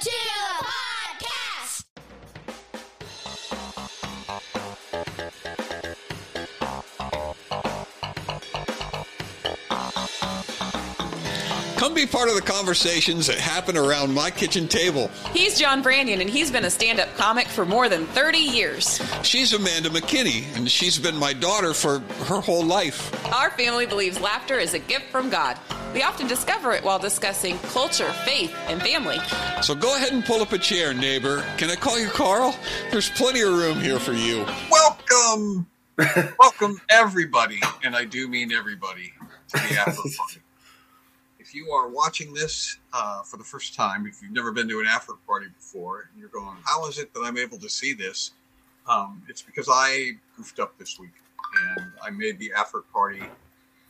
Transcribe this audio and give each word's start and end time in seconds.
to 0.00 0.10
the 0.10 0.64
podcast. 0.64 1.84
Come 11.76 11.94
be 11.94 12.06
part 12.06 12.28
of 12.28 12.36
the 12.36 12.40
conversations 12.40 13.26
that 13.26 13.38
happen 13.38 13.76
around 13.76 14.14
my 14.14 14.30
kitchen 14.30 14.68
table. 14.68 15.10
He's 15.32 15.58
John 15.58 15.82
Branyan, 15.82 16.20
and 16.20 16.30
he's 16.30 16.50
been 16.50 16.64
a 16.64 16.70
stand 16.70 17.00
up 17.00 17.14
comic 17.16 17.48
for 17.48 17.66
more 17.66 17.88
than 17.88 18.06
30 18.06 18.38
years. 18.38 19.02
She's 19.22 19.52
Amanda 19.52 19.90
McKinney, 19.90 20.44
and 20.56 20.70
she's 20.70 20.98
been 20.98 21.16
my 21.16 21.32
daughter 21.32 21.74
for 21.74 21.98
her 21.98 22.40
whole 22.40 22.64
life. 22.64 23.12
Our 23.34 23.50
family 23.50 23.86
believes 23.86 24.20
laughter 24.20 24.58
is 24.58 24.74
a 24.74 24.78
gift 24.78 25.06
from 25.10 25.28
God. 25.28 25.58
We 25.92 26.02
often 26.02 26.26
discover 26.26 26.72
it 26.72 26.82
while 26.82 26.98
discussing 26.98 27.58
culture, 27.58 28.10
faith, 28.24 28.56
and 28.68 28.80
family. 28.80 29.18
So 29.60 29.74
go 29.74 29.94
ahead 29.94 30.12
and 30.12 30.24
pull 30.24 30.40
up 30.40 30.52
a 30.52 30.58
chair, 30.58 30.94
neighbor. 30.94 31.44
Can 31.58 31.68
I 31.68 31.74
call 31.74 31.98
you 31.98 32.08
Carl? 32.08 32.56
There's 32.90 33.10
plenty 33.10 33.42
of 33.42 33.52
room 33.52 33.78
here 33.78 33.98
for 33.98 34.14
you. 34.14 34.46
Welcome, 34.70 35.66
welcome 36.38 36.80
everybody, 36.88 37.60
and 37.84 37.94
I 37.94 38.06
do 38.06 38.26
mean 38.26 38.52
everybody, 38.52 39.12
to 39.48 39.58
the 39.58 39.78
after 39.78 39.92
party. 40.16 40.40
If 41.38 41.54
you 41.54 41.72
are 41.72 41.88
watching 41.88 42.32
this 42.32 42.78
uh, 42.94 43.22
for 43.24 43.36
the 43.36 43.44
first 43.44 43.74
time, 43.74 44.06
if 44.06 44.22
you've 44.22 44.32
never 44.32 44.50
been 44.50 44.68
to 44.70 44.80
an 44.80 44.86
after 44.86 45.12
party 45.26 45.48
before, 45.54 46.08
and 46.10 46.18
you're 46.18 46.30
going, 46.30 46.56
"How 46.64 46.86
is 46.88 46.98
it 46.98 47.12
that 47.12 47.20
I'm 47.20 47.36
able 47.36 47.58
to 47.58 47.68
see 47.68 47.92
this?" 47.92 48.30
Um, 48.86 49.22
it's 49.28 49.42
because 49.42 49.68
I 49.70 50.12
goofed 50.38 50.58
up 50.58 50.78
this 50.78 50.98
week, 50.98 51.12
and 51.76 51.92
I 52.02 52.08
made 52.08 52.38
the 52.38 52.52
after 52.56 52.80
party 52.80 53.22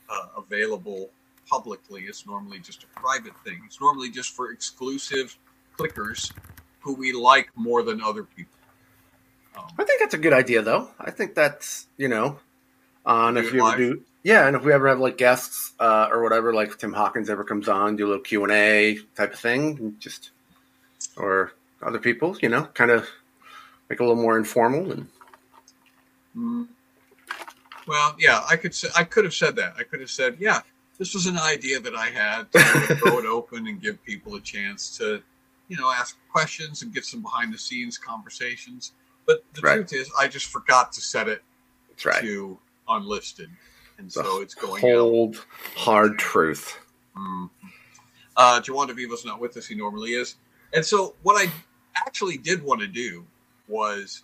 uh, 0.09 0.27
available 0.35 1.09
publicly. 1.47 2.03
It's 2.03 2.25
normally 2.25 2.59
just 2.59 2.83
a 2.83 2.99
private 2.99 3.33
thing. 3.43 3.61
It's 3.65 3.79
normally 3.79 4.09
just 4.09 4.31
for 4.31 4.51
exclusive 4.51 5.37
clickers 5.77 6.31
who 6.79 6.93
we 6.93 7.13
like 7.13 7.49
more 7.55 7.83
than 7.83 8.01
other 8.01 8.23
people. 8.23 8.57
Um, 9.55 9.65
I 9.77 9.83
think 9.83 9.99
that's 9.99 10.13
a 10.13 10.19
good 10.19 10.33
idea, 10.33 10.61
though. 10.61 10.89
I 10.99 11.11
think 11.11 11.35
that's 11.35 11.87
you 11.97 12.07
know, 12.07 12.39
on 13.05 13.35
Do 13.35 13.41
if 13.41 13.53
you 13.53 13.65
ever 13.65 13.77
do, 13.77 14.01
yeah, 14.23 14.47
and 14.47 14.55
if 14.55 14.63
we 14.63 14.73
ever 14.73 14.87
have 14.87 14.99
like 14.99 15.17
guests 15.17 15.73
uh, 15.79 16.07
or 16.11 16.23
whatever, 16.23 16.53
like 16.53 16.69
if 16.69 16.77
Tim 16.77 16.93
Hawkins 16.93 17.29
ever 17.29 17.43
comes 17.43 17.69
on, 17.69 17.95
do 17.95 18.05
a 18.05 18.07
little 18.07 18.23
Q 18.23 18.43
and 18.43 18.51
A 18.51 18.97
type 19.15 19.33
of 19.33 19.39
thing, 19.39 19.95
just 19.99 20.31
or 21.17 21.53
other 21.81 21.99
people, 21.99 22.35
you 22.41 22.49
know, 22.49 22.65
kind 22.73 22.91
of 22.91 23.07
make 23.89 23.99
a 23.99 24.03
little 24.03 24.21
more 24.21 24.37
informal 24.37 24.91
and 24.91 25.07
Mm. 26.35 26.67
Well, 27.87 28.15
yeah, 28.17 28.43
I 28.49 28.55
could 28.55 28.73
say 28.73 28.89
I 28.95 29.03
could 29.03 29.23
have 29.23 29.33
said 29.33 29.55
that. 29.57 29.75
I 29.77 29.83
could 29.83 29.99
have 29.99 30.09
said, 30.09 30.37
yeah, 30.39 30.61
this 30.97 31.13
was 31.13 31.25
an 31.25 31.37
idea 31.37 31.79
that 31.79 31.95
I 31.95 32.07
had 32.07 32.51
to 32.51 32.59
throw 32.97 33.19
it 33.19 33.25
open 33.25 33.67
and 33.67 33.81
give 33.81 34.03
people 34.03 34.35
a 34.35 34.41
chance 34.41 34.97
to, 34.97 35.21
you 35.67 35.77
know, 35.77 35.91
ask 35.91 36.17
questions 36.31 36.81
and 36.81 36.93
get 36.93 37.05
some 37.05 37.21
behind 37.21 37.53
the 37.53 37.57
scenes 37.57 37.97
conversations. 37.97 38.93
But 39.25 39.43
the 39.53 39.61
Right. 39.61 39.75
truth 39.75 39.93
is, 39.93 40.11
I 40.17 40.27
just 40.27 40.47
forgot 40.47 40.91
to 40.93 41.01
set 41.01 41.27
it 41.27 41.41
that's 41.89 42.05
right. 42.05 42.21
to 42.21 42.59
unlisted, 42.89 43.49
and 43.97 44.07
The 44.07 44.11
so 44.23 44.41
it's 44.41 44.53
going 44.55 44.77
out. 44.77 44.81
Cold, 44.81 45.45
hard 45.75 46.19
truth. 46.19 46.77
Mm. 47.17 47.49
Uh, 48.35 48.59
Jawan 48.61 48.89
DeVivo's 48.89 49.23
not 49.25 49.39
with 49.39 49.55
us. 49.57 49.65
He 49.67 49.75
normally 49.75 50.11
is. 50.13 50.35
And 50.73 50.83
so 50.83 51.15
what 51.21 51.35
I 51.41 51.51
actually 51.95 52.37
did 52.37 52.63
want 52.63 52.81
to 52.81 52.87
do 52.87 53.25
was 53.67 54.23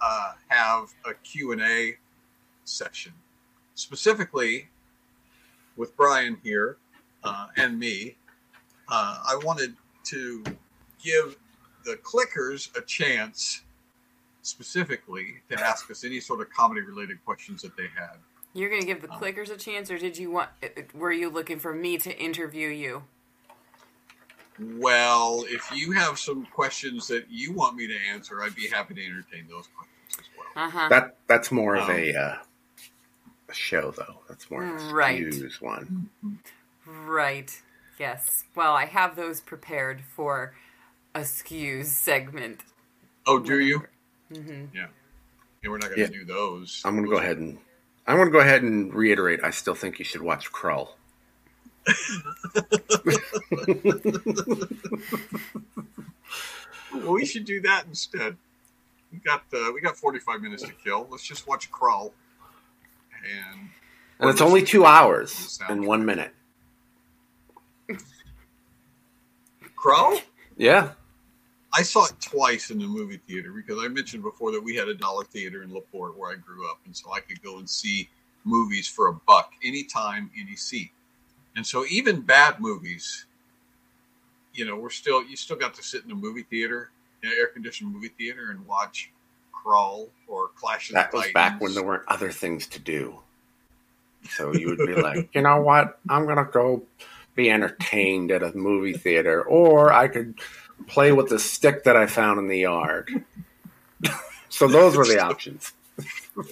uh, 0.00 0.32
have 0.48 0.92
a 1.06 1.12
Q&A 1.14 1.96
session, 2.64 3.12
specifically 3.74 4.68
with 5.80 5.96
Brian 5.96 6.36
here 6.44 6.76
uh, 7.24 7.46
and 7.56 7.78
me. 7.78 8.14
Uh, 8.88 9.18
I 9.26 9.40
wanted 9.42 9.74
to 10.04 10.44
give 11.02 11.36
the 11.84 11.96
clickers 11.96 12.76
a 12.76 12.82
chance 12.82 13.62
specifically 14.42 15.36
to 15.48 15.58
ask 15.58 15.90
us 15.90 16.04
any 16.04 16.20
sort 16.20 16.42
of 16.42 16.50
comedy 16.50 16.82
related 16.82 17.24
questions 17.24 17.62
that 17.62 17.76
they 17.76 17.88
had. 17.96 18.16
You're 18.52 18.68
going 18.68 18.82
to 18.82 18.86
give 18.86 19.00
the 19.00 19.08
clickers 19.08 19.50
a 19.50 19.56
chance, 19.56 19.90
or 19.90 19.98
did 19.98 20.18
you 20.18 20.30
want, 20.30 20.50
uh, 20.62 20.68
were 20.94 21.12
you 21.12 21.30
looking 21.30 21.58
for 21.58 21.72
me 21.72 21.96
to 21.98 22.16
interview 22.18 22.68
you? 22.68 23.04
Well, 24.76 25.44
if 25.48 25.70
you 25.72 25.92
have 25.92 26.18
some 26.18 26.44
questions 26.46 27.08
that 27.08 27.24
you 27.30 27.52
want 27.52 27.76
me 27.76 27.86
to 27.86 27.96
answer, 28.12 28.42
I'd 28.42 28.54
be 28.54 28.68
happy 28.68 28.94
to 28.94 29.06
entertain 29.06 29.46
those 29.48 29.68
questions 29.74 30.18
as 30.18 30.26
well. 30.36 30.66
Uh 30.66 30.70
huh. 30.70 30.88
That 30.90 31.16
that's 31.28 31.50
more 31.50 31.76
of 31.76 31.88
Um, 31.88 31.96
a, 31.96 32.14
uh, 32.14 32.36
a 33.50 33.54
show, 33.54 33.90
though. 33.90 34.20
That's 34.28 34.50
more 34.50 34.64
of 34.64 34.70
a 34.70 34.94
Right. 34.94 35.20
news 35.20 35.60
one. 35.60 36.08
Right. 36.86 37.60
Yes. 37.98 38.44
Well, 38.54 38.74
I 38.74 38.86
have 38.86 39.16
those 39.16 39.40
prepared 39.40 40.02
for 40.02 40.54
a 41.14 41.20
skews 41.20 41.86
segment. 41.86 42.60
Oh, 43.26 43.38
do 43.38 43.58
you? 43.58 43.84
hmm 44.32 44.66
Yeah. 44.72 44.86
Yeah, 45.62 45.70
we're 45.70 45.78
not 45.78 45.88
going 45.88 46.00
Yeah. 46.00 46.06
to 46.06 46.12
do 46.12 46.24
those. 46.24 46.80
I'm 46.84 46.94
going 46.94 47.04
to 47.04 47.10
go 47.10 47.18
ahead 47.18 47.38
and 47.38 47.58
I'm 48.06 48.16
going 48.16 48.28
to 48.28 48.32
go 48.32 48.40
ahead 48.40 48.62
and 48.62 48.92
reiterate. 48.94 49.40
I 49.44 49.50
still 49.50 49.74
think 49.74 49.98
you 49.98 50.04
should 50.04 50.22
watch 50.22 50.50
Krull. 50.52 50.90
Well, 56.92 57.12
we 57.12 57.24
should 57.24 57.44
do 57.44 57.60
that 57.62 57.84
instead. 57.86 58.36
We 59.12 59.18
got 59.18 59.44
uh, 59.52 59.70
we 59.72 59.80
got 59.80 59.96
45 59.96 60.40
minutes 60.40 60.62
to 60.64 60.72
kill. 60.72 61.06
Let's 61.10 61.24
just 61.24 61.46
watch 61.46 61.70
Krull. 61.70 62.12
And 63.24 63.68
And 64.18 64.30
it's 64.30 64.40
only 64.40 64.62
two 64.62 64.84
hours 64.84 65.58
and 65.68 65.86
one 65.86 66.04
minute. 66.04 66.32
Krull? 69.76 70.20
Yeah. 70.56 70.92
I 71.72 71.82
saw 71.82 72.04
it 72.06 72.20
twice 72.20 72.70
in 72.70 72.78
the 72.78 72.86
movie 72.86 73.20
theater 73.28 73.52
because 73.52 73.82
I 73.82 73.88
mentioned 73.88 74.22
before 74.22 74.50
that 74.52 74.62
we 74.62 74.74
had 74.74 74.88
a 74.88 74.94
dollar 74.94 75.24
theater 75.24 75.62
in 75.62 75.72
Laporte 75.72 76.18
where 76.18 76.32
I 76.32 76.34
grew 76.34 76.68
up, 76.68 76.80
and 76.84 76.96
so 76.96 77.12
I 77.12 77.20
could 77.20 77.40
go 77.42 77.58
and 77.58 77.70
see 77.70 78.08
movies 78.44 78.88
for 78.88 79.08
a 79.08 79.14
buck 79.14 79.52
anytime, 79.64 80.30
any 80.38 80.56
seat. 80.56 80.90
And 81.56 81.64
so 81.64 81.84
even 81.86 82.20
bad 82.20 82.60
movies, 82.60 83.26
you 84.52 84.64
know, 84.64 84.76
we're 84.76 84.90
still 84.90 85.24
you 85.24 85.36
still 85.36 85.56
got 85.56 85.74
to 85.74 85.82
sit 85.82 86.04
in 86.04 86.10
a 86.10 86.14
movie 86.14 86.42
theater, 86.42 86.90
an 87.22 87.30
air 87.36 87.46
conditioned 87.46 87.92
movie 87.92 88.08
theater, 88.08 88.50
and 88.50 88.66
watch 88.66 89.10
Krull 89.64 90.08
or 90.26 90.48
Clash 90.56 90.90
of 90.90 90.94
That 90.94 91.10
the 91.10 91.16
was 91.18 91.26
Titans. 91.26 91.34
back 91.34 91.60
when 91.60 91.74
there 91.74 91.82
weren't 91.84 92.04
other 92.08 92.30
things 92.30 92.66
to 92.68 92.80
do. 92.80 93.20
So 94.30 94.54
you 94.54 94.68
would 94.68 94.78
be 94.78 94.94
like, 94.94 95.30
you 95.34 95.42
know 95.42 95.60
what? 95.62 95.98
I'm 96.08 96.24
going 96.24 96.36
to 96.36 96.44
go 96.44 96.82
be 97.34 97.50
entertained 97.50 98.30
at 98.30 98.42
a 98.42 98.54
movie 98.56 98.92
theater, 98.92 99.42
or 99.42 99.92
I 99.92 100.08
could 100.08 100.38
play 100.86 101.12
with 101.12 101.28
the 101.28 101.38
stick 101.38 101.84
that 101.84 101.96
I 101.96 102.06
found 102.06 102.38
in 102.38 102.48
the 102.48 102.58
yard. 102.58 103.24
so 104.48 104.66
those 104.68 104.96
were 104.96 105.06
the 105.06 105.20
options. 105.24 105.72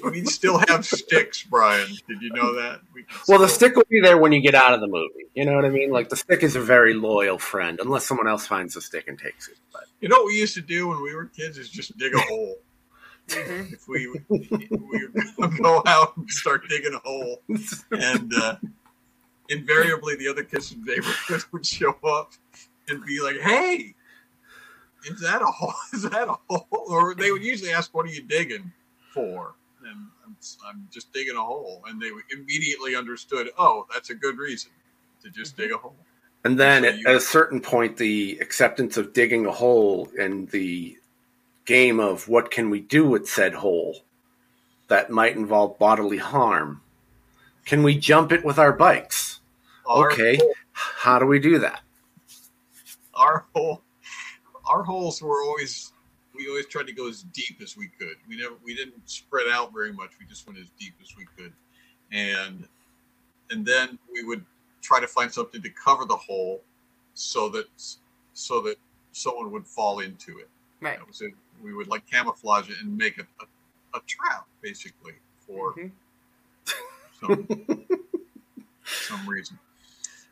we 0.04 0.24
still 0.24 0.58
have 0.68 0.84
sticks, 0.84 1.42
Brian. 1.42 1.88
Did 2.08 2.20
you 2.22 2.30
know 2.32 2.54
that? 2.54 2.80
We 2.94 3.04
Well, 3.26 3.38
the 3.38 3.48
stick 3.48 3.76
will 3.76 3.84
be 3.88 4.00
there 4.00 4.18
when 4.18 4.32
you 4.32 4.40
get 4.40 4.54
out 4.54 4.74
of 4.74 4.80
the 4.80 4.86
movie. 4.88 5.26
You 5.34 5.44
know 5.44 5.54
what 5.54 5.64
I 5.64 5.70
mean? 5.70 5.90
Like 5.90 6.08
the 6.08 6.16
stick 6.16 6.42
is 6.42 6.56
a 6.56 6.60
very 6.60 6.94
loyal 6.94 7.38
friend, 7.38 7.78
unless 7.82 8.04
someone 8.06 8.28
else 8.28 8.46
finds 8.46 8.74
the 8.74 8.80
stick 8.80 9.08
and 9.08 9.18
takes 9.18 9.48
it. 9.48 9.56
But 9.72 9.84
You 10.00 10.08
know 10.08 10.16
what 10.18 10.26
we 10.26 10.34
used 10.38 10.54
to 10.54 10.60
do 10.62 10.88
when 10.88 11.02
we 11.02 11.14
were 11.14 11.26
kids 11.26 11.58
is 11.58 11.68
just 11.70 11.96
dig 11.98 12.14
a 12.14 12.18
hole. 12.20 12.56
Mhm. 13.28 13.72
If 13.72 13.86
we 13.88 14.06
we 14.30 15.08
would 15.36 15.58
go 15.62 15.82
out 15.86 16.16
and 16.16 16.28
start 16.30 16.66
digging 16.68 16.94
a 16.94 16.98
hole, 16.98 17.42
and 17.92 18.32
uh, 18.34 18.56
invariably 19.48 20.16
the 20.16 20.28
other 20.28 20.42
kids 20.44 20.72
in 20.72 20.84
the 20.84 20.92
neighborhood 20.92 21.44
would 21.52 21.66
show 21.66 21.94
up 22.04 22.32
and 22.88 23.04
be 23.04 23.20
like, 23.20 23.36
"Hey, 23.40 23.94
is 25.04 25.20
that 25.20 25.42
a 25.42 25.46
hole? 25.46 25.74
Is 25.92 26.02
that 26.04 26.28
a 26.28 26.36
hole?" 26.48 26.66
Or 26.88 27.14
they 27.14 27.30
would 27.30 27.44
usually 27.44 27.70
ask, 27.72 27.94
"What 27.94 28.06
are 28.06 28.10
you 28.10 28.22
digging 28.22 28.72
for?" 29.12 29.54
And 29.84 30.06
I'm, 30.26 30.36
I'm 30.66 30.88
just 30.90 31.12
digging 31.12 31.36
a 31.36 31.42
hole, 31.42 31.82
and 31.86 32.00
they 32.00 32.10
immediately 32.32 32.96
understood. 32.96 33.50
Oh, 33.58 33.86
that's 33.92 34.10
a 34.10 34.14
good 34.14 34.38
reason 34.38 34.70
to 35.22 35.30
just 35.30 35.56
dig 35.56 35.72
a 35.72 35.76
hole. 35.76 35.96
And 36.44 36.58
then 36.58 36.82
So 36.82 36.88
at, 36.88 36.98
you- 36.98 37.06
at 37.08 37.14
a 37.16 37.20
certain 37.20 37.60
point, 37.60 37.96
the 37.98 38.38
acceptance 38.40 38.96
of 38.96 39.12
digging 39.12 39.44
a 39.46 39.52
hole 39.52 40.08
and 40.18 40.48
the 40.48 40.96
game 41.68 42.00
of 42.00 42.28
what 42.28 42.50
can 42.50 42.70
we 42.70 42.80
do 42.80 43.06
with 43.06 43.28
said 43.28 43.52
hole 43.52 43.98
that 44.88 45.10
might 45.10 45.36
involve 45.36 45.78
bodily 45.78 46.16
harm. 46.16 46.80
Can 47.66 47.82
we 47.82 47.94
jump 47.98 48.32
it 48.32 48.42
with 48.42 48.58
our 48.58 48.72
bikes? 48.72 49.40
Our 49.86 50.10
okay. 50.10 50.36
hole- 50.38 50.54
How 50.72 51.18
do 51.18 51.26
we 51.26 51.38
do 51.38 51.58
that? 51.60 51.82
our 53.14 53.44
hole 53.52 53.82
our 54.64 54.84
holes 54.84 55.20
were 55.20 55.42
always 55.42 55.92
we 56.36 56.46
always 56.48 56.66
tried 56.66 56.86
to 56.86 56.92
go 56.92 57.08
as 57.08 57.24
deep 57.32 57.60
as 57.60 57.76
we 57.76 57.88
could 57.98 58.14
we 58.28 58.36
never 58.40 58.54
we 58.62 58.76
didn't 58.76 58.94
spread 59.10 59.48
out 59.50 59.72
very 59.72 59.92
much 59.92 60.10
we 60.20 60.26
just 60.26 60.46
went 60.46 60.56
as 60.56 60.68
deep 60.78 60.92
as 61.02 61.16
we 61.16 61.26
could 61.36 61.52
and 62.12 62.68
and 63.50 63.66
then 63.66 63.98
we 64.12 64.22
would 64.22 64.44
try 64.82 65.00
to 65.00 65.08
find 65.08 65.32
something 65.32 65.60
to 65.60 65.70
cover 65.70 66.04
the 66.04 66.14
hole 66.14 66.62
so 67.14 67.48
that 67.48 67.66
so 68.34 68.60
that 68.60 68.76
someone 69.10 69.50
would 69.50 69.66
fall 69.66 69.98
into 69.98 70.38
it 70.38 70.48
Right. 70.80 70.96
that 70.96 71.08
was 71.08 71.20
it 71.22 71.32
we 71.62 71.74
would 71.74 71.88
like 71.88 72.04
camouflage 72.10 72.68
it 72.70 72.76
and 72.82 72.96
make 72.96 73.18
a, 73.18 73.22
a, 73.42 73.98
a 73.98 74.00
trap 74.06 74.46
basically 74.62 75.14
for 75.46 75.74
Mhm. 75.74 75.90
some 77.20 77.46
some 78.84 79.28
reason 79.28 79.58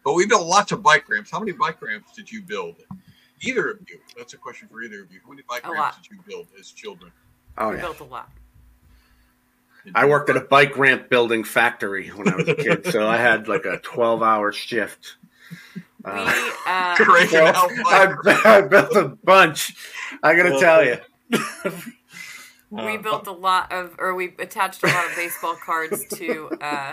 but 0.04 0.14
we 0.14 0.26
built 0.26 0.46
lots 0.46 0.72
of 0.72 0.82
bike 0.82 1.08
ramps 1.08 1.30
how 1.30 1.38
many 1.38 1.52
bike 1.52 1.80
ramps 1.82 2.12
did 2.12 2.30
you 2.30 2.42
build 2.42 2.76
Either 3.42 3.72
of 3.72 3.80
you. 3.86 4.00
That's 4.16 4.32
a 4.32 4.38
question 4.38 4.66
for 4.66 4.82
either 4.82 5.02
of 5.02 5.12
you. 5.12 5.20
How 5.22 5.28
many 5.28 5.42
bike 5.46 5.60
A 5.66 5.70
ramps 5.70 5.78
lot. 5.98 6.02
did 6.02 6.10
you 6.10 6.22
build 6.26 6.46
as 6.58 6.70
children? 6.70 7.12
Oh 7.58 7.68
we 7.68 7.74
yeah. 7.76 7.82
built 7.82 8.00
a 8.00 8.04
lot. 8.04 8.30
I 9.94 10.06
worked 10.06 10.30
at 10.30 10.38
a 10.38 10.40
bike 10.40 10.78
ramp 10.78 11.10
building 11.10 11.44
factory 11.44 12.08
when 12.08 12.28
I 12.30 12.36
was 12.36 12.48
a 12.48 12.54
kid, 12.54 12.86
so 12.86 13.06
I 13.06 13.18
had 13.18 13.46
like 13.46 13.66
a 13.66 13.76
twelve-hour 13.80 14.52
shift. 14.52 15.18
We 15.74 15.82
Uh, 16.12 16.52
uh, 16.66 16.96
Cranking 16.96 17.40
I, 17.40 18.14
I 18.46 18.60
built 18.62 18.96
a 18.96 19.08
bunch. 19.22 19.74
I 20.22 20.34
gotta 20.34 20.58
tell 20.58 20.82
you. 20.82 20.96
We 22.70 22.96
built 22.96 23.26
a 23.26 23.32
lot 23.32 23.72
of, 23.72 23.94
or 23.98 24.14
we 24.14 24.34
attached 24.38 24.82
a 24.82 24.86
lot 24.86 25.06
of 25.06 25.16
baseball 25.16 25.56
cards 25.56 26.04
to 26.14 26.50
uh, 26.60 26.92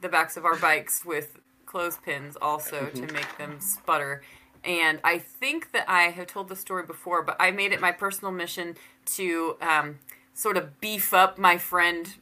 the 0.00 0.08
backs 0.08 0.36
of 0.36 0.44
our 0.44 0.56
bikes 0.56 1.04
with 1.04 1.38
clothespins 1.66 2.36
also 2.40 2.86
to 2.86 3.02
make 3.12 3.38
them 3.38 3.60
sputter. 3.60 4.22
And 4.64 5.00
I 5.02 5.18
think 5.18 5.72
that 5.72 5.88
I 5.88 6.02
have 6.04 6.26
told 6.26 6.48
the 6.48 6.56
story 6.56 6.84
before, 6.84 7.22
but 7.22 7.36
I 7.40 7.50
made 7.50 7.72
it 7.72 7.80
my 7.80 7.92
personal 7.92 8.30
mission 8.30 8.76
to 9.06 9.56
um, 9.60 9.98
sort 10.34 10.56
of 10.56 10.80
beef 10.80 11.12
up 11.12 11.38
my 11.38 11.58
friend, 11.58 12.14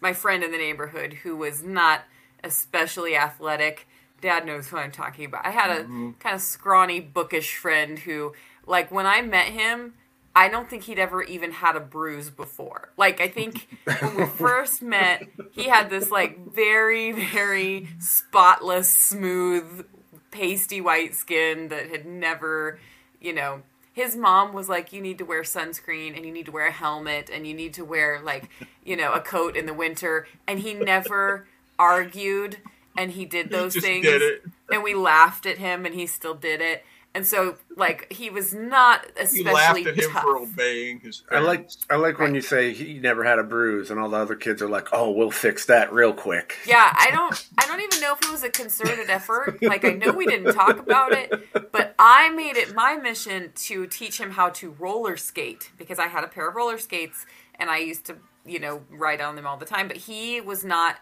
my 0.00 0.12
friend 0.12 0.44
in 0.44 0.52
the 0.52 0.58
neighborhood 0.58 1.14
who 1.24 1.36
was 1.36 1.62
not 1.62 2.02
especially 2.44 3.16
athletic. 3.16 3.88
Dad 4.20 4.46
knows 4.46 4.68
who 4.68 4.76
I'm 4.76 4.90
talking 4.90 5.24
about. 5.24 5.46
I 5.46 5.50
had 5.50 5.70
a 5.70 5.84
kind 5.84 6.34
of 6.34 6.40
scrawny, 6.40 7.00
bookish 7.00 7.56
friend 7.56 8.00
who, 8.00 8.34
like, 8.66 8.90
when 8.90 9.06
I 9.06 9.22
met 9.22 9.46
him, 9.46 9.94
I 10.34 10.48
don't 10.48 10.70
think 10.70 10.84
he'd 10.84 10.98
ever 10.98 11.22
even 11.22 11.50
had 11.50 11.74
a 11.74 11.80
bruise 11.80 12.30
before. 12.30 12.90
Like, 12.96 13.20
I 13.20 13.28
think 13.28 13.68
when 14.00 14.16
we 14.16 14.26
first 14.38 14.82
met, 14.82 15.24
he 15.52 15.68
had 15.68 15.90
this, 15.90 16.10
like, 16.10 16.52
very, 16.52 17.12
very 17.12 17.88
spotless, 17.98 18.88
smooth, 18.88 19.86
pasty 20.30 20.80
white 20.80 21.14
skin 21.14 21.68
that 21.68 21.90
had 21.90 22.06
never, 22.06 22.78
you 23.20 23.32
know, 23.32 23.62
his 23.92 24.14
mom 24.14 24.52
was 24.52 24.68
like, 24.68 24.92
you 24.92 25.00
need 25.00 25.18
to 25.18 25.24
wear 25.24 25.42
sunscreen 25.42 26.16
and 26.16 26.24
you 26.24 26.32
need 26.32 26.46
to 26.46 26.52
wear 26.52 26.68
a 26.68 26.72
helmet 26.72 27.30
and 27.32 27.44
you 27.44 27.54
need 27.54 27.74
to 27.74 27.84
wear, 27.84 28.20
like, 28.22 28.48
you 28.84 28.96
know, 28.96 29.12
a 29.12 29.20
coat 29.20 29.56
in 29.56 29.66
the 29.66 29.74
winter. 29.74 30.28
And 30.46 30.60
he 30.60 30.72
never 30.72 31.48
argued 31.80 32.58
and 32.96 33.10
he 33.12 33.24
did 33.24 33.50
those 33.50 33.74
just 33.74 33.84
things. 33.84 34.06
did 34.06 34.22
it. 34.22 34.44
And 34.70 34.82
we 34.84 34.94
laughed 34.94 35.46
at 35.46 35.58
him 35.58 35.84
and 35.84 35.94
he 35.94 36.06
still 36.06 36.34
did 36.34 36.60
it. 36.60 36.84
And 37.14 37.26
so, 37.26 37.56
like, 37.74 38.12
he 38.12 38.30
was 38.30 38.54
not 38.54 39.04
You 39.32 39.40
especially 39.48 39.84
laughed 39.84 39.86
at 39.86 40.04
him 40.04 40.10
tough. 40.12 40.22
for 40.22 40.36
obeying 40.38 41.00
his 41.00 41.24
I 41.30 41.40
like. 41.40 41.68
I 41.90 41.96
like 41.96 42.18
when 42.18 42.34
you 42.34 42.40
say 42.40 42.72
he 42.72 42.98
never 43.00 43.24
had 43.24 43.38
a 43.38 43.42
bruise, 43.42 43.90
and 43.90 43.98
all 43.98 44.08
the 44.10 44.18
other 44.18 44.36
kids 44.36 44.62
are 44.62 44.68
like, 44.68 44.88
"Oh, 44.92 45.10
we'll 45.10 45.30
fix 45.30 45.64
that 45.66 45.92
real 45.92 46.12
quick." 46.12 46.56
Yeah, 46.66 46.92
I 46.96 47.10
don't 47.10 47.46
I 47.58 47.66
don't 47.66 47.80
even 47.80 48.00
know 48.00 48.12
if 48.12 48.22
it 48.22 48.30
was 48.30 48.44
a 48.44 48.50
concerted 48.50 49.10
effort. 49.10 49.60
Like 49.62 49.84
I 49.84 49.92
know 49.92 50.12
we 50.12 50.26
didn't 50.26 50.52
talk 50.54 50.78
about 50.78 51.12
it, 51.12 51.32
but 51.72 51.94
I 51.98 52.28
made 52.28 52.56
it 52.56 52.74
my 52.74 52.96
mission 52.96 53.52
to 53.54 53.86
teach 53.86 54.20
him 54.20 54.32
how 54.32 54.50
to 54.50 54.70
roller 54.78 55.16
skate 55.16 55.72
because 55.76 55.98
I 55.98 56.06
had 56.08 56.22
a 56.24 56.28
pair 56.28 56.48
of 56.48 56.54
roller 56.56 56.78
skates 56.78 57.26
and 57.58 57.68
I 57.70 57.78
used 57.78 58.04
to, 58.06 58.16
you 58.46 58.60
know, 58.60 58.82
ride 58.90 59.20
on 59.20 59.34
them 59.34 59.46
all 59.46 59.56
the 59.56 59.66
time, 59.66 59.88
but 59.88 59.96
he 59.96 60.40
was 60.40 60.64
not 60.64 60.96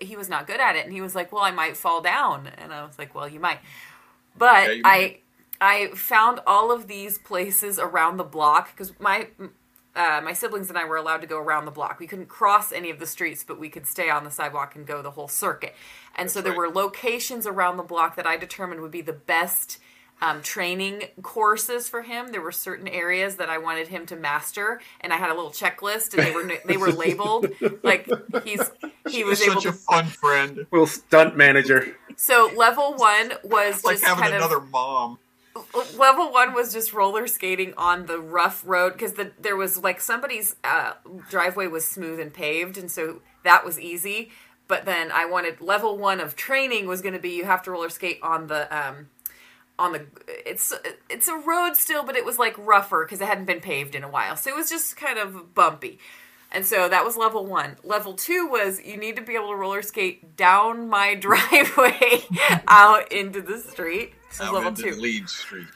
he 0.00 0.14
was 0.16 0.28
not 0.28 0.46
good 0.46 0.60
at 0.60 0.76
it 0.76 0.84
and 0.84 0.92
he 0.92 1.00
was 1.00 1.14
like, 1.14 1.32
"Well, 1.32 1.42
I 1.42 1.50
might 1.50 1.76
fall 1.76 2.00
down." 2.02 2.48
And 2.58 2.72
I 2.72 2.84
was 2.84 2.98
like, 2.98 3.14
"Well, 3.14 3.26
you 3.28 3.40
might." 3.40 3.58
But 4.36 4.68
Yeah, 4.68 4.72
you 4.74 4.82
I 4.84 4.98
might. 4.98 5.22
I 5.60 5.88
found 5.94 6.40
all 6.46 6.70
of 6.70 6.86
these 6.86 7.18
places 7.18 7.78
around 7.78 8.16
the 8.16 8.24
block 8.24 8.70
because 8.72 8.92
my 9.00 9.28
uh, 9.96 10.20
my 10.22 10.32
siblings 10.32 10.68
and 10.68 10.78
I 10.78 10.84
were 10.84 10.96
allowed 10.96 11.22
to 11.22 11.26
go 11.26 11.38
around 11.38 11.64
the 11.64 11.72
block. 11.72 11.98
We 11.98 12.06
couldn't 12.06 12.28
cross 12.28 12.70
any 12.70 12.90
of 12.90 13.00
the 13.00 13.06
streets, 13.06 13.42
but 13.42 13.58
we 13.58 13.68
could 13.68 13.86
stay 13.86 14.08
on 14.08 14.22
the 14.22 14.30
sidewalk 14.30 14.76
and 14.76 14.86
go 14.86 15.02
the 15.02 15.10
whole 15.10 15.26
circuit. 15.26 15.74
And 16.14 16.30
so 16.30 16.40
there 16.40 16.52
right. 16.52 16.58
were 16.58 16.68
locations 16.68 17.46
around 17.46 17.78
the 17.78 17.82
block 17.82 18.14
that 18.16 18.26
I 18.26 18.36
determined 18.36 18.80
would 18.80 18.92
be 18.92 19.00
the 19.00 19.12
best 19.12 19.78
um, 20.20 20.42
training 20.42 21.04
courses 21.22 21.88
for 21.88 22.02
him. 22.02 22.30
There 22.32 22.40
were 22.40 22.52
certain 22.52 22.88
areas 22.88 23.36
that 23.36 23.48
I 23.48 23.58
wanted 23.58 23.88
him 23.88 24.06
to 24.06 24.16
master, 24.16 24.80
and 25.00 25.12
I 25.12 25.16
had 25.16 25.30
a 25.30 25.34
little 25.34 25.50
checklist, 25.50 26.14
and 26.14 26.26
they 26.26 26.32
were 26.32 26.52
they 26.64 26.76
were 26.76 26.92
labeled 26.92 27.48
like 27.82 28.08
he's 28.44 28.70
he 29.08 29.24
was 29.24 29.40
He's 29.40 29.48
able 29.48 29.60
such 29.60 29.62
to. 29.64 29.68
a 29.70 29.72
fun 29.72 30.06
friend. 30.06 30.66
Little 30.70 30.86
stunt 30.86 31.36
manager. 31.36 31.96
So 32.16 32.50
level 32.56 32.94
one 32.94 33.32
was 33.44 33.76
It's 33.76 33.84
like 33.84 33.94
just 33.94 34.06
having 34.06 34.22
kind 34.24 34.34
of 34.34 34.42
another 34.42 34.60
mom. 34.60 35.18
Level 35.96 36.32
one 36.32 36.54
was 36.54 36.72
just 36.72 36.92
roller 36.92 37.26
skating 37.26 37.74
on 37.76 38.06
the 38.06 38.18
rough 38.18 38.62
road 38.66 38.92
because 38.92 39.14
the, 39.14 39.32
there 39.40 39.56
was 39.56 39.78
like 39.78 40.00
somebody's 40.00 40.56
uh, 40.64 40.92
driveway 41.28 41.66
was 41.66 41.84
smooth 41.84 42.20
and 42.20 42.32
paved 42.32 42.78
and 42.78 42.90
so 42.90 43.20
that 43.44 43.64
was 43.64 43.78
easy 43.78 44.30
but 44.66 44.84
then 44.84 45.10
i 45.12 45.24
wanted 45.24 45.60
level 45.60 45.96
one 45.96 46.20
of 46.20 46.36
training 46.36 46.86
was 46.86 47.00
going 47.00 47.14
to 47.14 47.20
be 47.20 47.30
you 47.30 47.44
have 47.44 47.62
to 47.62 47.70
roller 47.70 47.88
skate 47.88 48.18
on 48.22 48.46
the 48.46 48.76
um 48.76 49.08
on 49.78 49.92
the 49.92 50.06
it's 50.28 50.72
it's 51.08 51.28
a 51.28 51.36
road 51.36 51.74
still 51.76 52.04
but 52.04 52.16
it 52.16 52.24
was 52.24 52.38
like 52.38 52.54
rougher 52.58 53.04
because 53.04 53.20
it 53.20 53.26
hadn't 53.26 53.44
been 53.44 53.60
paved 53.60 53.94
in 53.94 54.02
a 54.02 54.08
while 54.08 54.36
so 54.36 54.50
it 54.50 54.56
was 54.56 54.68
just 54.68 54.96
kind 54.96 55.18
of 55.18 55.54
bumpy 55.54 55.98
and 56.50 56.64
so 56.64 56.88
that 56.88 57.04
was 57.04 57.16
level 57.16 57.44
one. 57.44 57.76
Level 57.84 58.14
two 58.14 58.48
was 58.50 58.80
you 58.82 58.96
need 58.96 59.16
to 59.16 59.22
be 59.22 59.34
able 59.34 59.48
to 59.48 59.54
roller 59.54 59.82
skate 59.82 60.36
down 60.36 60.88
my 60.88 61.14
driveway 61.20 62.24
out 62.66 63.12
into 63.12 63.42
the 63.42 63.58
street. 63.58 64.14
Was 64.30 64.40
Out 64.40 64.54
level 64.54 64.72
two 64.72 64.92
Lead 64.96 65.28
Street. 65.28 65.66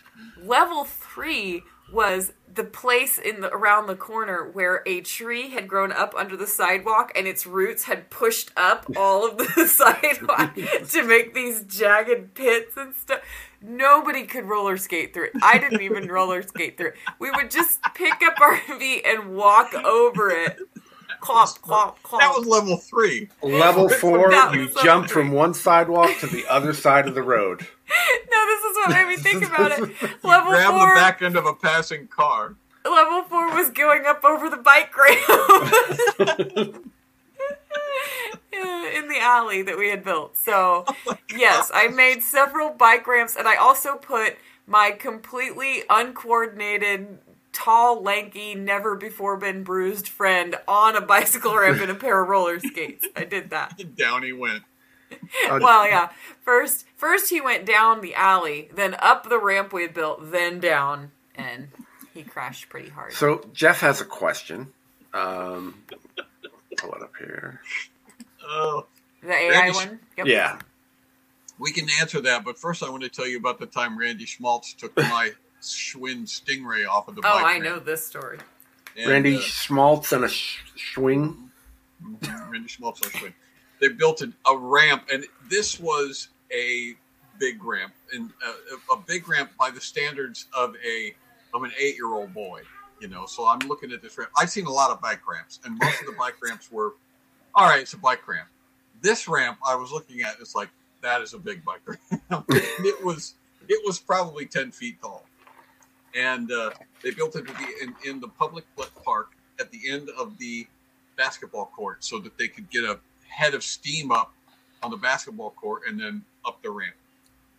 level 0.43 0.85
three 0.85 1.63
was 1.93 2.33
the 2.55 2.65
place 2.65 3.19
in 3.19 3.41
the 3.41 3.49
around 3.49 3.87
the 3.87 3.97
corner 3.97 4.49
where 4.51 4.83
a 4.87 5.01
tree 5.03 5.51
had 5.51 5.67
grown 5.69 5.91
up 5.93 6.15
under 6.15 6.37
the 6.37 6.47
sidewalk 6.47 7.11
and 7.15 7.27
its 7.27 7.47
roots 7.47 7.85
had 7.85 8.09
pushed 8.11 8.51
up 8.57 8.87
all 8.97 9.27
of 9.29 9.37
the 9.39 9.67
sidewalk 9.67 10.55
to 10.89 11.03
make 11.07 11.35
these 11.35 11.63
jagged 11.65 12.35
pits 12.35 12.77
and 12.77 12.95
stuff. 12.95 13.21
Nobody 13.61 14.25
could 14.27 14.45
roller 14.45 14.77
skate 14.77 15.15
through 15.15 15.27
it. 15.27 15.33
I 15.43 15.59
didn't 15.59 15.83
even 15.83 16.09
roller 16.09 16.43
skate 16.43 16.77
through 16.77 16.89
it. 16.89 16.95
We 17.19 17.31
would 17.31 17.51
just 17.51 17.81
pick 17.95 18.23
up 18.23 18.41
our 18.41 18.57
feet 18.79 19.05
and 19.07 19.35
walk 19.35 19.73
over 19.75 20.31
it. 20.31 20.59
Clomp, 21.23 21.61
clomp, 21.61 21.95
clomp. 22.03 22.19
That 22.19 22.35
was 22.37 22.47
level 22.47 22.77
three. 22.77 23.29
Level 23.43 23.89
four, 24.01 24.31
That 24.31 24.53
you 24.55 24.63
was 24.67 24.75
level 24.75 24.83
jump 24.83 25.07
three. 25.09 25.23
from 25.23 25.33
one 25.33 25.55
sidewalk 25.55 26.19
to 26.19 26.27
the 26.27 26.45
other 26.49 26.73
side 26.75 27.07
of 27.07 27.15
the 27.15 27.23
road. 27.23 27.61
no, 28.31 28.47
this 28.47 28.65
is 28.65 28.77
what 28.77 28.91
made 28.91 29.07
me 29.09 29.17
think 29.17 29.47
about 29.47 29.71
it. 29.73 29.81
Level 30.25 30.51
Grab 30.51 30.71
four. 30.73 30.89
the 30.89 30.95
back 31.01 31.23
end 31.23 31.37
of 31.37 31.47
a 31.47 31.55
passing 31.55 32.09
car. 32.09 32.57
Level 32.85 33.23
four 33.23 33.55
was 33.55 33.71
going 33.71 34.05
up 34.07 34.25
over 34.25 34.51
the 34.51 34.57
bike 34.57 34.93
ramp 34.97 36.83
in 38.53 39.09
the 39.09 39.19
alley 39.21 39.63
that 39.63 39.79
we 39.79 39.89
had 39.91 40.03
built. 40.05 40.37
So, 40.37 40.85
oh 41.07 41.17
yes, 41.37 41.71
I 41.73 41.89
made 41.89 42.23
several 42.23 42.71
bike 42.71 43.07
ramps, 43.07 43.37
and 43.37 43.47
I 43.47 43.57
also 43.57 43.97
put 43.97 44.37
my 44.67 44.91
completely 44.91 45.83
uncoordinated, 45.89 47.19
tall, 47.53 48.03
lanky, 48.03 48.55
never 48.55 48.95
before 48.97 49.37
been 49.37 49.63
bruised 49.63 50.09
friend 50.09 50.57
on 50.67 50.97
a 50.97 51.01
bicycle 51.01 51.57
ramp 51.57 51.81
in 51.81 51.91
a 51.91 51.95
pair 51.95 52.23
of 52.23 52.29
roller 52.29 52.59
skates. 52.59 53.07
I 53.15 53.25
did 53.25 53.51
that. 53.51 53.95
Down 53.97 54.23
he 54.23 54.33
went. 54.33 54.63
Uh, 55.49 55.59
Well, 55.63 55.87
yeah. 55.87 56.11
First, 56.43 56.87
first 56.97 57.29
he 57.31 57.41
went 57.41 57.67
down 57.67 58.01
the 58.01 58.15
alley, 58.15 58.71
then 58.75 58.97
up 58.99 59.29
the 59.29 59.39
ramp 59.39 59.73
we 59.73 59.83
had 59.83 59.93
built, 59.95 60.31
then 60.33 60.59
down, 60.59 61.11
and 61.35 61.69
he 62.15 62.23
crashed 62.23 62.69
pretty 62.71 62.89
hard. 62.89 63.13
So 63.13 63.47
Jeff 63.53 63.81
has 63.81 64.01
a 64.01 64.05
question. 64.07 64.73
Um, 65.13 65.83
pull 66.79 66.95
it 66.95 67.03
up 67.03 67.13
here. 67.19 67.61
Oh, 68.43 68.87
The 69.23 69.33
AI 69.35 69.51
Randy- 69.51 69.77
one? 69.77 70.01
Yep. 70.17 70.27
Yeah. 70.27 70.59
we 71.59 71.71
can 71.73 71.87
answer 72.01 72.21
that, 72.23 72.45
but 72.45 72.59
first 72.59 72.83
I 72.83 72.89
want 72.89 73.03
to 73.03 73.09
tell 73.11 73.27
you 73.27 73.37
about 73.37 73.59
the 73.61 73.67
time 73.67 73.99
Randy 73.99 74.25
Schmaltz 74.25 74.73
took 74.73 74.97
my 74.97 75.33
Schwinn 75.71 76.25
Stingray 76.25 76.87
off 76.87 77.09
of 77.09 77.15
the 77.15 77.23
bike. 77.23 77.33
Oh, 77.33 77.37
bike. 77.37 77.45
I 77.45 77.53
ramp. 77.53 77.65
know 77.65 77.79
this 77.79 78.07
story. 78.07 78.39
And, 78.97 79.11
Randy 79.11 79.37
uh, 79.37 79.41
Schmaltz 79.41 80.13
and 80.13 80.25
a 80.25 80.29
sh- 80.29 80.61
swing. 80.95 81.51
Randy 82.51 82.69
Schmaltz 82.69 83.03
on 83.03 83.11
Schwinn. 83.11 83.33
They 83.81 83.89
built 83.89 84.23
a, 84.23 84.33
a 84.47 84.57
ramp, 84.57 85.05
and 85.13 85.25
this 85.49 85.81
was 85.81 86.29
a 86.53 86.95
big 87.39 87.65
ramp, 87.65 87.93
and 88.13 88.31
uh, 88.47 88.95
a 88.95 88.97
big 88.97 89.29
ramp 89.29 89.51
by 89.59 89.71
the 89.71 89.81
standards 89.81 90.47
of 90.57 90.75
a 90.87 91.15
of 91.55 91.65
an 91.65 91.73
eight 91.79 91.97
year 91.97 92.13
old 92.13 92.33
boy. 92.33 92.63
You 93.01 93.09
know, 93.09 93.27
so 93.27 93.49
I'm 93.49 93.59
looking 93.61 93.91
at 93.91 94.01
this 94.01 94.17
ramp. 94.17 94.31
I've 94.39 94.51
seen 94.51 94.67
a 94.67 94.71
lot 94.71 94.91
of 94.91 95.01
bike 95.01 95.27
ramps, 95.29 95.59
and 95.65 95.77
most 95.79 96.01
of 96.01 96.07
the 96.07 96.13
bike 96.13 96.37
ramps 96.41 96.71
were, 96.71 96.95
all 97.53 97.69
right, 97.69 97.81
it's 97.81 97.95
a 97.95 97.99
bike 97.99 98.27
ramp. 98.29 98.49
This 99.01 99.27
ramp 99.27 99.59
I 99.67 99.75
was 99.75 99.91
looking 99.91 100.23
at, 100.23 100.37
it's 100.41 100.55
like 100.55 100.69
that 101.01 101.21
is 101.21 101.35
a 101.35 101.39
big 101.39 101.65
bike 101.65 101.81
ramp. 101.85 102.45
it 102.51 103.05
was 103.05 103.35
it 103.69 103.81
was 103.85 103.99
probably 103.99 104.47
ten 104.47 104.71
feet 104.71 105.01
tall, 105.01 105.25
and 106.15 106.51
uh, 106.53 106.71
they 107.03 107.11
built 107.11 107.37
it 107.37 107.47
in, 107.81 107.95
in 108.05 108.21
the 108.21 108.29
public 108.29 108.65
park 109.05 109.33
at 109.61 109.71
the 109.71 109.81
end 109.89 110.09
of 110.19 110.39
the 110.39 110.67
basketball 111.17 111.67
court 111.75 112.05
so 112.05 112.19
that 112.19 112.37
they 112.39 112.49
could 112.49 112.69
get 112.71 112.85
a 112.85 112.99
head 113.29 113.55
of 113.55 113.63
steam 113.63 114.11
up 114.11 114.33
on 114.83 114.91
the 114.91 114.97
basketball 114.97 115.51
court 115.51 115.83
and 115.89 116.01
then 116.01 116.23
up 116.45 116.63
the 116.63 116.71
ramp. 116.71 116.95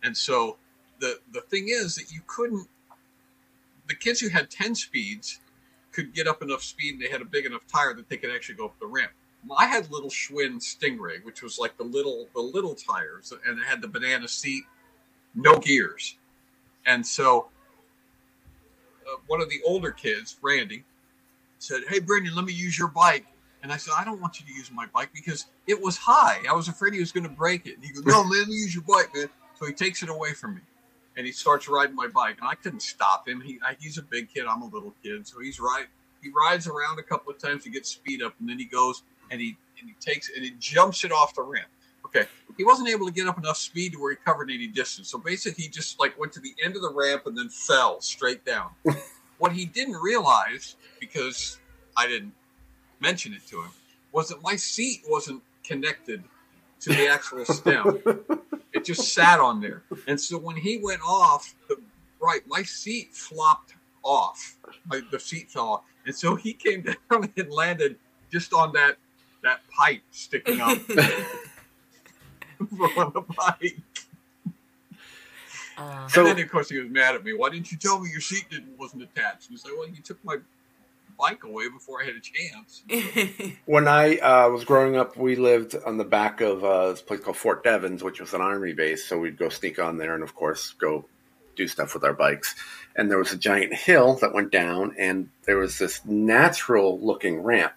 And 0.02 0.16
so 0.16 0.56
the 1.00 1.18
the 1.32 1.40
thing 1.42 1.68
is 1.68 1.96
that 1.96 2.12
you 2.12 2.20
couldn't 2.26 2.68
the 3.88 3.94
kids 3.94 4.20
who 4.20 4.28
had 4.28 4.50
10 4.50 4.74
speeds 4.74 5.40
could 5.92 6.14
get 6.14 6.26
up 6.26 6.42
enough 6.42 6.62
speed 6.62 6.94
and 6.94 7.02
they 7.02 7.08
had 7.08 7.20
a 7.20 7.24
big 7.24 7.46
enough 7.46 7.66
tire 7.66 7.94
that 7.94 8.08
they 8.08 8.16
could 8.16 8.30
actually 8.34 8.54
go 8.54 8.66
up 8.66 8.78
the 8.80 8.86
ramp. 8.86 9.12
I 9.54 9.66
had 9.66 9.90
little 9.90 10.08
Schwinn 10.08 10.56
Stingray, 10.56 11.22
which 11.22 11.42
was 11.42 11.58
like 11.58 11.76
the 11.76 11.84
little 11.84 12.28
the 12.34 12.40
little 12.40 12.74
tires 12.74 13.32
and 13.46 13.58
it 13.58 13.64
had 13.64 13.82
the 13.82 13.88
banana 13.88 14.28
seat, 14.28 14.64
no 15.34 15.58
gears. 15.58 16.16
And 16.86 17.06
so 17.06 17.48
Uh, 19.14 19.18
one 19.26 19.40
of 19.40 19.48
the 19.48 19.60
older 19.64 19.90
kids, 19.90 20.36
Randy, 20.42 20.84
said, 21.58 21.82
"Hey, 21.88 22.00
Brendan, 22.00 22.34
let 22.34 22.44
me 22.44 22.52
use 22.52 22.78
your 22.78 22.88
bike." 22.88 23.26
And 23.62 23.72
I 23.72 23.76
said, 23.76 23.94
"I 23.96 24.04
don't 24.04 24.20
want 24.20 24.40
you 24.40 24.46
to 24.46 24.52
use 24.52 24.70
my 24.70 24.86
bike 24.86 25.10
because 25.14 25.46
it 25.66 25.80
was 25.80 25.96
high. 25.96 26.42
I 26.48 26.54
was 26.54 26.68
afraid 26.68 26.92
he 26.92 27.00
was 27.00 27.12
going 27.12 27.24
to 27.24 27.30
break 27.30 27.66
it." 27.66 27.76
And 27.76 27.84
he 27.84 27.92
goes, 27.92 28.04
"No, 28.04 28.22
man, 28.24 28.40
let 28.40 28.48
me 28.48 28.54
use 28.54 28.74
your 28.74 28.84
bike, 28.84 29.14
man." 29.14 29.28
So 29.58 29.66
he 29.66 29.72
takes 29.72 30.02
it 30.02 30.08
away 30.08 30.32
from 30.32 30.56
me, 30.56 30.60
and 31.16 31.26
he 31.26 31.32
starts 31.32 31.68
riding 31.68 31.94
my 31.94 32.08
bike, 32.08 32.36
and 32.40 32.48
I 32.48 32.54
couldn't 32.54 32.82
stop 32.82 33.28
him. 33.28 33.40
He 33.40 33.58
I, 33.64 33.76
he's 33.78 33.98
a 33.98 34.02
big 34.02 34.32
kid, 34.32 34.46
I'm 34.46 34.62
a 34.62 34.66
little 34.66 34.94
kid, 35.02 35.26
so 35.26 35.40
he's 35.40 35.60
right. 35.60 35.86
He 36.22 36.30
rides 36.30 36.66
around 36.66 36.98
a 36.98 37.02
couple 37.02 37.32
of 37.32 37.38
times 37.38 37.64
to 37.64 37.70
get 37.70 37.86
speed 37.86 38.22
up, 38.22 38.34
and 38.40 38.48
then 38.48 38.58
he 38.58 38.64
goes 38.64 39.02
and 39.30 39.40
he 39.40 39.56
and 39.80 39.88
he 39.88 39.94
takes 40.00 40.30
and 40.34 40.44
he 40.44 40.52
jumps 40.58 41.04
it 41.04 41.12
off 41.12 41.34
the 41.34 41.42
ramp. 41.42 41.68
Okay, 42.14 42.28
he 42.56 42.64
wasn't 42.64 42.88
able 42.88 43.06
to 43.06 43.12
get 43.12 43.26
up 43.26 43.38
enough 43.38 43.56
speed 43.56 43.92
to 43.92 44.00
where 44.00 44.12
he 44.12 44.16
covered 44.24 44.50
any 44.50 44.66
distance. 44.66 45.08
So 45.08 45.18
basically, 45.18 45.64
he 45.64 45.68
just 45.68 45.98
like 45.98 46.18
went 46.18 46.32
to 46.34 46.40
the 46.40 46.54
end 46.64 46.76
of 46.76 46.82
the 46.82 46.92
ramp 46.92 47.26
and 47.26 47.36
then 47.36 47.48
fell 47.48 48.00
straight 48.00 48.44
down. 48.44 48.70
what 49.38 49.52
he 49.52 49.64
didn't 49.64 49.96
realize, 49.96 50.76
because 51.00 51.58
I 51.96 52.06
didn't 52.06 52.32
mention 53.00 53.32
it 53.32 53.46
to 53.48 53.62
him, 53.62 53.70
was 54.12 54.28
that 54.28 54.42
my 54.42 54.54
seat 54.54 55.02
wasn't 55.08 55.42
connected 55.64 56.22
to 56.80 56.90
the 56.90 57.08
actual 57.08 57.44
stem. 57.44 58.00
it 58.72 58.84
just 58.84 59.12
sat 59.12 59.40
on 59.40 59.60
there, 59.60 59.82
and 60.06 60.20
so 60.20 60.38
when 60.38 60.56
he 60.56 60.78
went 60.78 61.00
off, 61.04 61.54
the 61.68 61.76
right, 62.20 62.42
my 62.46 62.62
seat 62.62 63.12
flopped 63.12 63.74
off. 64.04 64.56
My, 64.86 65.00
the 65.10 65.18
seat 65.18 65.50
fell 65.50 65.68
off, 65.68 65.82
and 66.06 66.14
so 66.14 66.36
he 66.36 66.52
came 66.52 66.82
down 67.10 67.28
and 67.36 67.50
landed 67.50 67.96
just 68.30 68.52
on 68.52 68.72
that 68.74 68.98
that 69.42 69.60
pipe 69.68 70.02
sticking 70.10 70.60
up 70.60 70.78
from 72.94 73.12
the 73.14 73.22
bike. 73.36 73.76
Uh, 75.76 76.06
So- 76.08 76.26
and 76.26 76.36
then 76.38 76.44
of 76.44 76.50
course 76.50 76.68
he 76.68 76.78
was 76.78 76.88
mad 76.90 77.14
at 77.14 77.24
me. 77.24 77.32
Why 77.32 77.50
didn't 77.50 77.72
you 77.72 77.78
tell 77.78 77.98
me 78.00 78.10
your 78.10 78.20
seat 78.20 78.44
didn't 78.50 78.78
wasn't 78.78 79.02
attached? 79.02 79.48
He 79.48 79.54
was 79.54 79.64
like, 79.64 79.74
Well, 79.76 79.88
you 79.88 80.02
took 80.02 80.24
my 80.24 80.36
bike 81.18 81.44
away 81.44 81.68
before 81.68 82.02
I 82.02 82.06
had 82.06 82.14
a 82.16 82.20
chance. 82.20 82.82
When 83.66 83.88
I 83.88 84.16
uh, 84.18 84.48
was 84.50 84.64
growing 84.64 84.96
up, 84.96 85.16
we 85.16 85.36
lived 85.36 85.74
on 85.86 85.96
the 85.96 86.04
back 86.04 86.40
of 86.40 86.64
uh, 86.64 86.90
this 86.90 87.02
place 87.02 87.20
called 87.20 87.36
Fort 87.36 87.62
Devens, 87.64 88.02
which 88.02 88.20
was 88.20 88.34
an 88.34 88.40
army 88.40 88.72
base. 88.72 89.06
So 89.06 89.18
we'd 89.18 89.38
go 89.38 89.48
sneak 89.48 89.78
on 89.78 89.98
there 89.98 90.14
and, 90.14 90.22
of 90.22 90.34
course, 90.34 90.74
go 90.78 91.04
do 91.56 91.68
stuff 91.68 91.94
with 91.94 92.04
our 92.04 92.12
bikes. 92.12 92.54
And 92.96 93.10
there 93.10 93.18
was 93.18 93.32
a 93.32 93.36
giant 93.36 93.74
hill 93.74 94.14
that 94.16 94.34
went 94.34 94.50
down, 94.52 94.94
and 94.98 95.28
there 95.44 95.56
was 95.56 95.78
this 95.78 96.04
natural 96.04 96.98
looking 97.00 97.42
ramp 97.42 97.74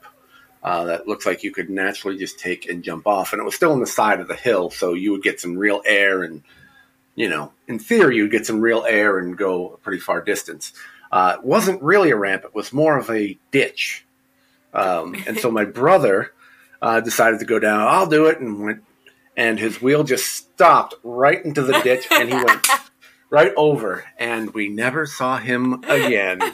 uh, 0.63 0.85
that 0.85 1.07
looks 1.07 1.25
like 1.25 1.43
you 1.43 1.51
could 1.51 1.69
naturally 1.69 2.17
just 2.17 2.39
take 2.39 2.69
and 2.69 2.83
jump 2.83 3.07
off. 3.07 3.33
And 3.33 3.41
it 3.41 3.45
was 3.45 3.55
still 3.55 3.71
on 3.71 3.79
the 3.79 3.87
side 3.87 4.19
of 4.19 4.27
the 4.27 4.35
hill, 4.35 4.69
so 4.69 4.93
you 4.93 5.11
would 5.11 5.23
get 5.23 5.39
some 5.39 5.57
real 5.57 5.81
air 5.85 6.23
and 6.23 6.43
you 7.17 7.27
know, 7.27 7.51
in 7.67 7.79
theory, 7.79 8.15
you'd 8.17 8.31
get 8.31 8.45
some 8.45 8.61
real 8.61 8.85
air 8.87 9.17
and 9.17 9.35
go 9.35 9.73
a 9.73 9.77
pretty 9.77 9.99
far 9.99 10.21
distance. 10.21 10.71
Uh, 11.11 11.37
it 11.39 11.43
wasn't 11.43 11.81
really 11.81 12.11
a 12.11 12.15
ramp; 12.15 12.45
it 12.45 12.53
was 12.55 12.71
more 12.71 12.95
of 12.97 13.09
a 13.09 13.37
ditch. 13.51 14.05
Um, 14.73 15.15
and 15.25 15.37
so 15.39 15.49
my 15.49 15.65
brother 15.81 16.31
uh, 16.79 17.01
decided 17.01 17.39
to 17.39 17.45
go 17.45 17.59
down. 17.59 17.81
I'll 17.81 18.07
do 18.07 18.27
it, 18.27 18.39
and 18.39 18.63
went. 18.63 18.83
And 19.35 19.59
his 19.59 19.81
wheel 19.81 20.03
just 20.03 20.27
stopped 20.27 20.95
right 21.03 21.43
into 21.43 21.63
the 21.63 21.79
ditch, 21.81 22.07
and 22.11 22.29
he 22.29 22.35
went 22.35 22.67
right 23.29 23.53
over. 23.57 24.05
And 24.17 24.51
we 24.53 24.69
never 24.69 25.05
saw 25.05 25.37
him 25.37 25.83
again. 25.83 26.39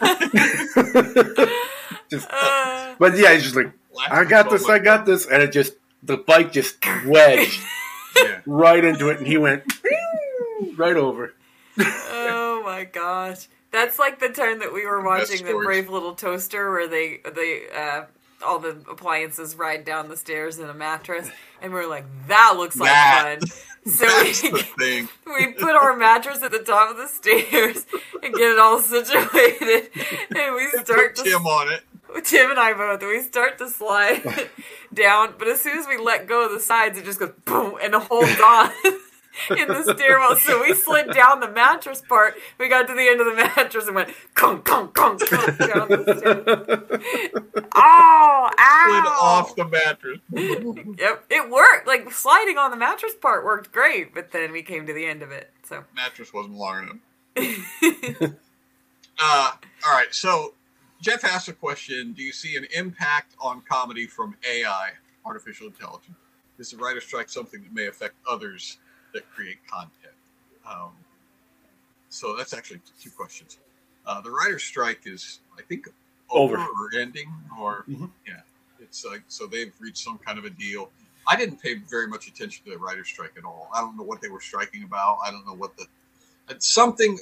just, 2.09 2.27
uh, 2.29 2.95
but 2.99 3.17
yeah, 3.17 3.33
he's 3.33 3.43
just 3.43 3.55
like, 3.55 3.71
I 3.99 4.23
got 4.25 4.49
this, 4.49 4.67
I 4.69 4.79
got 4.79 5.05
this, 5.05 5.25
and 5.25 5.41
it 5.43 5.51
just 5.51 5.73
the 6.01 6.17
bike 6.17 6.51
just 6.51 6.77
wedged 7.05 7.61
Yeah. 8.15 8.41
right 8.45 8.83
into 8.83 9.09
it, 9.09 9.17
and 9.17 9.27
he 9.27 9.37
went 9.37 9.63
right 10.77 10.95
over. 10.97 11.33
oh 11.79 12.61
my 12.63 12.83
gosh, 12.85 13.47
that's 13.71 13.97
like 13.97 14.19
the 14.19 14.29
time 14.29 14.59
that 14.59 14.71
we 14.73 14.85
were 14.85 15.01
watching 15.03 15.45
the. 15.45 15.53
Brave 15.53 15.89
Little 15.89 16.13
Toaster, 16.13 16.69
where 16.71 16.87
they 16.87 17.19
they 17.35 17.63
uh, 17.75 18.03
all 18.45 18.59
the 18.59 18.77
appliances 18.89 19.55
ride 19.55 19.83
down 19.85 20.09
the 20.09 20.17
stairs 20.17 20.59
in 20.59 20.69
a 20.69 20.73
mattress, 20.73 21.29
and 21.61 21.73
we're 21.73 21.87
like, 21.89 22.05
that 22.27 22.53
looks 22.57 22.75
like 22.77 22.89
That- 22.89 23.39
fun. 23.41 23.49
So 23.85 24.05
we 24.77 25.01
we 25.27 25.47
put 25.51 25.75
our 25.75 25.97
mattress 25.97 26.41
at 26.41 26.51
the 26.51 26.59
top 26.59 26.91
of 26.91 26.95
the 26.95 27.05
stairs 27.07 27.85
and 28.23 28.33
get 28.33 28.51
it 28.53 28.57
all 28.57 28.79
situated, 28.79 29.89
and 30.33 30.55
we 30.55 30.69
start 30.69 31.15
Put 31.17 31.25
to 31.25 31.29
Tim 31.29 31.45
on 31.45 31.73
it. 31.73 31.81
Tim 32.23 32.49
and 32.51 32.59
I 32.59 32.73
both. 32.73 33.01
And 33.01 33.09
we 33.09 33.21
start 33.21 33.57
to 33.59 33.69
slide 33.69 34.21
down, 34.93 35.33
but 35.37 35.47
as 35.47 35.61
soon 35.61 35.77
as 35.77 35.87
we 35.87 35.97
let 35.97 36.27
go 36.27 36.45
of 36.45 36.51
the 36.51 36.59
sides, 36.59 36.97
it 36.97 37.05
just 37.05 37.19
goes 37.19 37.31
boom 37.45 37.75
and 37.81 37.93
holds 37.95 38.39
on 38.39 38.71
in 39.57 39.67
the 39.67 39.93
stairwell. 39.95 40.35
So 40.37 40.61
we 40.61 40.73
slid 40.75 41.11
down 41.11 41.39
the 41.39 41.49
mattress 41.49 42.01
part. 42.01 42.35
We 42.59 42.69
got 42.69 42.87
to 42.87 42.93
the 42.93 43.07
end 43.07 43.19
of 43.21 43.27
the 43.27 43.35
mattress 43.35 43.87
and 43.87 43.95
went 43.95 44.09
kong 44.35 44.61
kong 44.61 44.89
kong 44.89 45.17
kong 45.19 45.45
down 45.57 45.87
the 45.89 46.15
stairs. 46.17 47.63
Oh, 47.75 48.49
Slid 48.85 49.05
off 49.21 49.55
the 49.55 49.65
mattress. 49.65 50.19
Yep, 50.31 51.25
it 51.29 51.49
worked. 51.49 51.87
Like 51.87 52.11
sliding 52.11 52.57
on 52.57 52.71
the 52.71 52.77
mattress 52.77 53.15
part 53.15 53.43
worked 53.45 53.71
great, 53.71 54.13
but 54.13 54.31
then 54.31 54.51
we 54.51 54.61
came 54.61 54.85
to 54.85 54.93
the 54.93 55.05
end 55.05 55.21
of 55.23 55.31
it. 55.31 55.49
So 55.63 55.83
mattress 55.95 56.33
wasn't 56.33 56.55
long 56.55 56.99
enough. 57.37 58.33
uh, 59.19 59.51
all 59.87 59.93
right. 59.93 60.13
So 60.13 60.53
Jeff 61.03 61.25
asked 61.25 61.49
a 61.49 61.53
question: 61.53 62.13
Do 62.13 62.23
you 62.23 62.31
see 62.31 62.55
an 62.55 62.65
impact 62.73 63.35
on 63.41 63.61
comedy 63.69 64.07
from 64.07 64.35
AI, 64.49 64.91
artificial 65.25 65.67
intelligence? 65.67 66.15
Is 66.57 66.71
the 66.71 66.77
writer 66.77 67.01
strike 67.01 67.29
something 67.29 67.61
that 67.61 67.73
may 67.73 67.87
affect 67.87 68.15
others 68.27 68.77
that 69.13 69.29
create 69.31 69.57
content? 69.67 70.15
Um, 70.65 70.91
so 72.07 72.37
that's 72.37 72.53
actually 72.53 72.79
two 73.01 73.09
questions. 73.09 73.57
Uh, 74.05 74.21
the 74.21 74.31
writer 74.31 74.59
strike 74.59 75.01
is, 75.05 75.41
I 75.59 75.61
think, 75.63 75.87
over, 76.29 76.55
Over. 76.55 76.63
or 76.95 76.99
ending, 76.99 77.29
or 77.59 77.83
Mhm. 77.89 78.09
yeah, 78.25 78.41
it's 78.79 79.03
like 79.03 79.23
so 79.27 79.45
they've 79.45 79.73
reached 79.81 79.97
some 79.97 80.17
kind 80.19 80.39
of 80.39 80.45
a 80.45 80.49
deal. 80.51 80.89
I 81.27 81.35
didn't 81.35 81.61
pay 81.61 81.75
very 81.75 82.07
much 82.07 82.27
attention 82.29 82.63
to 82.65 82.71
the 82.71 82.77
writer 82.77 83.03
strike 83.03 83.33
at 83.37 83.43
all. 83.43 83.69
I 83.73 83.81
don't 83.81 83.97
know 83.97 84.03
what 84.03 84.21
they 84.21 84.29
were 84.29 84.39
striking 84.41 84.83
about. 84.83 85.19
I 85.25 85.31
don't 85.31 85.45
know 85.45 85.53
what 85.55 85.75
the 85.75 85.85
something 86.59 87.19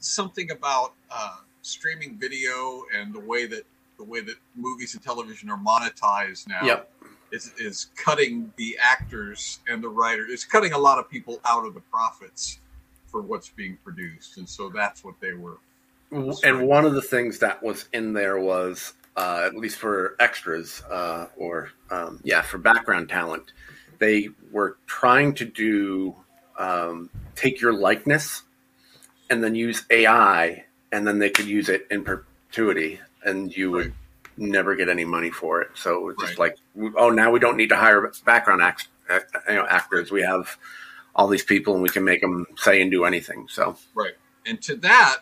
something 0.00 0.50
about 0.50 0.94
uh, 1.10 1.38
streaming 1.62 2.18
video 2.18 2.84
and 2.96 3.14
the 3.14 3.20
way 3.20 3.46
that 3.46 3.64
the 3.98 4.04
way 4.04 4.20
that 4.20 4.36
movies 4.56 4.94
and 4.94 5.02
television 5.02 5.50
are 5.50 5.58
monetized 5.58 6.48
now 6.48 6.66
Yep. 6.66 6.90
is, 7.32 7.52
is 7.58 7.86
cutting 7.96 8.52
the 8.56 8.76
actors 8.82 9.60
and 9.68 9.82
the 9.82 9.88
writer 9.88 10.26
it's 10.28 10.44
cutting 10.44 10.72
a 10.72 10.78
lot 10.78 10.98
of 10.98 11.08
people 11.10 11.40
out 11.46 11.64
of 11.66 11.74
the 11.74 11.80
profits 11.82 12.60
for 13.06 13.22
what's 13.22 13.50
being 13.50 13.78
produced 13.84 14.38
and 14.38 14.48
so 14.48 14.70
that's 14.70 15.04
what 15.04 15.14
they 15.20 15.34
were 15.34 15.58
And 16.44 16.66
one 16.68 16.84
of 16.84 16.94
the 16.94 17.02
things 17.02 17.38
that 17.40 17.62
was 17.62 17.88
in 17.92 18.12
there 18.12 18.38
was, 18.38 18.94
uh, 19.16 19.44
at 19.46 19.56
least 19.56 19.78
for 19.78 20.16
extras, 20.20 20.82
uh, 20.90 21.28
or 21.36 21.70
um, 21.90 22.20
yeah, 22.24 22.42
for 22.42 22.58
background 22.58 23.08
talent, 23.08 23.52
they 23.98 24.30
were 24.50 24.78
trying 24.86 25.34
to 25.34 25.44
do 25.44 26.16
um, 26.58 27.10
take 27.36 27.60
your 27.60 27.72
likeness 27.72 28.42
and 29.30 29.42
then 29.42 29.54
use 29.54 29.84
AI, 29.90 30.64
and 30.92 31.06
then 31.06 31.18
they 31.18 31.30
could 31.30 31.46
use 31.46 31.68
it 31.68 31.86
in 31.90 32.04
perpetuity, 32.04 33.00
and 33.24 33.54
you 33.56 33.70
would 33.70 33.92
never 34.36 34.74
get 34.76 34.88
any 34.88 35.04
money 35.04 35.30
for 35.30 35.60
it. 35.60 35.70
So 35.74 35.96
it 35.96 36.02
was 36.04 36.16
just 36.20 36.38
Right. 36.38 36.56
like, 36.76 36.94
oh, 36.96 37.10
now 37.10 37.30
we 37.30 37.38
don't 37.38 37.56
need 37.56 37.68
to 37.70 37.76
hire 37.76 38.10
background 38.24 38.62
act, 38.62 38.88
uh, 39.10 39.20
you 39.48 39.54
know, 39.54 39.66
actors. 39.66 40.10
We 40.10 40.22
have 40.22 40.56
all 41.14 41.28
these 41.28 41.44
people, 41.44 41.74
and 41.74 41.82
we 41.82 41.88
can 41.88 42.04
make 42.04 42.20
them 42.20 42.46
say 42.56 42.80
and 42.80 42.90
do 42.90 43.04
anything. 43.04 43.46
So 43.48 43.76
Right. 43.94 44.14
And 44.46 44.60
to 44.62 44.76
that, 44.76 45.18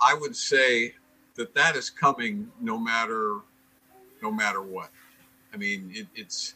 I 0.00 0.14
would 0.14 0.34
say 0.34 0.94
that 1.34 1.54
that 1.54 1.76
is 1.76 1.90
coming 1.90 2.50
no 2.60 2.78
matter 2.78 3.40
no 4.22 4.30
matter 4.30 4.60
what. 4.60 4.90
I 5.54 5.56
mean, 5.56 5.90
it, 5.94 6.06
it's 6.14 6.54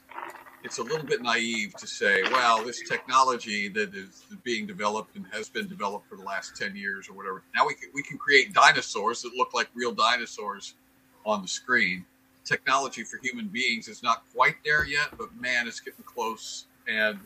it's 0.65 0.79
a 0.79 0.83
little 0.83 1.07
bit 1.07 1.21
naive 1.23 1.75
to 1.77 1.87
say, 1.87 2.23
well, 2.25 2.65
this 2.65 2.81
technology 2.89 3.69
that 3.69 3.95
is 3.95 4.25
being 4.43 4.67
developed 4.67 5.15
and 5.15 5.27
has 5.31 5.49
been 5.49 5.69
developed 5.69 6.09
for 6.09 6.17
the 6.17 6.23
last 6.23 6.57
ten 6.57 6.75
years 6.75 7.09
or 7.09 7.13
whatever. 7.13 7.43
Now 7.55 7.67
we 7.67 7.75
can, 7.75 7.91
we 7.95 8.03
can 8.03 8.17
create 8.17 8.55
dinosaurs 8.55 9.21
that 9.23 9.35
look 9.37 9.53
like 9.53 9.69
real 9.75 9.93
dinosaurs 9.93 10.75
on 11.27 11.43
the 11.43 11.49
screen. 11.49 12.07
Technology 12.45 13.05
for 13.05 13.19
human 13.23 13.49
beings 13.49 13.89
is 13.89 14.03
not 14.03 14.25
quite 14.35 14.57
there 14.65 14.87
yet, 14.87 15.09
but 15.19 15.29
man, 15.39 15.69
it's 15.69 15.81
getting 15.81 16.05
close, 16.05 16.67
and 16.89 17.19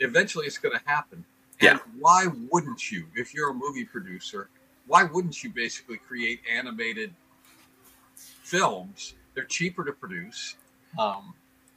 eventually 0.00 0.46
it's 0.46 0.58
going 0.58 0.76
to 0.76 0.84
happen. 0.86 1.24
Yeah. 1.60 1.70
And 1.70 1.80
why 2.00 2.26
wouldn't 2.50 2.90
you, 2.90 3.06
if 3.14 3.32
you're 3.32 3.50
a 3.50 3.54
movie 3.54 3.84
producer, 3.84 4.48
why 4.86 5.04
wouldn't 5.04 5.42
you 5.42 5.50
basically 5.50 5.96
create 5.96 6.40
animated 6.52 7.14
films? 8.14 9.14
They're 9.34 9.44
cheaper 9.44 9.84
to 9.84 9.92
produce. 9.92 10.56
Um, 10.98 11.34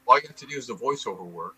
all 0.09 0.17
you 0.17 0.27
have 0.27 0.37
to 0.37 0.47
do 0.47 0.57
is 0.57 0.67
the 0.67 0.75
voiceover 0.75 1.25
work, 1.25 1.55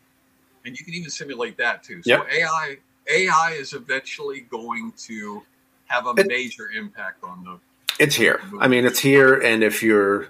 and 0.66 0.78
you 0.80 0.86
can 0.86 0.94
even 0.96 1.10
simulate 1.12 1.58
that 1.58 1.84
too. 1.84 2.04
So 2.04 2.12
Yep. 2.12 2.28
AI 2.32 2.78
AI 3.12 3.52
is 3.54 3.74
eventually 3.74 4.42
going 4.42 4.94
to 5.08 5.44
have 5.88 6.08
a 6.08 6.16
It- 6.16 6.28
major 6.28 6.70
impact 6.72 7.24
on 7.24 7.44
the 7.46 7.60
It's 8.00 8.16
here. 8.16 8.42
I 8.60 8.68
mean, 8.70 8.86
it's 8.86 9.00
here, 9.00 9.36
and 9.36 9.64
if 9.64 9.84
you're 9.84 10.30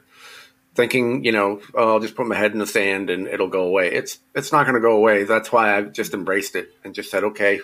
thinking, 0.75 1.25
you 1.25 1.31
know, 1.33 1.61
oh, 1.75 1.93
I'll 1.95 1.99
just 2.01 2.15
put 2.15 2.27
my 2.27 2.35
head 2.35 2.53
in 2.53 2.59
the 2.59 2.67
sand 2.67 3.09
and 3.11 3.27
it'll 3.27 3.49
go 3.49 3.63
away, 3.63 3.91
it's 3.93 4.19
it's 4.35 4.51
not 4.51 4.63
going 4.65 4.75
to 4.75 4.81
go 4.81 4.93
away. 4.97 5.23
That's 5.25 5.51
why 5.51 5.77
I've 5.77 5.93
just 5.93 6.13
embraced 6.15 6.55
it 6.55 6.69
and 6.83 6.95
just 6.95 7.11
said, 7.11 7.23
okay, 7.25 7.61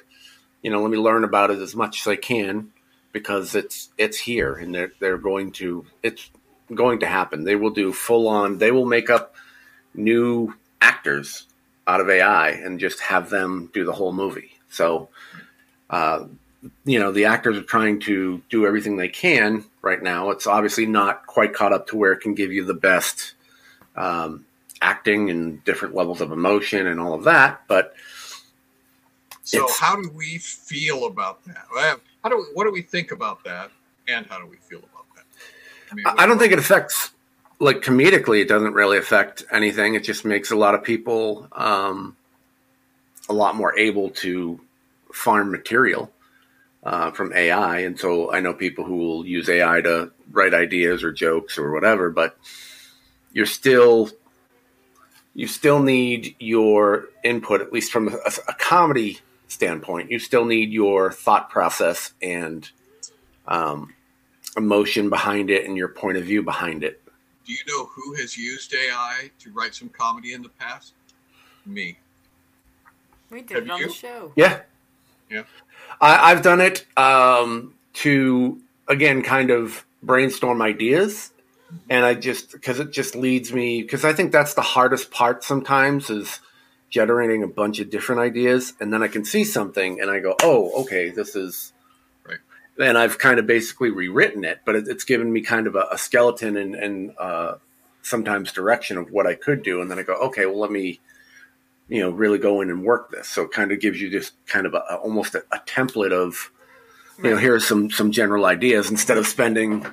you 0.63 0.71
know, 0.71 0.81
let 0.81 0.91
me 0.91 0.97
learn 0.97 1.23
about 1.23 1.51
it 1.51 1.59
as 1.59 1.75
much 1.75 2.01
as 2.01 2.07
I 2.07 2.17
can 2.17 2.71
because 3.13 3.55
it's 3.55 3.89
it's 3.97 4.17
here 4.19 4.53
and 4.55 4.75
they're 4.75 4.93
they're 5.01 5.17
going 5.19 5.51
to 5.53 5.85
it's 6.03 6.31
going 6.73 6.99
to 7.01 7.07
happen. 7.07 7.45
They 7.45 7.55
will 7.57 7.71
do 7.71 7.93
full 7.93 8.27
on. 8.29 8.59
They 8.59 8.71
will 8.71 8.85
make 8.85 9.09
up 9.09 9.35
new 9.93 10.53
actors 10.81 11.47
out 11.87 12.01
of 12.01 12.09
AI 12.09 12.49
and 12.49 12.79
just 12.79 12.99
have 12.99 13.29
them 13.29 13.69
do 13.73 13.85
the 13.85 13.93
whole 13.93 14.13
movie. 14.13 14.51
So, 14.69 15.09
uh, 15.89 16.25
you 16.85 16.99
know, 16.99 17.11
the 17.11 17.25
actors 17.25 17.57
are 17.57 17.63
trying 17.63 17.99
to 18.01 18.41
do 18.49 18.65
everything 18.65 18.97
they 18.97 19.07
can 19.07 19.63
right 19.81 20.01
now. 20.01 20.31
It's 20.31 20.47
obviously 20.47 20.85
not 20.85 21.25
quite 21.25 21.53
caught 21.53 21.71
up 21.71 21.87
to 21.87 21.97
where 21.97 22.11
it 22.11 22.19
can 22.19 22.33
give 22.33 22.51
you 22.51 22.65
the 22.65 22.73
best 22.73 23.33
um, 23.95 24.45
acting 24.81 25.29
and 25.29 25.63
different 25.63 25.95
levels 25.95 26.21
of 26.21 26.31
emotion 26.31 26.87
and 26.87 26.99
all 26.99 27.13
of 27.13 27.23
that, 27.23 27.61
but. 27.67 27.93
So, 29.43 29.65
how 29.79 29.95
do 29.95 30.09
we 30.13 30.39
feel 30.39 31.05
about 31.05 31.41
that? 31.45 31.67
How 32.21 32.29
do 32.29 32.37
we, 32.37 32.43
what 32.53 32.65
do 32.65 32.71
we 32.71 32.81
think 32.81 33.11
about 33.11 33.45
that, 33.45 33.71
and 34.09 34.25
how 34.25 34.39
do 34.39 34.45
we 34.45 34.57
feel 34.57 34.79
about 34.79 35.05
that? 35.15 35.95
mean, 35.95 36.05
I 36.05 36.23
I 36.23 36.25
don't 36.25 36.37
think 36.37 36.51
it 36.51 36.59
affects 36.59 37.11
like 37.59 37.81
comedically. 37.81 38.41
It 38.41 38.47
doesn't 38.47 38.73
really 38.73 38.97
affect 38.97 39.43
anything. 39.51 39.95
It 39.95 40.03
just 40.03 40.25
makes 40.25 40.51
a 40.51 40.55
lot 40.55 40.75
of 40.75 40.83
people 40.83 41.47
um, 41.51 42.15
a 43.29 43.33
lot 43.33 43.55
more 43.55 43.77
able 43.77 44.09
to 44.11 44.59
farm 45.11 45.51
material 45.51 46.11
uh, 46.83 47.11
from 47.11 47.33
AI. 47.33 47.79
And 47.79 47.99
so 47.99 48.31
I 48.31 48.39
know 48.39 48.53
people 48.53 48.85
who 48.85 48.97
will 48.97 49.25
use 49.25 49.49
AI 49.49 49.81
to 49.81 50.11
write 50.31 50.53
ideas 50.53 51.03
or 51.03 51.11
jokes 51.11 51.57
or 51.57 51.71
whatever. 51.71 52.09
But 52.09 52.37
you're 53.31 53.45
still 53.45 54.09
you 55.33 55.45
still 55.45 55.79
need 55.83 56.35
your 56.39 57.09
input, 57.23 57.61
at 57.61 57.71
least 57.71 57.91
from 57.91 58.07
a, 58.07 58.31
a 58.47 58.53
comedy 58.53 59.19
standpoint. 59.47 60.09
You 60.09 60.17
still 60.17 60.45
need 60.45 60.71
your 60.71 61.11
thought 61.11 61.51
process 61.51 62.11
and 62.23 62.67
um, 63.47 63.93
emotion 64.57 65.11
behind 65.11 65.51
it 65.51 65.65
and 65.65 65.77
your 65.77 65.89
point 65.89 66.17
of 66.17 66.23
view 66.23 66.41
behind 66.41 66.83
it. 66.83 66.99
Do 67.47 67.53
you 67.53 67.59
know 67.65 67.85
who 67.85 68.13
has 68.15 68.37
used 68.37 68.73
AI 68.73 69.31
to 69.39 69.51
write 69.53 69.73
some 69.73 69.87
comedy 69.87 70.33
in 70.33 70.41
the 70.41 70.49
past? 70.49 70.91
Me. 71.65 71.97
We 73.31 73.41
did 73.41 73.55
Have 73.55 73.63
it 73.63 73.71
on 73.71 73.79
you? 73.79 73.87
the 73.87 73.93
show. 73.93 74.33
Yeah, 74.35 74.59
Yeah. 75.29 75.43
I, 76.01 76.31
I've 76.31 76.41
done 76.41 76.59
it 76.59 76.85
um, 76.97 77.73
to 77.93 78.59
again 78.89 79.21
kind 79.23 79.49
of 79.49 79.85
brainstorm 80.03 80.61
ideas, 80.61 81.31
and 81.89 82.05
I 82.05 82.15
just 82.15 82.51
because 82.51 82.81
it 82.81 82.91
just 82.91 83.15
leads 83.15 83.53
me 83.53 83.81
because 83.81 84.03
I 84.03 84.11
think 84.11 84.33
that's 84.33 84.53
the 84.53 84.61
hardest 84.61 85.09
part 85.11 85.45
sometimes 85.45 86.09
is 86.09 86.41
generating 86.89 87.43
a 87.43 87.47
bunch 87.47 87.79
of 87.79 87.89
different 87.89 88.19
ideas, 88.19 88.73
and 88.81 88.91
then 88.91 89.01
I 89.03 89.07
can 89.07 89.23
see 89.23 89.45
something 89.45 90.01
and 90.01 90.11
I 90.11 90.19
go, 90.19 90.35
oh, 90.43 90.81
okay, 90.83 91.11
this 91.11 91.33
is. 91.35 91.71
And 92.79 92.97
I've 92.97 93.17
kind 93.17 93.39
of 93.39 93.47
basically 93.47 93.89
rewritten 93.89 94.43
it, 94.43 94.59
but 94.65 94.75
it, 94.75 94.87
it's 94.87 95.03
given 95.03 95.31
me 95.31 95.41
kind 95.41 95.67
of 95.67 95.75
a, 95.75 95.87
a 95.91 95.97
skeleton 95.97 96.57
and, 96.57 96.75
and 96.75 97.13
uh, 97.17 97.55
sometimes 98.01 98.51
direction 98.51 98.97
of 98.97 99.11
what 99.11 99.25
I 99.25 99.33
could 99.33 99.63
do, 99.63 99.81
and 99.81 99.89
then 99.89 99.97
I 99.99 100.03
go, 100.03 100.13
okay, 100.13 100.45
well, 100.45 100.59
let 100.59 100.71
me 100.71 100.99
you 101.89 102.01
know 102.01 102.09
really 102.09 102.37
go 102.37 102.61
in 102.61 102.69
and 102.69 102.83
work 102.83 103.11
this. 103.11 103.27
So 103.27 103.43
it 103.43 103.51
kind 103.51 103.71
of 103.71 103.79
gives 103.79 104.01
you 104.01 104.09
just 104.09 104.33
kind 104.45 104.65
of 104.65 104.73
a, 104.73 104.83
a- 104.89 104.95
almost 104.97 105.35
a, 105.35 105.43
template 105.65 106.11
of 106.11 106.51
you 107.23 107.31
know 107.31 107.37
here 107.37 107.55
are 107.55 107.59
some 107.59 107.89
some 107.89 108.11
general 108.11 108.45
ideas. 108.45 108.91
Instead 108.91 109.17
of 109.17 109.25
spending 109.25 109.85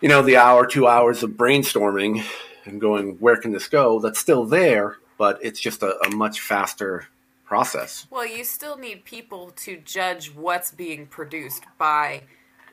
you 0.00 0.08
know 0.08 0.22
the 0.22 0.38
hour 0.38 0.66
two 0.66 0.86
hours 0.86 1.22
of 1.22 1.32
brainstorming 1.32 2.24
and 2.64 2.80
going 2.80 3.16
where 3.18 3.36
can 3.36 3.52
this 3.52 3.68
go? 3.68 4.00
That's 4.00 4.18
still 4.18 4.46
there 4.46 4.96
but 5.22 5.38
it's 5.40 5.60
just 5.60 5.84
a, 5.84 5.96
a 6.04 6.10
much 6.10 6.40
faster 6.40 7.06
process 7.52 8.06
Well, 8.10 8.26
you 8.26 8.44
still 8.44 8.76
need 8.86 9.04
people 9.04 9.42
to 9.64 9.72
judge 9.98 10.24
what's 10.34 10.70
being 10.70 11.06
produced 11.06 11.64
by 11.78 12.22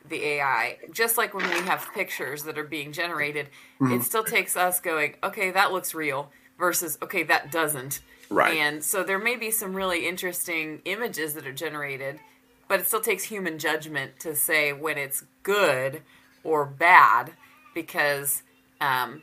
the 0.08 0.24
AI. 0.34 0.78
Just 0.92 1.18
like 1.18 1.34
when 1.34 1.48
we 1.50 1.60
have 1.72 1.82
pictures 1.94 2.44
that 2.44 2.58
are 2.58 2.64
being 2.78 2.92
generated, 2.94 3.48
Mm-hmm. 3.82 3.94
it 3.96 4.04
still 4.04 4.24
takes 4.24 4.56
us 4.58 4.80
going, 4.80 5.16
okay, 5.24 5.52
that 5.52 5.72
looks 5.74 5.94
real 5.94 6.32
versus, 6.58 6.98
okay, 7.02 7.24
that 7.24 7.52
doesn't. 7.52 8.00
Right. 8.30 8.58
And 8.58 8.84
so 8.84 9.04
there 9.04 9.20
may 9.20 9.36
be 9.38 9.52
some 9.52 9.74
really 9.74 10.08
interesting 10.08 10.82
images 10.86 11.34
that 11.36 11.46
are 11.48 11.54
generated, 11.54 12.20
but 12.70 12.80
it 12.80 12.88
still 12.88 13.02
takes 13.02 13.24
human 13.24 13.58
judgment 13.60 14.20
to 14.20 14.36
say 14.36 14.72
when 14.74 14.98
it's 14.98 15.24
good 15.44 16.02
or 16.44 16.66
bad 16.66 17.32
because 17.74 18.44
um, 18.82 19.22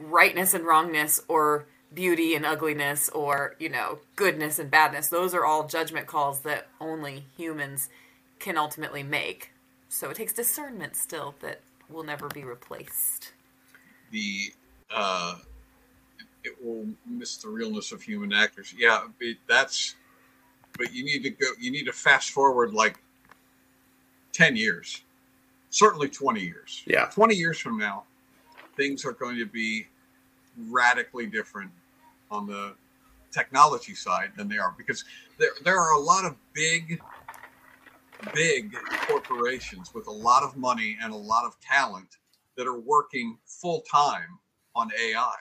rightness 0.00 0.54
and 0.54 0.64
wrongness 0.64 1.20
or 1.28 1.66
beauty 1.92 2.34
and 2.34 2.46
ugliness 2.46 3.08
or 3.10 3.56
you 3.58 3.68
know 3.68 3.98
goodness 4.16 4.58
and 4.58 4.70
badness 4.70 5.08
those 5.08 5.34
are 5.34 5.44
all 5.44 5.66
judgment 5.66 6.06
calls 6.06 6.40
that 6.40 6.68
only 6.80 7.24
humans 7.36 7.88
can 8.38 8.56
ultimately 8.56 9.02
make 9.02 9.50
so 9.88 10.10
it 10.10 10.16
takes 10.16 10.32
discernment 10.32 10.94
still 10.94 11.34
that 11.40 11.60
will 11.88 12.04
never 12.04 12.28
be 12.28 12.44
replaced 12.44 13.32
the 14.10 14.52
uh, 14.92 15.36
it 16.44 16.56
will 16.62 16.86
miss 17.06 17.36
the 17.36 17.48
realness 17.48 17.92
of 17.92 18.02
human 18.02 18.32
actors. 18.32 18.74
Yeah, 18.76 19.06
it, 19.20 19.38
that's. 19.48 19.96
But 20.78 20.92
you 20.94 21.04
need 21.04 21.22
to 21.24 21.30
go. 21.30 21.46
You 21.58 21.70
need 21.70 21.84
to 21.84 21.92
fast 21.92 22.30
forward 22.30 22.72
like 22.72 22.98
ten 24.32 24.56
years, 24.56 25.02
certainly 25.70 26.08
twenty 26.08 26.40
years. 26.40 26.82
Yeah. 26.86 27.06
twenty 27.06 27.34
years 27.34 27.58
from 27.58 27.78
now, 27.78 28.04
things 28.76 29.04
are 29.04 29.12
going 29.12 29.36
to 29.38 29.46
be 29.46 29.86
radically 30.68 31.26
different 31.26 31.70
on 32.30 32.46
the 32.46 32.74
technology 33.32 33.94
side 33.94 34.32
than 34.36 34.48
they 34.48 34.58
are 34.58 34.74
because 34.76 35.04
there 35.38 35.50
there 35.64 35.78
are 35.78 35.92
a 35.94 36.00
lot 36.00 36.24
of 36.24 36.36
big 36.54 37.00
big 38.34 38.74
corporations 39.08 39.94
with 39.94 40.06
a 40.06 40.12
lot 40.12 40.42
of 40.42 40.56
money 40.56 40.96
and 41.02 41.12
a 41.12 41.16
lot 41.16 41.44
of 41.44 41.58
talent 41.60 42.16
that 42.56 42.66
are 42.66 42.80
working 42.80 43.38
full 43.46 43.82
time 43.82 44.38
on 44.74 44.90
AI, 45.00 45.34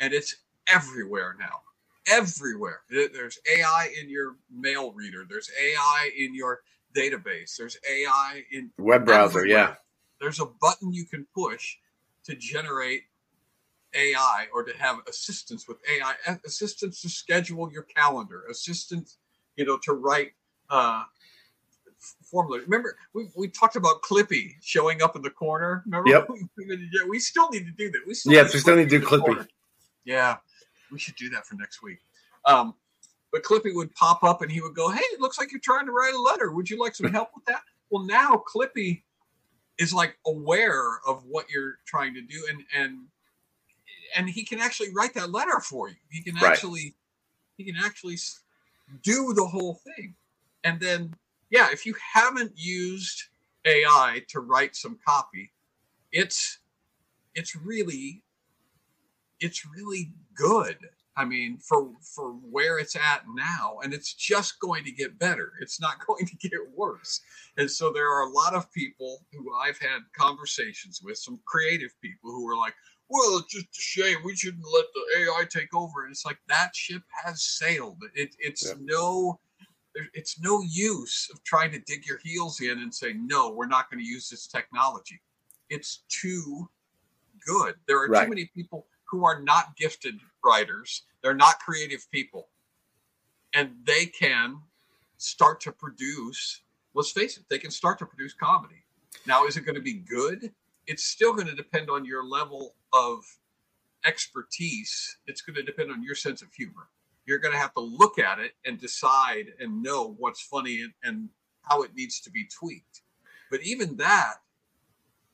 and 0.00 0.12
it's 0.12 0.36
everywhere 0.72 1.36
now. 1.38 1.62
Everywhere. 2.06 2.82
There's 2.90 3.38
AI 3.50 3.90
in 4.00 4.10
your 4.10 4.36
mail 4.50 4.92
reader. 4.92 5.24
There's 5.28 5.50
AI 5.60 6.10
in 6.18 6.34
your 6.34 6.60
database. 6.96 7.56
There's 7.58 7.78
AI 7.90 8.44
in 8.52 8.70
web 8.78 9.06
browser 9.06 9.44
everywhere. 9.44 9.46
yeah 9.46 9.74
There's 10.20 10.40
a 10.40 10.46
button 10.46 10.92
you 10.92 11.06
can 11.06 11.26
push 11.34 11.76
to 12.24 12.34
generate 12.36 13.04
AI 13.94 14.46
or 14.52 14.62
to 14.64 14.76
have 14.76 14.98
assistance 15.08 15.66
with 15.68 15.78
AI, 15.90 16.14
assistance 16.46 17.00
to 17.02 17.08
schedule 17.08 17.70
your 17.72 17.82
calendar, 17.82 18.44
assistance, 18.50 19.18
you 19.56 19.64
know, 19.64 19.78
to 19.82 19.92
write 19.92 20.32
uh, 20.70 21.04
formula. 22.22 22.60
Remember, 22.62 22.96
we, 23.14 23.28
we 23.36 23.48
talked 23.48 23.76
about 23.76 24.02
Clippy 24.02 24.54
showing 24.62 25.02
up 25.02 25.16
in 25.16 25.22
the 25.22 25.30
corner. 25.30 25.82
Remember? 25.86 26.10
Yep. 26.10 26.28
yeah, 26.58 27.08
we 27.08 27.18
still 27.18 27.48
need 27.50 27.66
to 27.66 27.72
do 27.72 27.90
that. 27.90 28.00
We 28.06 28.14
still 28.14 28.32
Yes, 28.32 28.52
we 28.52 28.60
still 28.60 28.76
need 28.76 28.90
to 28.90 28.98
do 28.98 29.06
Clippy. 29.06 29.24
corner. 29.24 29.48
Yeah, 30.04 30.36
we 30.90 30.98
should 30.98 31.16
do 31.16 31.30
that 31.30 31.46
for 31.46 31.54
next 31.56 31.82
week. 31.82 31.98
Um, 32.44 32.74
but 33.32 33.42
Clippy 33.42 33.74
would 33.74 33.92
pop 33.94 34.22
up 34.22 34.42
and 34.42 34.52
he 34.52 34.60
would 34.60 34.74
go, 34.74 34.90
"Hey, 34.90 35.00
it 35.00 35.20
looks 35.20 35.38
like 35.38 35.50
you're 35.50 35.60
trying 35.60 35.86
to 35.86 35.92
write 35.92 36.14
a 36.14 36.20
letter. 36.20 36.52
Would 36.52 36.70
you 36.70 36.78
like 36.78 36.94
some 36.94 37.10
help 37.12 37.30
with 37.34 37.44
that?" 37.46 37.62
Well, 37.90 38.04
now 38.04 38.42
Clippy 38.46 39.02
is 39.78 39.92
like 39.92 40.16
aware 40.26 41.00
of 41.06 41.24
what 41.24 41.50
you're 41.50 41.78
trying 41.86 42.14
to 42.14 42.20
do, 42.20 42.46
and 42.50 42.62
and 42.76 43.06
and 44.14 44.28
he 44.28 44.44
can 44.44 44.60
actually 44.60 44.92
write 44.94 45.14
that 45.14 45.30
letter 45.30 45.60
for 45.60 45.88
you. 45.88 45.96
He 46.10 46.22
can 46.22 46.34
Right. 46.36 46.52
actually 46.52 46.94
he 47.56 47.64
can 47.64 47.76
actually 47.76 48.18
do 49.02 49.32
the 49.34 49.46
whole 49.46 49.80
thing, 49.84 50.14
and 50.64 50.80
then 50.80 51.14
yeah, 51.50 51.68
if 51.72 51.86
you 51.86 51.94
haven't 52.14 52.52
used 52.56 53.24
AI 53.64 54.22
to 54.28 54.40
write 54.40 54.76
some 54.76 54.98
copy, 55.06 55.52
it's 56.12 56.58
it's 57.34 57.54
really 57.56 58.22
it's 59.40 59.66
really 59.66 60.12
good. 60.34 60.78
I 61.16 61.24
mean, 61.24 61.58
for 61.58 61.92
for 62.02 62.32
where 62.32 62.78
it's 62.78 62.96
at 62.96 63.22
now, 63.34 63.78
and 63.82 63.94
it's 63.94 64.14
just 64.14 64.58
going 64.58 64.84
to 64.84 64.90
get 64.90 65.18
better. 65.18 65.52
It's 65.60 65.80
not 65.80 66.04
going 66.06 66.26
to 66.26 66.36
get 66.36 66.58
worse. 66.74 67.20
And 67.56 67.70
so 67.70 67.92
there 67.92 68.10
are 68.10 68.22
a 68.22 68.30
lot 68.30 68.54
of 68.54 68.72
people 68.72 69.24
who 69.32 69.54
I've 69.54 69.78
had 69.78 70.00
conversations 70.16 71.00
with, 71.02 71.16
some 71.18 71.38
creative 71.44 71.92
people 72.00 72.32
who 72.32 72.48
are 72.48 72.56
like, 72.56 72.74
"Well, 73.08 73.38
it's 73.38 73.52
just 73.52 73.66
a 73.66 73.80
shame. 73.80 74.18
We 74.24 74.36
shouldn't 74.36 74.64
let 74.64 74.86
the 74.94 75.18
AI 75.20 75.44
take 75.50 75.74
over." 75.74 76.04
And 76.04 76.12
it's 76.12 76.24
like 76.24 76.38
that 76.48 76.74
ship 76.74 77.02
has 77.24 77.44
sailed. 77.44 78.02
It, 78.14 78.34
it's 78.38 78.64
Yeah. 78.64 78.74
no, 78.80 79.40
it's 80.12 80.40
no 80.40 80.60
use 80.62 81.30
of 81.32 81.42
trying 81.44 81.70
to 81.72 81.78
dig 81.80 82.06
your 82.06 82.18
heels 82.18 82.60
in 82.60 82.80
and 82.80 82.92
say, 82.94 83.12
"No, 83.12 83.50
we're 83.50 83.66
not 83.66 83.90
going 83.90 84.02
to 84.02 84.08
use 84.08 84.28
this 84.28 84.46
technology." 84.46 85.20
It's 85.68 85.98
too 86.08 86.68
good. 87.40 87.78
There 87.86 87.98
are 88.02 88.08
Right. 88.08 88.24
too 88.24 88.30
many 88.30 88.46
people 88.46 88.88
who 89.04 89.24
are 89.24 89.40
not 89.40 89.76
gifted 89.76 90.18
writers. 90.42 91.02
They're 91.22 91.34
not 91.34 91.60
creative 91.60 92.10
people. 92.10 92.50
And 93.52 93.84
they 93.84 94.06
can 94.06 94.60
start 95.16 95.60
to 95.62 95.72
produce, 95.72 96.62
let's 96.94 97.12
face 97.12 97.38
it, 97.38 97.48
they 97.48 97.58
can 97.58 97.70
start 97.70 97.98
to 98.00 98.06
produce 98.06 98.34
comedy. 98.34 98.84
Now, 99.26 99.46
is 99.46 99.56
it 99.56 99.60
going 99.62 99.76
to 99.76 99.80
be 99.80 99.94
good? 99.94 100.52
It's 100.86 101.04
still 101.04 101.32
going 101.32 101.46
to 101.46 101.54
depend 101.54 101.90
on 101.90 102.04
your 102.04 102.24
level 102.24 102.74
of 102.92 103.24
expertise. 104.04 105.18
It's 105.26 105.40
going 105.42 105.56
to 105.56 105.62
depend 105.62 105.90
on 105.90 106.02
your 106.02 106.14
sense 106.14 106.42
of 106.42 106.52
humor. 106.52 106.88
You're 107.26 107.38
going 107.38 107.54
to 107.54 107.58
have 107.58 107.74
to 107.74 107.80
look 107.80 108.18
at 108.18 108.38
it 108.38 108.52
and 108.66 108.78
decide 108.78 109.46
and 109.58 109.82
know 109.82 110.14
what's 110.18 110.42
funny 110.42 110.82
and, 110.82 110.92
and 111.02 111.28
how 111.62 111.82
it 111.82 111.94
needs 111.94 112.20
to 112.20 112.30
be 112.30 112.46
tweaked. 112.46 113.02
But 113.50 113.62
even 113.62 113.96
that, 113.96 114.34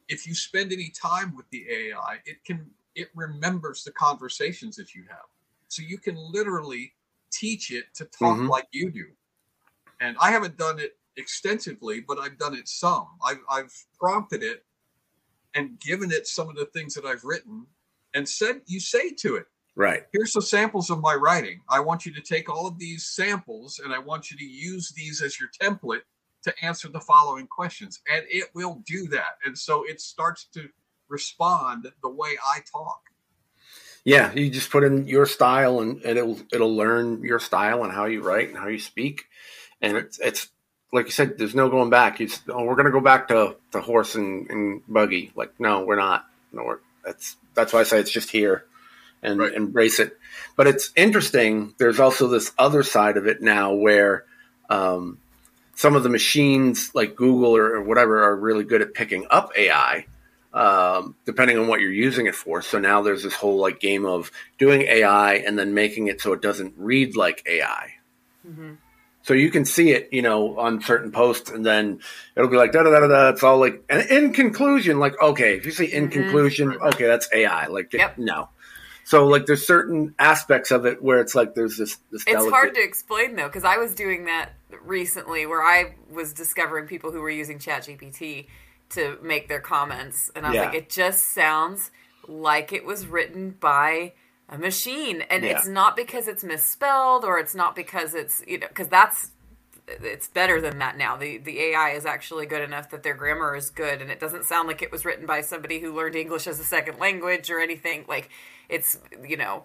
if 0.08 0.26
you 0.26 0.34
spend 0.34 0.72
any 0.72 0.90
time 0.90 1.34
with 1.34 1.48
the 1.50 1.66
AI, 1.68 2.18
it 2.26 2.44
can 2.44 2.70
it 2.96 3.08
remembers 3.14 3.84
the 3.84 3.92
conversations 3.92 4.76
that 4.76 4.94
you 4.94 5.04
have. 5.08 5.26
So 5.68 5.82
you 5.82 5.96
can 5.98 6.16
literally 6.16 6.92
teach 7.30 7.70
it 7.70 7.94
to 7.94 8.04
talk 8.06 8.36
Mhm. 8.38 8.48
like 8.48 8.66
you 8.72 8.90
do. 8.90 9.06
And 10.00 10.16
I 10.18 10.32
haven't 10.32 10.56
done 10.56 10.80
it 10.80 10.98
extensively, 11.16 12.00
but 12.00 12.18
I've 12.18 12.36
done 12.36 12.54
it 12.54 12.68
some. 12.68 13.06
I've, 13.24 13.42
I've 13.48 13.72
prompted 13.98 14.42
it 14.42 14.66
and 15.54 15.78
given 15.80 16.10
it 16.10 16.26
some 16.26 16.48
of 16.48 16.56
the 16.56 16.66
things 16.66 16.94
that 16.94 17.04
I've 17.04 17.24
written 17.24 17.66
and 18.14 18.28
said, 18.28 18.62
you 18.66 18.80
say 18.80 19.10
to 19.20 19.36
it, 19.36 19.46
Right. 19.76 20.04
here's 20.12 20.32
some 20.32 20.42
samples 20.42 20.90
of 20.90 21.00
my 21.00 21.14
writing. 21.14 21.60
I 21.68 21.80
want 21.80 22.04
you 22.04 22.12
to 22.14 22.20
take 22.20 22.48
all 22.50 22.66
of 22.66 22.78
these 22.78 23.06
samples 23.06 23.80
and 23.82 23.94
I 23.94 23.98
want 23.98 24.30
you 24.30 24.36
to 24.36 24.44
use 24.44 24.92
these 24.92 25.22
as 25.22 25.38
your 25.40 25.48
template 25.60 26.02
to 26.42 26.54
answer 26.62 26.88
the 26.88 27.00
following 27.00 27.46
questions. 27.46 28.00
And 28.12 28.24
it 28.28 28.50
will 28.54 28.82
do 28.86 29.06
that. 29.08 29.38
And 29.44 29.56
so 29.56 29.84
it 29.84 30.00
starts 30.00 30.46
to 30.54 30.68
respond 31.08 31.90
the 32.02 32.08
way 32.08 32.36
I 32.46 32.60
talk. 32.70 33.00
Yeah, 34.04 34.32
you 34.32 34.48
just 34.50 34.70
put 34.70 34.84
in 34.84 35.06
your 35.06 35.26
style, 35.26 35.80
and, 35.80 36.02
and 36.02 36.18
it'll 36.18 36.38
it'll 36.52 36.74
learn 36.74 37.22
your 37.22 37.38
style 37.38 37.84
and 37.84 37.92
how 37.92 38.06
you 38.06 38.22
write 38.22 38.48
and 38.48 38.56
how 38.56 38.68
you 38.68 38.78
speak, 38.78 39.26
and 39.82 39.96
it's 39.96 40.18
it's 40.20 40.48
like 40.92 41.06
you 41.06 41.12
said. 41.12 41.38
There's 41.38 41.54
no 41.54 41.68
going 41.68 41.90
back. 41.90 42.20
It's 42.20 42.40
oh, 42.48 42.64
we're 42.64 42.76
gonna 42.76 42.90
go 42.90 43.00
back 43.00 43.28
to, 43.28 43.56
to 43.72 43.80
horse 43.80 44.14
and, 44.14 44.48
and 44.50 44.82
buggy. 44.88 45.32
Like 45.34 45.58
no, 45.60 45.84
we're 45.84 45.96
not. 45.96 46.26
No, 46.52 46.64
we're, 46.64 46.78
that's 47.04 47.36
that's 47.54 47.72
why 47.72 47.80
I 47.80 47.84
say 47.84 47.98
it's 48.00 48.10
just 48.10 48.30
here, 48.30 48.64
and 49.22 49.38
Right. 49.40 49.52
embrace 49.52 49.98
it. 49.98 50.18
But 50.56 50.66
it's 50.66 50.90
interesting. 50.96 51.74
There's 51.78 52.00
also 52.00 52.28
this 52.28 52.52
other 52.58 52.82
side 52.82 53.16
of 53.16 53.26
it 53.26 53.40
now 53.42 53.72
where. 53.74 54.24
Um, 54.68 55.18
some 55.74 55.96
of 55.96 56.02
the 56.02 56.10
machines 56.10 56.94
like 56.94 57.16
Google 57.16 57.56
or, 57.56 57.76
or 57.76 57.82
whatever 57.82 58.22
are 58.22 58.36
really 58.36 58.64
good 58.64 58.82
at 58.82 58.92
picking 58.92 59.26
up 59.30 59.50
AI, 59.56 60.04
um, 60.52 61.16
depending 61.24 61.58
on 61.58 61.68
what 61.68 61.80
you're 61.80 61.90
using 61.90 62.26
it 62.26 62.34
for. 62.34 62.60
So 62.60 62.78
now 62.78 63.00
there's 63.00 63.22
this 63.22 63.32
whole 63.32 63.56
like 63.56 63.80
game 63.80 64.04
of 64.04 64.30
doing 64.58 64.82
AI 64.82 65.36
and 65.36 65.58
then 65.58 65.72
making 65.72 66.08
it 66.08 66.20
so 66.20 66.34
it 66.34 66.42
doesn't 66.42 66.74
read 66.76 67.16
like 67.16 67.42
AI. 67.46 67.94
Mhm. 68.46 68.76
So 69.30 69.34
you 69.34 69.52
can 69.52 69.64
see 69.64 69.92
it, 69.92 70.08
you 70.10 70.22
know, 70.22 70.58
on 70.58 70.82
certain 70.82 71.12
posts, 71.12 71.52
and 71.52 71.64
then 71.64 72.00
it'll 72.34 72.50
be 72.50 72.56
like 72.56 72.72
da 72.72 72.82
da 72.82 72.90
da 72.90 73.06
da. 73.06 73.28
It's 73.28 73.44
all 73.44 73.58
like, 73.60 73.80
and 73.88 74.04
in 74.10 74.32
conclusion, 74.32 74.98
like 74.98 75.14
okay, 75.22 75.54
if 75.56 75.64
you 75.64 75.70
say 75.70 75.84
in 75.84 76.08
Mhm. 76.08 76.12
conclusion, 76.14 76.76
okay, 76.82 77.06
that's 77.06 77.28
AI. 77.32 77.66
Like 77.66 77.92
Yep. 77.92 78.18
no. 78.18 78.48
So 79.04 79.28
like 79.28 79.46
there's 79.46 79.64
certain 79.64 80.16
aspects 80.18 80.72
of 80.72 80.84
it 80.84 81.00
where 81.00 81.20
it's 81.20 81.36
like 81.36 81.54
there's 81.54 81.76
this 81.76 81.98
this 82.10 82.22
It's 82.22 82.32
delicate- 82.32 82.50
hard 82.52 82.74
to 82.74 82.82
explain 82.82 83.36
though, 83.36 83.46
because 83.46 83.62
I 83.62 83.76
was 83.76 83.94
doing 83.94 84.24
that 84.24 84.50
recently 84.82 85.46
where 85.46 85.62
I 85.62 85.94
was 86.10 86.32
discovering 86.32 86.88
people 86.88 87.12
who 87.12 87.20
were 87.20 87.30
using 87.30 87.60
ChatGPT 87.60 88.48
to 88.96 89.16
make 89.22 89.46
their 89.46 89.60
comments, 89.60 90.32
and 90.34 90.44
I 90.44 90.48
was 90.48 90.56
Yeah. 90.56 90.64
like, 90.64 90.74
it 90.74 90.90
just 90.90 91.28
sounds 91.34 91.92
like 92.26 92.72
it 92.72 92.84
was 92.84 93.06
written 93.06 93.50
by 93.60 94.14
a 94.50 94.58
machine, 94.58 95.22
and 95.30 95.44
Yeah. 95.44 95.52
it's 95.56 95.66
not 95.66 95.96
because 95.96 96.28
it's 96.28 96.44
misspelled 96.44 97.24
or 97.24 97.38
it's 97.38 97.54
not 97.54 97.74
because 97.74 98.14
it's 98.14 98.42
you 98.46 98.58
know 98.58 98.68
because 98.68 98.88
that's 98.88 99.30
it's 99.86 100.28
better 100.28 100.60
than 100.60 100.78
that 100.78 100.96
now. 100.98 101.16
The 101.16 101.38
the 101.38 101.60
AI 101.60 101.90
is 101.90 102.04
actually 102.04 102.46
good 102.46 102.62
enough 102.62 102.90
that 102.90 103.02
their 103.02 103.14
grammar 103.14 103.56
is 103.56 103.70
good, 103.70 104.02
and 104.02 104.10
it 104.10 104.20
doesn't 104.20 104.44
sound 104.44 104.68
like 104.68 104.82
it 104.82 104.92
was 104.92 105.04
written 105.04 105.24
by 105.24 105.40
somebody 105.40 105.78
who 105.80 105.94
learned 105.94 106.16
English 106.16 106.46
as 106.46 106.60
a 106.60 106.64
second 106.64 106.98
language 106.98 107.48
or 107.50 107.60
anything. 107.60 108.04
Like 108.08 108.28
it's 108.68 108.98
you 109.26 109.36
know 109.36 109.62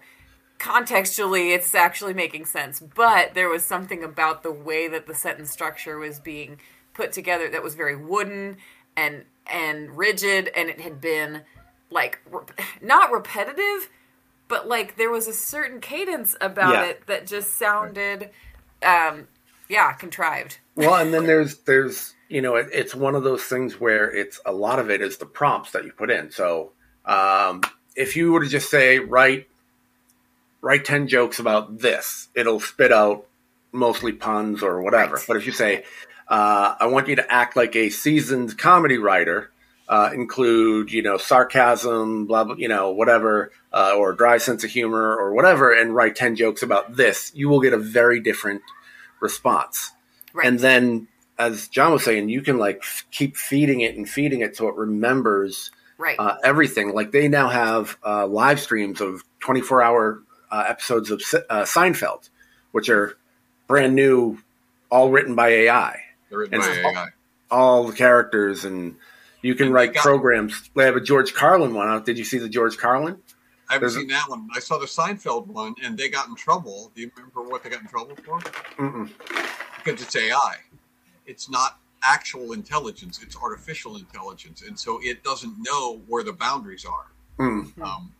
contextually 0.58 1.54
it's 1.54 1.74
actually 1.74 2.14
making 2.14 2.46
sense 2.46 2.80
but 2.80 3.34
there 3.34 3.48
was 3.48 3.62
something 3.62 4.02
about 4.02 4.42
the 4.42 4.50
way 4.50 4.88
that 4.88 5.06
the 5.06 5.14
sentence 5.14 5.50
structure 5.50 5.98
was 5.98 6.18
being 6.18 6.58
put 6.94 7.12
together 7.12 7.50
that 7.50 7.62
was 7.62 7.74
very 7.74 7.94
wooden 7.94 8.56
and 8.96 9.24
and 9.46 9.98
rigid 9.98 10.50
and 10.56 10.70
it 10.70 10.80
had 10.80 10.98
been 10.98 11.42
like 11.90 12.20
rep- 12.30 12.58
not 12.80 13.12
repetitive 13.12 13.90
but 14.48 14.68
like 14.68 14.96
there 14.96 15.10
was 15.10 15.26
a 15.26 15.32
certain 15.32 15.80
cadence 15.80 16.36
about 16.40 16.74
Yeah. 16.74 16.84
it 16.90 17.06
that 17.06 17.26
just 17.26 17.54
sounded 17.58 18.30
um 18.82 19.28
yeah 19.68 19.92
contrived 19.92 20.58
well, 20.76 20.94
and 20.96 21.12
then 21.12 21.24
there's 21.26 21.56
there's 21.60 22.14
you 22.28 22.42
know 22.42 22.56
it, 22.56 22.68
it's 22.72 22.94
one 22.94 23.14
of 23.14 23.24
those 23.24 23.42
things 23.42 23.80
where 23.80 24.10
it's 24.10 24.38
a 24.44 24.52
lot 24.52 24.78
of 24.78 24.90
it 24.90 25.00
is 25.00 25.16
the 25.16 25.24
prompts 25.26 25.72
that 25.72 25.84
you 25.86 25.92
put 25.92 26.10
in. 26.10 26.30
So 26.30 26.72
um, 27.06 27.62
if 27.94 28.14
you 28.14 28.30
were 28.32 28.42
to 28.42 28.48
just 28.48 28.70
say 28.70 28.98
write 28.98 29.48
write 30.60 30.84
ten 30.84 31.08
jokes 31.08 31.38
about 31.38 31.78
this, 31.78 32.28
it'll 32.34 32.60
spit 32.60 32.92
out 32.92 33.26
mostly 33.72 34.12
puns 34.12 34.62
or 34.62 34.82
whatever. 34.82 35.16
Right. 35.16 35.24
But 35.26 35.36
if 35.38 35.46
you 35.46 35.52
say 35.52 35.84
uh, 36.28 36.74
I 36.78 36.86
want 36.86 37.08
you 37.08 37.16
to 37.16 37.32
act 37.32 37.56
like 37.56 37.74
a 37.74 37.88
seasoned 37.88 38.58
comedy 38.58 38.98
writer. 38.98 39.50
Uh, 39.88 40.10
include 40.12 40.90
you 40.92 41.00
know 41.00 41.16
sarcasm, 41.16 42.26
blah 42.26 42.42
blah, 42.42 42.56
you 42.56 42.66
know 42.66 42.90
whatever, 42.90 43.52
uh, 43.72 43.92
or 43.96 44.12
dry 44.12 44.36
sense 44.38 44.64
of 44.64 44.70
humor 44.70 45.14
or 45.16 45.32
whatever, 45.32 45.72
and 45.72 45.94
write 45.94 46.16
ten 46.16 46.34
jokes 46.34 46.62
about 46.62 46.96
this. 46.96 47.30
You 47.36 47.48
will 47.48 47.60
get 47.60 47.72
a 47.72 47.78
very 47.78 48.18
different 48.18 48.62
response. 49.20 49.92
right 50.32 50.46
And 50.46 50.58
then, 50.58 51.08
as 51.38 51.68
John 51.68 51.92
was 51.92 52.04
saying, 52.04 52.28
you 52.30 52.42
can 52.42 52.58
like 52.58 52.78
f- 52.82 53.04
keep 53.12 53.36
feeding 53.36 53.80
it 53.80 53.96
and 53.96 54.08
feeding 54.08 54.40
it 54.40 54.56
so 54.56 54.66
it 54.68 54.74
remembers 54.74 55.70
right 55.98 56.16
uh, 56.18 56.34
everything. 56.42 56.92
Like 56.92 57.12
they 57.12 57.28
now 57.28 57.48
have 57.48 57.96
uh, 58.04 58.26
live 58.26 58.58
streams 58.60 59.00
of 59.00 59.22
24 59.40 59.82
hour 59.82 60.22
uh, 60.50 60.64
episodes 60.68 61.12
of 61.12 61.22
Se- 61.22 61.44
uh, 61.48 61.62
Seinfeld, 61.62 62.28
which 62.72 62.88
are 62.88 63.16
brand 63.68 63.94
new, 63.94 64.38
all 64.90 65.10
written 65.10 65.36
by 65.36 65.48
AI. 65.48 66.00
They're 66.28 66.40
written 66.40 66.54
And 66.54 66.62
by 66.62 66.74
so- 66.74 66.80
AI. 66.80 67.08
All 67.48 67.84
the 67.84 67.92
characters, 67.94 68.64
and 68.64 68.96
you 69.42 69.54
can 69.54 69.66
And 69.66 69.74
write 69.74 69.94
got- 69.94 70.02
programs. 70.02 70.70
They 70.74 70.84
have 70.84 70.96
a 70.96 71.00
George 71.00 71.34
Carlin 71.34 71.74
one 71.74 71.88
out. 71.88 72.04
Did 72.04 72.18
you 72.18 72.24
see 72.24 72.38
the 72.38 72.48
George 72.48 72.76
Carlin? 72.78 73.18
I 73.68 73.74
haven't 73.74 73.80
There's 73.88 73.96
a- 73.96 74.00
seen 74.00 74.08
that 74.08 74.28
one. 74.28 74.48
I 74.54 74.60
saw 74.60 74.78
the 74.78 74.86
Seinfeld 74.86 75.46
one, 75.48 75.74
and 75.82 75.98
they 75.98 76.08
got 76.08 76.28
in 76.28 76.34
trouble. 76.36 76.92
Do 76.94 77.02
you 77.02 77.10
remember 77.16 77.42
what 77.42 77.62
they 77.62 77.70
got 77.70 77.80
in 77.82 77.88
trouble 77.88 78.16
for? 78.24 78.38
Mm-mm. 78.78 79.10
Because 79.84 80.02
it's 80.02 80.14
AI. 80.16 80.58
It's 81.26 81.48
not 81.50 81.80
actual 82.02 82.52
intelligence. 82.52 83.20
It's 83.22 83.36
artificial 83.36 83.96
intelligence, 83.96 84.62
and 84.62 84.78
so 84.78 85.00
it 85.02 85.24
doesn't 85.24 85.54
know 85.58 86.00
where 86.06 86.22
the 86.22 86.32
boundaries 86.32 86.84
are. 86.84 87.06
Mm. 87.38 87.80
Um, 87.82 88.12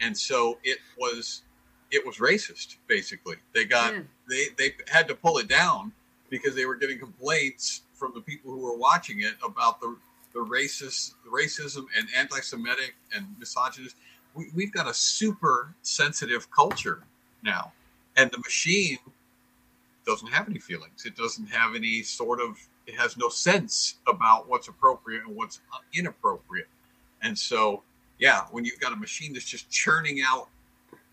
and 0.00 0.16
so 0.16 0.58
it 0.64 0.78
was, 0.98 1.42
it 1.90 2.04
was 2.06 2.16
racist. 2.16 2.76
Basically, 2.86 3.36
they 3.54 3.64
got 3.66 3.92
Mm. 3.92 4.06
they 4.28 4.46
they 4.56 4.74
had 4.88 5.06
to 5.08 5.14
pull 5.14 5.36
it 5.38 5.48
down 5.48 5.92
because 6.30 6.54
they 6.54 6.64
were 6.64 6.74
getting 6.74 6.98
complaints 6.98 7.82
from 7.94 8.12
the 8.14 8.20
people 8.22 8.50
who 8.52 8.58
were 8.58 8.76
watching 8.76 9.20
it 9.20 9.34
about 9.44 9.80
the 9.80 9.94
the 10.36 10.42
racist 10.42 11.14
racism 11.26 11.86
and 11.96 12.06
anti-Semitic 12.14 12.94
and 13.14 13.26
misogynist. 13.38 13.96
We, 14.34 14.48
we've 14.54 14.72
got 14.72 14.86
a 14.86 14.92
super 14.92 15.74
sensitive 15.80 16.50
culture 16.50 17.02
now, 17.42 17.72
and 18.18 18.30
the 18.30 18.38
machine 18.38 18.98
doesn't 20.06 20.28
have 20.28 20.46
any 20.48 20.58
feelings. 20.58 21.06
It 21.06 21.16
doesn't 21.16 21.46
have 21.46 21.74
any 21.74 22.02
sort 22.02 22.40
of. 22.40 22.58
It 22.86 22.94
has 22.96 23.16
no 23.16 23.30
sense 23.30 23.96
about 24.06 24.48
what's 24.48 24.68
appropriate 24.68 25.22
and 25.26 25.34
what's 25.34 25.60
inappropriate. 25.94 26.68
And 27.22 27.36
so, 27.36 27.82
yeah, 28.18 28.42
when 28.52 28.64
you've 28.64 28.78
got 28.78 28.92
a 28.92 28.96
machine 28.96 29.32
that's 29.32 29.46
just 29.46 29.70
churning 29.70 30.20
out 30.24 30.48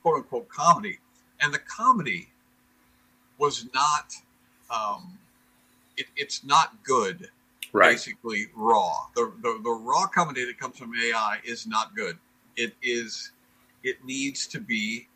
quote 0.01 0.17
unquote 0.17 0.49
comedy, 0.49 0.99
and 1.39 1.53
the 1.53 1.59
comedy 1.59 2.27
was 3.37 3.67
not. 3.73 4.13
Um, 4.69 5.17
it, 5.95 6.07
it's 6.17 6.43
not 6.43 6.83
good 6.83 7.29
Right. 7.73 7.91
basically 7.91 8.47
raw. 8.55 8.93
The, 9.15 9.33
the 9.43 9.59
the 9.63 9.71
raw 9.71 10.07
comedy 10.07 10.45
that 10.45 10.59
comes 10.59 10.77
from 10.77 10.93
AI 10.95 11.39
is 11.45 11.67
not 11.67 11.95
good. 11.95 12.17
It 12.57 12.73
is 12.83 13.31
it 13.83 14.05
needs 14.05 14.47
to 14.47 14.61
be 14.61 15.07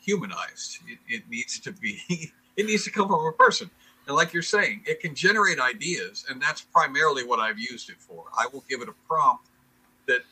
humanized. 0.00 0.78
It, 0.88 0.98
it 1.08 1.30
needs 1.30 1.60
to 1.60 1.72
be 1.72 2.00
it 2.56 2.66
needs 2.66 2.84
to 2.84 2.90
come 2.90 3.08
from 3.08 3.26
a 3.26 3.32
person. 3.32 3.70
And 4.06 4.16
like 4.16 4.32
you're 4.34 4.42
saying, 4.42 4.82
it 4.86 5.00
can 5.00 5.14
generate 5.14 5.60
ideas, 5.60 6.26
and 6.30 6.42
that's 6.42 6.62
primarily 6.62 7.24
what 7.24 7.40
I've 7.40 7.58
used 7.58 7.90
it 7.90 7.96
for. 8.00 8.24
I 8.38 8.46
will 8.52 8.64
give 8.68 8.82
it 8.82 8.88
a 8.88 8.94
prompt 9.08 9.48
that 10.08 10.22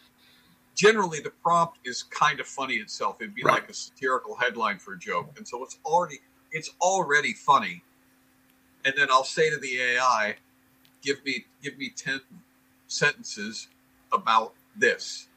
generally 0.74 1.20
the 1.20 1.30
prompt 1.30 1.78
is 1.84 2.04
kind 2.04 2.40
of 2.40 2.46
funny 2.46 2.76
itself. 2.76 3.18
It'd 3.20 3.34
be 3.34 3.44
Right. 3.44 3.54
like 3.62 3.70
a 3.70 3.74
satirical 3.74 4.36
headline 4.36 4.78
for 4.78 4.94
a 4.94 4.98
joke. 4.98 5.32
And 5.36 5.46
so 5.48 5.62
it's 5.64 5.78
already 5.84 6.20
it's 6.52 6.70
already 6.80 7.34
funny. 7.34 7.84
And 8.84 8.94
then 8.96 9.08
I'll 9.10 9.24
say 9.24 9.50
to 9.50 9.58
the 9.58 9.80
AI, 9.80 10.36
give 11.06 11.24
me 11.24 11.46
give 11.62 11.78
me 11.78 11.90
10 11.96 12.20
sentences 12.88 13.68
about 14.12 14.54
this 14.76 15.28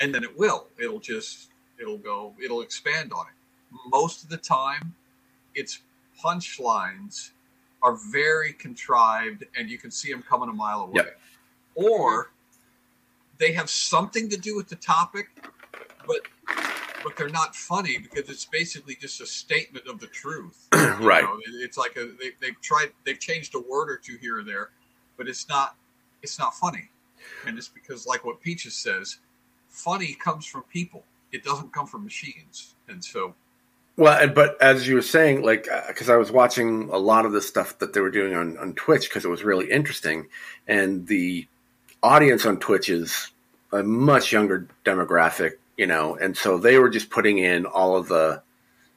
and 0.00 0.14
then 0.14 0.24
it 0.24 0.38
will 0.38 0.68
it'll 0.80 1.00
just 1.00 1.50
it'll 1.80 1.98
go 1.98 2.34
it'll 2.44 2.62
expand 2.62 3.12
on 3.12 3.26
it 3.28 3.34
most 3.90 4.24
of 4.24 4.30
the 4.30 4.38
time 4.38 4.94
its 5.54 5.80
punchlines 6.22 7.30
are 7.82 7.96
very 8.12 8.52
contrived 8.52 9.44
and 9.56 9.70
you 9.70 9.78
can 9.78 9.90
see 9.90 10.12
them 10.12 10.22
coming 10.22 10.48
a 10.50 10.54
mile 10.54 10.82
away 10.82 10.94
Yep. 10.96 11.20
or 11.76 12.32
they 13.38 13.52
have 13.52 13.70
something 13.70 14.28
to 14.30 14.36
do 14.38 14.56
with 14.56 14.68
the 14.68 14.76
topic 14.76 15.28
but 16.06 16.18
but 17.04 17.16
they're 17.16 17.30
not 17.30 17.56
funny 17.56 17.98
because 17.98 18.28
it's 18.30 18.44
basically 18.46 18.96
just 18.96 19.20
a 19.22 19.26
statement 19.26 19.86
of 19.88 20.00
the 20.00 20.08
truth 20.08 20.68
Right. 20.74 21.24
know, 21.24 21.38
it's 21.60 21.78
like 21.78 21.96
a 21.96 22.10
they, 22.20 22.32
they've 22.40 22.60
tried 22.62 22.90
they've 23.06 23.20
changed 23.20 23.54
a 23.54 23.60
word 23.60 23.90
or 23.90 23.98
two 23.98 24.18
here 24.20 24.38
or 24.40 24.44
there 24.44 24.70
but 25.20 25.28
it's 25.28 25.46
not 25.50 25.76
it's 26.22 26.38
not 26.38 26.54
funny. 26.54 26.88
And 27.46 27.58
it's 27.58 27.68
because, 27.68 28.06
like 28.06 28.24
what 28.24 28.40
Peaches 28.40 28.74
says, 28.74 29.18
funny 29.68 30.14
comes 30.14 30.46
from 30.46 30.62
people. 30.62 31.04
It 31.30 31.44
doesn't 31.44 31.74
come 31.74 31.86
from 31.86 32.04
machines. 32.04 32.74
And 32.88 33.04
so, 33.04 33.34
Well, 33.98 34.28
but 34.28 34.60
as 34.62 34.88
you 34.88 34.94
were 34.94 35.02
saying, 35.02 35.42
like, 35.42 35.68
uh, 35.70 35.82
because 35.88 36.08
I 36.08 36.16
was 36.16 36.32
watching 36.32 36.88
a 36.90 36.96
lot 36.96 37.26
of 37.26 37.32
the 37.32 37.42
stuff 37.42 37.78
that 37.80 37.92
they 37.92 38.00
were 38.00 38.10
doing 38.10 38.34
on, 38.34 38.56
on 38.56 38.72
Twitch 38.72 39.10
because 39.10 39.26
it 39.26 39.28
was 39.28 39.44
really 39.44 39.70
interesting, 39.70 40.28
and 40.66 41.06
the 41.06 41.46
audience 42.02 42.46
on 42.46 42.58
Twitch 42.58 42.88
is 42.88 43.28
a 43.72 43.82
much 43.82 44.32
younger 44.32 44.68
demographic, 44.86 45.52
you 45.76 45.86
know, 45.86 46.16
and 46.16 46.34
so 46.34 46.56
they 46.56 46.78
were 46.78 46.88
just 46.88 47.10
putting 47.10 47.36
in 47.36 47.66
all 47.66 47.94
of 47.94 48.08
the, 48.08 48.42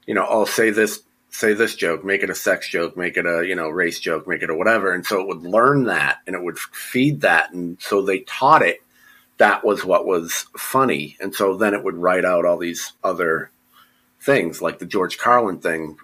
you 0.06 0.14
know, 0.14 0.24
I'll 0.24 0.46
say 0.46 0.70
this, 0.70 1.04
say 1.34 1.54
this 1.54 1.76
joke, 1.76 2.06
make 2.06 2.24
it 2.24 2.30
a 2.30 2.36
sex 2.36 2.70
joke, 2.70 2.96
make 2.96 3.18
it 3.18 3.26
a, 3.26 3.46
you 3.46 3.56
know, 3.56 3.68
race 3.68 4.00
joke, 4.00 4.28
make 4.28 4.44
it 4.44 4.50
a 4.50 4.56
whatever, 4.56 4.94
and 4.94 5.06
so 5.06 5.20
it 5.20 5.28
would 5.28 5.42
learn 5.42 5.86
that 5.86 6.20
and 6.26 6.36
it 6.36 6.44
would 6.44 6.60
feed 6.60 7.22
that, 7.22 7.52
and 7.52 7.82
so 7.82 8.02
they 8.02 8.20
taught 8.20 8.62
it 8.62 8.84
that 9.38 9.66
was 9.66 9.84
what 9.84 10.06
was 10.06 10.46
funny, 10.58 11.18
and 11.20 11.34
so 11.34 11.58
then 11.58 11.74
it 11.74 11.84
would 11.84 11.98
write 11.98 12.26
out 12.26 12.46
all 12.46 12.58
these 12.58 12.94
other 13.04 13.50
things 14.22 14.62
like 14.62 14.80
the 14.80 14.86
George 14.86 15.18
Carlin 15.18 15.60
thing. 15.60 15.98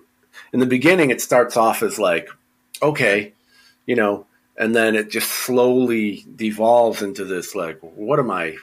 In 0.52 0.60
the 0.60 0.65
beginning, 0.65 1.10
it 1.10 1.22
starts 1.22 1.56
off 1.56 1.84
as 1.84 2.00
like, 2.00 2.28
okay, 2.82 3.34
you 3.86 3.96
know, 3.96 4.26
and 4.58 4.76
then 4.76 4.96
it 4.96 5.10
just 5.10 5.30
slowly 5.30 6.26
devolves 6.36 7.02
into 7.02 7.24
this 7.24 7.56
like, 7.56 7.80
what 7.82 8.20
am 8.20 8.32
I 8.32 8.58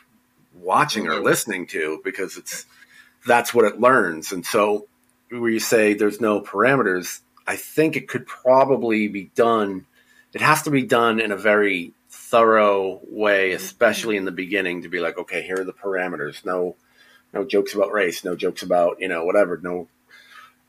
watching 0.53 1.07
or 1.07 1.13
mm-hmm. 1.13 1.25
listening 1.25 1.67
to? 1.69 2.01
Because 2.05 2.37
it's 2.37 2.67
that's 3.25 3.55
what 3.55 3.65
it 3.65 3.81
learns. 3.81 4.33
And 4.33 4.45
so, 4.45 4.89
where 5.31 5.51
you 5.51 5.61
say 5.61 5.95
there's 5.95 6.21
no 6.21 6.41
parameters, 6.41 7.21
I 7.47 7.57
think 7.57 7.97
it 7.97 8.09
could 8.09 8.27
probably 8.27 9.09
be 9.09 9.31
done. 9.35 9.87
It 10.33 10.41
has 10.41 10.63
to 10.63 10.71
be 10.71 10.83
done 10.83 11.21
in 11.21 11.33
a 11.33 11.37
very 11.37 11.93
thorough 12.09 13.01
way, 13.09 13.53
especially 13.53 14.17
in 14.17 14.25
the 14.25 14.33
beginning, 14.33 14.83
to 14.83 14.89
be 14.89 15.01
like, 15.01 15.19
okay, 15.19 15.43
here 15.43 15.61
are 15.61 15.65
the 15.65 15.73
parameters. 15.73 16.45
No, 16.45 16.77
no 17.33 17.45
jokes 17.45 17.75
about 17.75 17.93
race, 17.93 18.25
no 18.25 18.37
jokes 18.37 18.63
about 18.63 19.01
you 19.01 19.09
know 19.09 19.25
whatever. 19.25 19.59
No, 19.63 19.89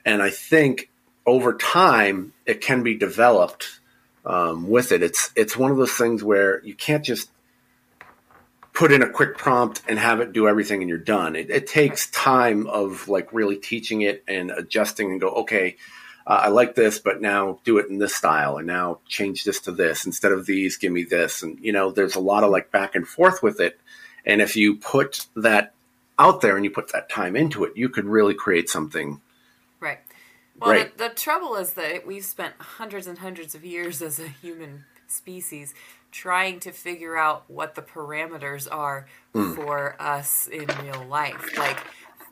and 0.06 0.22
I 0.22 0.30
think 0.30 0.90
over 1.26 1.54
time 1.54 2.34
it 2.46 2.62
can 2.62 2.84
be 2.84 2.96
developed 2.96 3.80
um, 4.26 4.70
with 4.70 4.92
it. 4.92 5.02
It's 5.02 5.32
it's 5.36 5.58
one 5.58 5.72
of 5.72 5.78
those 5.78 5.94
things 5.94 6.24
where 6.24 6.64
you 6.64 6.76
can't 6.76 7.04
just 7.04 7.30
put 8.78 8.92
in 8.92 9.02
a 9.02 9.10
quick 9.10 9.36
prompt 9.36 9.82
and 9.88 9.98
have 9.98 10.20
it 10.20 10.32
do 10.32 10.48
everything 10.48 10.84
and 10.84 10.88
you're 10.88 11.00
done. 11.00 11.36
It, 11.36 11.50
it 11.50 11.66
takes 11.66 12.12
time 12.12 12.68
of 12.68 13.08
like 13.08 13.34
really 13.34 13.56
teaching 13.56 14.02
it 14.02 14.24
and 14.28 14.52
adjusting 14.52 15.10
and 15.12 15.20
go, 15.20 15.30
okay, 15.30 15.78
uh, 16.28 16.42
I 16.44 16.50
like 16.50 16.76
this, 16.76 17.00
but 17.00 17.20
now 17.20 17.58
do 17.64 17.80
it 17.80 17.90
in 17.90 17.98
this 17.98 18.14
style 18.14 18.58
and 18.58 18.68
now 18.68 19.00
change 19.08 19.46
this 19.46 19.62
to 19.62 19.72
this 19.72 20.06
instead 20.06 20.32
of 20.32 20.46
these, 20.46 20.78
give 20.78 20.92
me 20.92 21.06
this. 21.06 21.42
And, 21.42 21.58
you 21.60 21.74
know, 21.74 21.90
there's 21.90 22.14
a 22.14 22.20
lot 22.20 22.44
of 22.44 22.52
like 22.52 22.70
back 22.70 22.94
and 22.94 23.08
forth 23.08 23.42
with 23.42 23.60
it. 23.60 23.80
And 24.28 24.44
if 24.44 24.56
you 24.56 24.76
put 24.76 25.26
that 25.36 25.74
out 26.20 26.42
there 26.42 26.56
and 26.56 26.64
you 26.64 26.70
put 26.70 26.94
that 26.94 27.10
time 27.10 27.36
into 27.36 27.64
it, 27.64 27.76
you 27.76 27.90
could 27.90 28.06
really 28.06 28.36
create 28.36 28.70
something. 28.70 29.22
Right. 29.80 30.02
Well, 30.60 30.78
the, 30.78 30.92
the 31.08 31.10
trouble 31.16 31.56
is 31.56 31.74
that 31.74 32.06
we've 32.06 32.24
spent 32.24 32.54
hundreds 32.60 33.08
and 33.08 33.18
hundreds 33.18 33.56
of 33.56 33.66
years 33.66 34.04
as 34.04 34.20
a 34.20 34.28
human 34.28 34.86
species 35.12 35.74
trying 36.12 36.60
to 36.62 36.72
figure 36.72 37.18
out 37.18 37.44
what 37.48 37.76
the 37.76 37.82
parameters 37.82 38.68
are 38.72 39.08
hmm. 39.34 39.54
for 39.54 39.96
us 40.02 40.48
in 40.48 40.68
real 40.84 41.06
life. 41.08 41.58
Like 41.58 41.80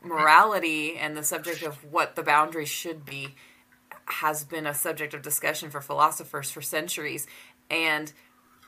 morality 0.04 0.98
and 0.98 1.18
the 1.18 1.24
subject 1.24 1.64
of 1.64 1.92
what 1.92 2.16
the 2.16 2.24
boundaries 2.24 2.70
should 2.70 3.06
be 3.06 3.36
has 4.08 4.44
been 4.44 4.68
a 4.68 4.74
subject 4.74 5.14
of 5.14 5.22
discussion 5.22 5.70
for 5.70 5.82
philosophers 5.82 6.52
for 6.52 6.62
centuries. 6.62 7.28
And 7.70 8.14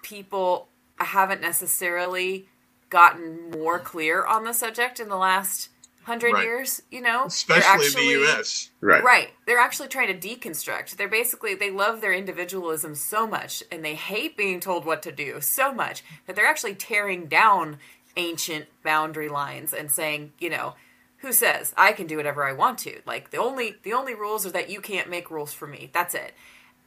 people 0.02 0.68
haven't 1.00 1.42
necessarily 1.42 2.48
gotten 2.90 3.52
more 3.52 3.80
clear 3.80 4.26
on 4.26 4.44
the 4.44 4.54
subject 4.54 5.00
in 5.00 5.10
the 5.10 5.18
last 5.18 5.70
hundred 6.08 6.34
Right. 6.34 6.44
years, 6.44 6.82
you 6.90 7.02
know? 7.02 7.28
They're 7.48 7.60
especially 7.60 7.88
in 7.88 7.94
the 7.94 8.26
U.S. 8.26 8.72
Right. 8.82 9.04
Right. 9.04 9.30
They're 9.46 9.60
actually 9.60 9.90
trying 9.90 10.20
to 10.20 10.28
deconstruct. 10.28 10.96
They're 10.96 11.08
basically 11.08 11.54
they 11.54 11.70
love 11.70 12.02
their 12.02 12.14
individualism 12.14 12.96
so 12.96 13.28
much 13.28 13.64
and 13.72 13.86
they 13.86 13.96
hate 13.96 14.36
being 14.36 14.60
told 14.60 14.86
what 14.86 15.04
to 15.04 15.12
do 15.12 15.40
so 15.42 15.74
much 15.74 16.04
that 16.26 16.36
they're 16.36 16.46
actually 16.48 16.76
tearing 16.76 17.28
down 17.28 17.78
ancient 18.16 18.66
boundary 18.84 19.30
lines 19.30 19.74
and 19.74 19.92
saying, 19.92 20.32
you 20.40 20.50
know, 20.50 20.74
who 21.18 21.32
says 21.32 21.74
I 21.78 21.92
can 21.92 22.08
do 22.08 22.18
whatever 22.18 22.44
I 22.44 22.54
want 22.54 22.80
to? 22.80 23.02
Like 23.06 23.30
the 23.32 23.38
only 23.38 23.76
the 23.84 23.94
only 23.94 24.16
rules 24.16 24.46
are 24.46 24.52
that 24.52 24.70
you 24.70 24.82
can't 24.82 25.10
make 25.10 25.30
rules 25.30 25.54
for 25.54 25.68
me. 25.68 25.90
That's 25.94 26.16
it. 26.16 26.34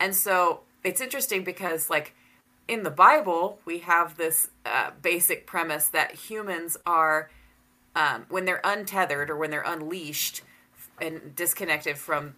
And 0.01 0.15
so 0.15 0.61
it's 0.83 1.01
interesting 1.01 1.45
because 1.45 1.91
like 1.91 2.15
in 2.69 2.85
the 2.85 2.91
Bible, 2.91 3.59
we 3.65 3.81
have 3.81 4.17
this 4.17 4.49
uh, 4.65 4.91
basic 5.03 5.47
premise 5.47 5.89
that 5.89 6.13
humans 6.13 6.77
are, 6.87 7.29
um, 7.95 8.27
when 8.29 8.45
they're 8.45 8.61
untethered 8.65 9.31
or 9.31 9.37
when 9.37 9.51
they're 9.51 9.63
unleashed 9.63 10.43
and 11.01 11.35
disconnected 11.35 11.99
from 11.99 12.35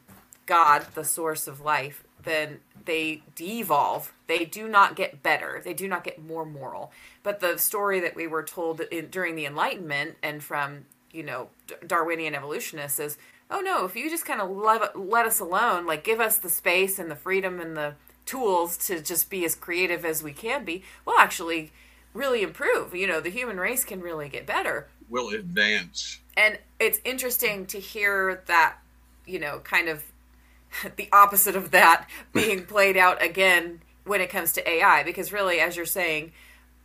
God, 0.46 0.86
the 0.94 1.04
source 1.04 1.46
of 1.46 1.60
life, 1.60 2.04
then 2.22 2.60
they 2.84 3.22
devolve. 3.34 4.12
They 4.26 4.44
do 4.44 4.68
not 4.68 4.96
get 4.96 5.22
better. 5.22 5.60
They 5.64 5.74
do 5.74 5.88
not 5.88 6.04
get 6.04 6.22
more 6.22 6.44
moral. 6.44 6.92
But 7.22 7.40
the 7.40 7.58
story 7.58 8.00
that 8.00 8.16
we 8.16 8.26
were 8.26 8.42
told 8.42 8.80
in, 8.80 9.08
during 9.08 9.34
the 9.34 9.46
Enlightenment 9.46 10.16
and 10.22 10.42
from 10.42 10.86
you 11.12 11.22
know 11.22 11.48
Darwinian 11.86 12.34
evolutionists 12.34 12.98
is, 12.98 13.18
oh 13.50 13.60
no, 13.60 13.84
if 13.84 13.94
you 13.94 14.08
just 14.08 14.24
kind 14.24 14.40
of 14.40 14.50
let, 14.50 14.98
let 14.98 15.26
us 15.26 15.40
alone, 15.40 15.86
like 15.86 16.04
give 16.04 16.20
us 16.20 16.38
the 16.38 16.48
space 16.48 16.98
and 16.98 17.10
the 17.10 17.16
freedom 17.16 17.60
and 17.60 17.76
the 17.76 17.94
tools 18.24 18.76
to 18.76 19.00
just 19.00 19.28
be 19.28 19.44
as 19.44 19.54
creative 19.54 20.04
as 20.04 20.22
we 20.22 20.32
can 20.32 20.64
be, 20.64 20.82
we'll 21.04 21.18
actually 21.18 21.72
really 22.14 22.42
improve. 22.42 22.94
You 22.94 23.06
know, 23.06 23.20
the 23.20 23.30
human 23.30 23.58
race 23.58 23.84
can 23.84 24.00
really 24.00 24.28
get 24.28 24.46
better. 24.46 24.88
Will 25.12 25.28
advance. 25.28 26.20
And 26.38 26.58
it's 26.80 26.98
interesting 27.04 27.66
to 27.66 27.78
hear 27.78 28.42
that, 28.46 28.78
you 29.26 29.38
know, 29.38 29.58
kind 29.58 29.90
of 29.90 30.02
the 30.96 31.10
opposite 31.12 31.54
of 31.54 31.70
that 31.72 32.08
being 32.32 32.64
played 32.64 32.96
out 32.96 33.22
again 33.22 33.82
when 34.04 34.22
it 34.22 34.30
comes 34.30 34.52
to 34.52 34.66
AI. 34.68 35.02
Because 35.02 35.30
really, 35.30 35.60
as 35.60 35.76
you're 35.76 35.84
saying, 35.84 36.32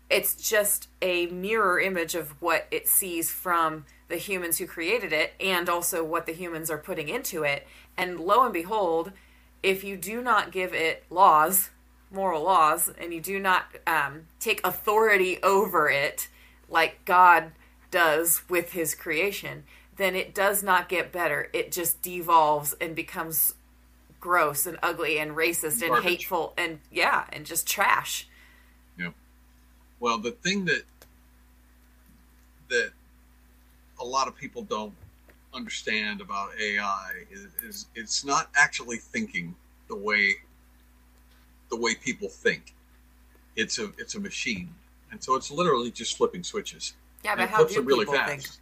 it's 0.09 0.35
just 0.35 0.89
a 1.01 1.27
mirror 1.27 1.79
image 1.79 2.15
of 2.15 2.41
what 2.41 2.67
it 2.69 2.89
sees 2.89 3.31
from 3.31 3.85
the 4.09 4.17
humans 4.17 4.57
who 4.57 4.67
created 4.67 5.13
it 5.13 5.33
and 5.39 5.69
also 5.69 6.03
what 6.03 6.25
the 6.25 6.33
humans 6.33 6.69
are 6.69 6.77
putting 6.77 7.07
into 7.07 7.43
it. 7.43 7.65
And 7.95 8.19
lo 8.19 8.43
and 8.43 8.53
behold, 8.53 9.13
if 9.63 9.85
you 9.85 9.95
do 9.95 10.21
not 10.21 10.51
give 10.51 10.73
it 10.73 11.05
laws, 11.09 11.69
moral 12.11 12.43
laws, 12.43 12.91
and 12.99 13.13
you 13.13 13.21
do 13.21 13.39
not 13.39 13.67
um, 13.85 14.27
take 14.39 14.59
authority 14.65 15.41
over 15.43 15.89
it 15.89 16.27
like 16.69 17.05
God 17.05 17.51
does 17.91 18.41
with 18.49 18.73
his 18.73 18.95
creation, 18.95 19.63
then 19.97 20.15
it 20.15 20.33
does 20.33 20.63
not 20.63 20.89
get 20.89 21.11
better. 21.11 21.49
It 21.53 21.71
just 21.71 22.01
devolves 22.01 22.73
and 22.79 22.95
becomes 22.95 23.53
gross 24.19 24.65
and 24.65 24.77
ugly 24.81 25.17
and 25.19 25.31
racist 25.31 25.81
and 25.81 25.91
Garbage. 25.91 26.03
hateful 26.03 26.53
and 26.57 26.79
yeah, 26.91 27.25
and 27.31 27.45
just 27.45 27.67
trash. 27.67 28.27
Yeah. 28.97 29.11
Well, 29.99 30.17
the 30.17 30.31
thing 30.31 30.65
that 30.65 30.83
that 32.69 32.91
a 33.99 34.05
lot 34.05 34.27
of 34.27 34.35
people 34.35 34.63
don't 34.63 34.93
understand 35.53 36.21
about 36.21 36.49
AI 36.61 37.11
is, 37.31 37.47
is 37.63 37.85
it's 37.95 38.23
not 38.25 38.49
actually 38.55 38.97
thinking 38.97 39.55
the 39.87 39.95
way 39.95 40.35
the 41.69 41.77
way 41.77 41.95
people 41.95 42.29
think. 42.29 42.73
It's 43.55 43.79
a 43.79 43.91
it's 43.97 44.15
a 44.15 44.19
machine, 44.19 44.69
and 45.11 45.23
so 45.23 45.35
it's 45.35 45.49
literally 45.49 45.91
just 45.91 46.17
flipping 46.17 46.43
switches. 46.43 46.93
Yeah, 47.27 47.33
And 47.33 47.39
but 47.39 47.43
it 47.43 47.49
how 47.49 47.63
do 47.65 47.73
them 47.73 47.85
really 47.85 48.05
people 48.05 48.13
fast. 48.15 48.59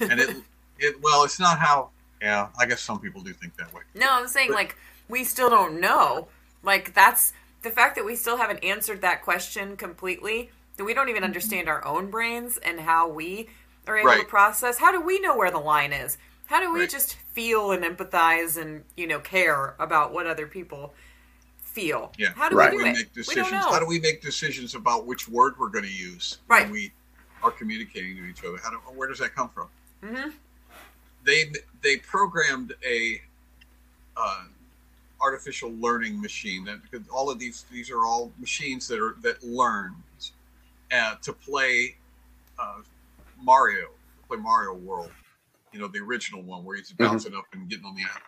think? 0.00 0.10
and 0.10 0.20
it 0.20 0.36
it 0.78 1.02
well, 1.02 1.24
it's 1.24 1.38
not 1.38 1.58
how. 1.58 1.90
Yeah, 2.22 2.48
I 2.58 2.66
guess 2.66 2.80
some 2.80 2.98
people 2.98 3.20
do 3.20 3.32
think 3.32 3.54
that 3.56 3.72
way. 3.72 3.82
No, 3.94 4.06
I'm 4.10 4.26
saying 4.26 4.48
But- 4.48 4.56
like 4.56 4.76
we 5.08 5.24
still 5.24 5.50
don't 5.50 5.80
know. 5.80 6.28
Like 6.62 6.94
that's 6.94 7.32
the 7.62 7.70
fact 7.70 7.94
that 7.96 8.04
we 8.04 8.16
still 8.16 8.36
haven't 8.38 8.64
answered 8.64 9.02
that 9.02 9.22
question 9.22 9.76
completely. 9.76 10.50
That 10.78 10.84
we 10.84 10.94
don't 10.94 11.08
even 11.08 11.22
understand 11.24 11.68
our 11.68 11.84
own 11.84 12.10
brains 12.10 12.56
and 12.58 12.80
how 12.80 13.08
we 13.08 13.48
are 13.86 13.96
able 13.98 14.12
to 14.12 14.24
process. 14.24 14.78
How 14.78 14.90
do 14.92 15.00
we 15.00 15.18
know 15.20 15.36
where 15.36 15.50
the 15.50 15.58
line 15.58 15.92
is? 15.92 16.18
How 16.46 16.60
do 16.60 16.72
we 16.72 16.80
Right. 16.80 16.90
just 16.90 17.14
feel 17.34 17.72
and 17.72 17.84
empathize 17.84 18.56
and 18.60 18.84
you 18.96 19.06
know 19.06 19.18
care 19.20 19.74
about 19.78 20.12
what 20.12 20.26
other 20.26 20.46
people 20.46 20.94
feel? 21.60 22.12
Yeah. 22.18 22.32
How 22.34 22.48
do 22.48 22.56
Right. 22.56 22.70
we 22.72 22.78
do 22.78 22.84
we 22.84 22.90
it? 22.90 22.92
make 22.94 23.08
we 23.14 23.22
decisions. 23.22 23.50
don't 23.50 23.60
know. 23.60 23.70
How 23.72 23.78
do 23.80 23.86
we 23.86 24.00
make 24.00 24.22
decisions 24.22 24.74
about 24.74 25.06
which 25.06 25.28
word 25.28 25.54
we're 25.58 25.68
going 25.68 25.84
to 25.84 25.92
use 25.92 26.38
Right. 26.48 26.62
when 26.64 26.72
we 26.72 26.92
are 27.42 27.50
communicating 27.50 28.16
to 28.16 28.24
each 28.24 28.44
other? 28.44 28.58
How 28.62 28.70
do, 28.70 28.76
where 28.76 29.08
does 29.08 29.18
that 29.18 29.34
come 29.34 29.48
from? 29.48 29.68
Mhm. 30.02 30.32
They 31.24 31.52
they 31.82 31.96
programmed 31.98 32.74
a 32.86 33.20
uh, 34.16 34.44
artificial 35.20 35.70
learning 35.72 36.20
machine 36.20 36.64
that 36.64 36.82
because 36.82 37.06
all 37.08 37.30
of 37.30 37.38
these 37.38 37.64
these 37.70 37.90
are 37.90 38.04
all 38.04 38.32
machines 38.38 38.88
that 38.88 39.00
are 39.00 39.16
that 39.22 39.42
learn 39.42 39.94
uh, 40.92 41.16
to 41.22 41.32
play 41.32 41.96
uh, 42.58 42.78
Mario, 43.40 43.88
play 44.28 44.38
Mario 44.38 44.74
World. 44.74 45.10
You 45.72 45.80
know 45.80 45.88
the 45.88 45.98
original 45.98 46.42
one 46.42 46.64
where 46.64 46.76
he's 46.76 46.92
bouncing 46.92 47.34
up 47.34 47.44
and 47.52 47.68
getting 47.68 47.84
on 47.84 47.94
the 47.94 48.02
app, 48.02 48.22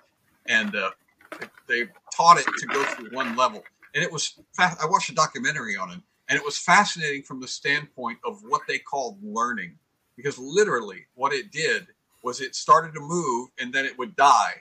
and 0.46 0.76
uh, 0.76 0.90
they, 1.38 1.46
they 1.84 1.90
taught 2.14 2.38
it 2.38 2.44
to 2.44 2.66
go 2.66 2.84
through 2.84 3.10
one 3.12 3.34
level, 3.36 3.64
and 3.94 4.04
it 4.04 4.12
was. 4.12 4.34
Fast. 4.56 4.82
I 4.82 4.86
watched 4.86 5.08
a 5.10 5.14
documentary 5.14 5.76
on 5.76 5.90
it, 5.92 6.00
And 6.30 6.38
it 6.38 6.44
was 6.44 6.56
fascinating 6.56 7.24
from 7.24 7.40
the 7.40 7.48
standpoint 7.48 8.18
of 8.24 8.40
what 8.48 8.62
they 8.68 8.78
called 8.78 9.18
learning, 9.20 9.76
because 10.16 10.38
literally 10.38 11.06
what 11.14 11.32
it 11.32 11.50
did 11.50 11.88
was 12.22 12.40
it 12.40 12.54
started 12.54 12.94
to 12.94 13.00
move 13.00 13.48
and 13.58 13.72
then 13.72 13.84
it 13.84 13.98
would 13.98 14.14
die. 14.14 14.54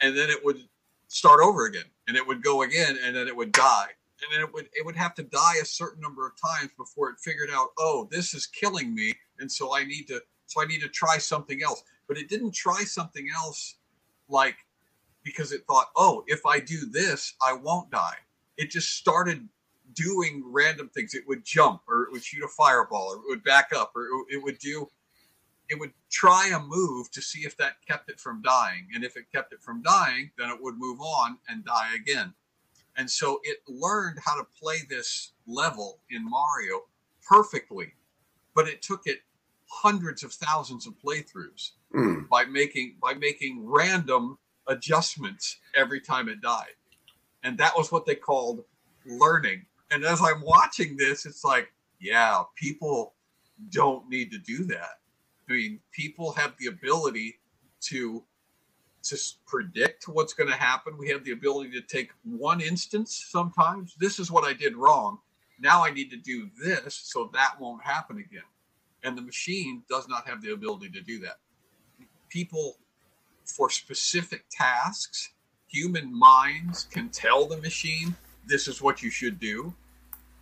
And 0.00 0.16
then 0.18 0.28
it 0.28 0.44
would 0.44 0.58
start 1.06 1.40
over 1.40 1.66
again 1.66 1.84
and 2.08 2.16
it 2.16 2.26
would 2.26 2.42
go 2.42 2.62
again 2.62 2.98
and 3.02 3.14
then 3.14 3.28
it 3.28 3.36
would 3.36 3.52
die. 3.52 3.90
And 4.20 4.32
then 4.32 4.40
it 4.40 4.52
would 4.52 4.68
it 4.72 4.84
would 4.84 4.96
have 4.96 5.14
to 5.14 5.22
die 5.22 5.54
a 5.62 5.64
certain 5.64 6.00
number 6.00 6.26
of 6.26 6.32
times 6.40 6.72
before 6.76 7.10
it 7.10 7.20
figured 7.20 7.50
out, 7.52 7.68
oh, 7.78 8.08
this 8.10 8.34
is 8.34 8.46
killing 8.46 8.92
me. 8.92 9.12
And 9.38 9.50
so 9.50 9.76
I 9.76 9.84
need 9.84 10.08
to 10.08 10.20
so 10.46 10.60
I 10.60 10.66
need 10.66 10.80
to 10.80 10.88
try 10.88 11.18
something 11.18 11.62
else. 11.62 11.84
But 12.08 12.18
it 12.18 12.28
didn't 12.28 12.52
try 12.52 12.82
something 12.82 13.28
else 13.36 13.76
like 14.28 14.56
because 15.22 15.52
it 15.52 15.62
thought, 15.68 15.90
oh, 15.96 16.24
if 16.26 16.44
I 16.44 16.58
do 16.58 16.86
this, 16.90 17.34
I 17.46 17.52
won't 17.52 17.90
die. 17.92 18.16
It 18.56 18.70
just 18.70 18.96
started 18.96 19.48
doing 19.96 20.42
random 20.46 20.88
things. 20.90 21.14
It 21.14 21.26
would 21.26 21.44
jump, 21.44 21.82
or 21.88 22.04
it 22.04 22.12
would 22.12 22.22
shoot 22.22 22.44
a 22.44 22.48
fireball, 22.48 23.08
or 23.08 23.16
it 23.16 23.22
would 23.28 23.42
back 23.42 23.70
up, 23.74 23.92
or 23.96 24.06
it 24.30 24.42
would 24.42 24.58
do. 24.58 24.88
It 25.68 25.80
would 25.80 25.92
try 26.10 26.52
a 26.54 26.60
move 26.60 27.10
to 27.10 27.20
see 27.20 27.40
if 27.40 27.56
that 27.56 27.84
kept 27.88 28.08
it 28.08 28.20
from 28.20 28.40
dying, 28.42 28.88
and 28.94 29.02
if 29.02 29.16
it 29.16 29.24
kept 29.34 29.52
it 29.52 29.60
from 29.60 29.82
dying, 29.82 30.30
then 30.38 30.50
it 30.50 30.62
would 30.62 30.76
move 30.78 31.00
on 31.00 31.38
and 31.48 31.64
die 31.64 31.94
again. 31.96 32.32
And 32.96 33.10
so 33.10 33.40
it 33.42 33.58
learned 33.66 34.20
how 34.24 34.36
to 34.36 34.46
play 34.62 34.76
this 34.88 35.32
level 35.46 35.98
in 36.08 36.24
Mario 36.24 36.82
perfectly, 37.28 37.94
but 38.54 38.68
it 38.68 38.80
took 38.80 39.02
it 39.06 39.18
hundreds 39.68 40.22
of 40.22 40.32
thousands 40.32 40.86
of 40.86 40.94
playthroughs 41.04 41.72
Mm. 41.94 42.28
by 42.28 42.44
making 42.44 42.96
by 43.00 43.14
making 43.14 43.64
random 43.64 44.38
adjustments 44.66 45.58
every 45.74 46.00
time 46.00 46.28
it 46.28 46.40
died. 46.40 46.74
And 47.42 47.56
that 47.58 47.76
was 47.76 47.90
what 47.92 48.06
they 48.06 48.16
called 48.16 48.64
learning. 49.04 49.66
And 49.90 50.04
as 50.04 50.20
I'm 50.20 50.42
watching 50.42 50.96
this, 50.96 51.26
it's 51.26 51.44
like, 51.44 51.72
yeah, 52.00 52.42
people 52.56 53.14
don't 53.70 54.08
need 54.08 54.30
to 54.32 54.38
do 54.38 54.64
that. 54.64 55.00
I 55.48 55.52
mean, 55.52 55.80
people 55.92 56.32
have 56.32 56.54
the 56.58 56.66
ability 56.66 57.38
to 57.82 58.24
to 59.04 59.16
predict 59.46 60.08
what's 60.08 60.32
going 60.32 60.50
to 60.50 60.56
happen. 60.56 60.98
We 60.98 61.08
have 61.10 61.22
the 61.22 61.30
ability 61.30 61.70
to 61.72 61.80
take 61.80 62.10
one 62.24 62.60
instance 62.60 63.26
sometimes. 63.30 63.94
This 64.00 64.18
is 64.18 64.32
what 64.32 64.44
I 64.44 64.52
did 64.52 64.76
wrong. 64.76 65.20
Now 65.60 65.84
I 65.84 65.90
need 65.92 66.10
to 66.10 66.16
do 66.16 66.50
this 66.60 67.00
so 67.04 67.30
that 67.32 67.54
won't 67.60 67.82
happen 67.82 68.18
again. 68.18 68.42
And 69.04 69.16
the 69.16 69.22
machine 69.22 69.84
does 69.88 70.08
not 70.08 70.26
have 70.26 70.42
the 70.42 70.52
ability 70.52 70.90
to 70.90 71.00
do 71.00 71.20
that. 71.20 71.38
People 72.28 72.78
for 73.44 73.70
specific 73.70 74.44
tasks, 74.50 75.30
human 75.68 76.12
minds 76.12 76.88
can 76.90 77.08
tell 77.08 77.46
the 77.46 77.58
machine 77.58 78.16
this 78.46 78.68
is 78.68 78.80
what 78.82 79.02
you 79.02 79.10
should 79.10 79.38
do, 79.40 79.74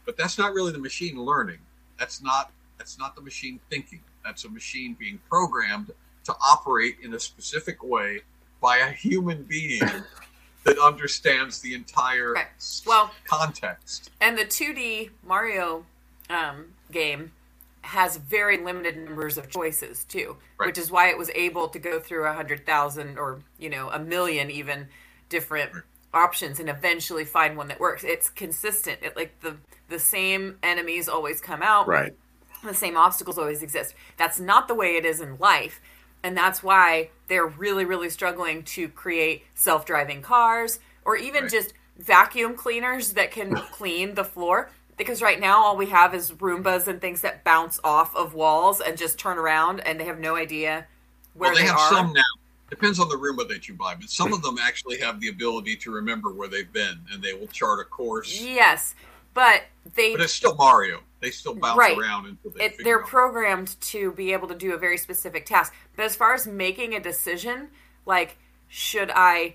but 0.05 0.17
that's 0.17 0.39
not 0.39 0.53
really 0.53 0.73
the 0.73 0.79
machine 0.79 1.17
learning. 1.19 1.59
That's 1.99 2.23
not 2.23 2.51
that's 2.79 2.99
not 2.99 3.15
the 3.15 3.23
machine 3.23 3.61
thinking. 3.71 4.01
That's 4.25 4.45
a 4.45 4.49
machine 4.49 4.97
being 4.99 5.19
programmed 5.29 5.91
to 6.25 6.35
operate 6.47 6.97
in 7.03 7.15
a 7.15 7.21
specific 7.21 7.83
way 7.85 8.21
by 8.61 8.79
a 8.79 8.91
human 8.91 9.43
being 9.45 9.81
that 10.65 10.79
understands 10.79 11.61
the 11.61 11.75
entire 11.75 12.31
Okay. 12.37 12.47
Well- 12.87 13.11
context. 13.25 14.11
And 14.21 14.37
the 14.39 14.45
2D 14.45 15.11
Mario 15.27 15.85
um, 16.31 16.73
game 16.91 17.33
has 17.83 18.17
very 18.17 18.57
limited 18.57 18.97
numbers 18.97 19.37
of 19.37 19.51
choices 19.51 20.05
too, 20.05 20.37
Right. 20.59 20.67
which 20.69 20.79
is 20.79 20.91
why 20.91 21.11
it 21.11 21.19
was 21.19 21.29
able 21.35 21.69
to 21.69 21.79
go 21.79 22.01
through 22.01 22.25
a 22.25 22.33
hundred 22.33 22.65
thousand 22.65 23.19
or 23.19 23.41
you 23.59 23.69
know 23.69 23.91
a 23.91 23.99
million 23.99 24.51
even 24.51 24.89
different 25.29 25.73
Right. 25.75 25.83
Options 26.15 26.61
and 26.61 26.69
eventually 26.69 27.25
find 27.25 27.57
one 27.57 27.69
that 27.69 27.81
works. 27.81 28.05
It's 28.05 28.31
consistent. 28.31 29.01
It 29.03 29.17
like 29.17 29.41
the 29.41 29.57
the 29.89 29.99
same 29.99 30.59
enemies 30.63 31.09
always 31.09 31.41
come 31.41 31.63
out 31.63 31.87
Right. 31.87 32.15
the 32.65 32.75
same 32.75 32.97
obstacles 32.97 33.37
always 33.39 33.63
exist. 33.63 33.95
That's 34.17 34.41
not 34.41 34.69
the 34.69 34.75
way 34.75 34.97
it 34.97 35.05
is 35.05 35.21
in 35.21 35.37
life. 35.39 35.81
And 36.23 36.35
that's 36.37 36.63
why 36.63 37.11
they're 37.29 37.47
really, 37.47 37.85
really 37.85 38.09
struggling 38.09 38.63
to 38.65 38.89
create 38.89 39.45
self 39.55 39.85
driving 39.85 40.23
cars 40.23 40.79
or 41.05 41.17
even 41.17 41.43
Right. 41.45 41.53
just 41.53 41.75
vacuum 41.99 42.57
cleaners 42.57 43.13
that 43.13 43.31
can 43.31 43.55
clean 43.73 44.15
the 44.15 44.25
floor. 44.25 44.71
Because 44.97 45.21
right 45.21 45.41
now, 45.41 45.59
all 45.65 45.77
we 45.77 45.87
have 45.87 46.15
is 46.15 46.31
Roombas 46.31 46.87
and 46.87 47.01
things 47.01 47.21
that 47.23 47.43
bounce 47.45 47.81
off 47.83 48.15
of 48.15 48.33
walls 48.33 48.81
and 48.81 48.97
just 48.97 49.19
turn 49.19 49.39
around, 49.39 49.81
and 49.81 49.99
they 49.99 50.05
have 50.05 50.21
no 50.21 50.37
idea 50.37 50.87
where 51.35 51.51
well, 51.51 51.57
they, 51.57 51.63
they, 51.63 51.69
have 51.69 51.79
are. 51.79 51.89
some 51.91 52.13
now. 52.13 52.23
Depends 52.71 52.99
on 52.99 53.09
the 53.09 53.17
Roomba 53.17 53.47
that 53.49 53.69
you 53.69 53.75
buy, 53.75 53.95
but 53.95 54.09
some 54.09 54.29
hmm. 54.29 54.35
of 54.35 54.43
them 54.43 54.57
actually 54.61 54.99
have 54.99 55.21
the 55.21 55.29
ability 55.29 55.77
to 55.77 55.91
remember 55.91 56.33
where 56.33 56.49
they've 56.49 56.73
been, 56.73 56.99
and 57.13 57.23
they 57.23 57.35
will 57.35 57.47
chart 57.49 57.81
a 57.81 57.85
course. 57.85 58.41
Yes, 58.41 58.95
but 59.35 59.65
they 59.95 60.13
But 60.13 60.23
it's 60.23 60.33
still 60.33 60.55
Mario. 60.55 61.01
They 61.21 61.31
still 61.31 61.55
bounce 61.55 61.79
Right. 61.79 61.99
around 61.99 62.27
until 62.27 62.51
they. 62.53 62.67
It, 62.67 62.85
they're 62.85 63.03
out. 63.03 63.09
programmed 63.09 63.81
to 63.81 64.13
be 64.13 64.33
able 64.33 64.49
to 64.49 64.55
do 64.55 64.73
a 64.75 64.79
very 64.79 64.99
specific 64.99 65.45
task. 65.47 65.75
But 65.97 66.05
as 66.05 66.17
far 66.17 66.35
as 66.35 66.47
making 66.47 66.95
a 66.95 67.01
decision, 67.01 67.69
like 68.07 68.37
should 68.69 69.11
I, 69.15 69.55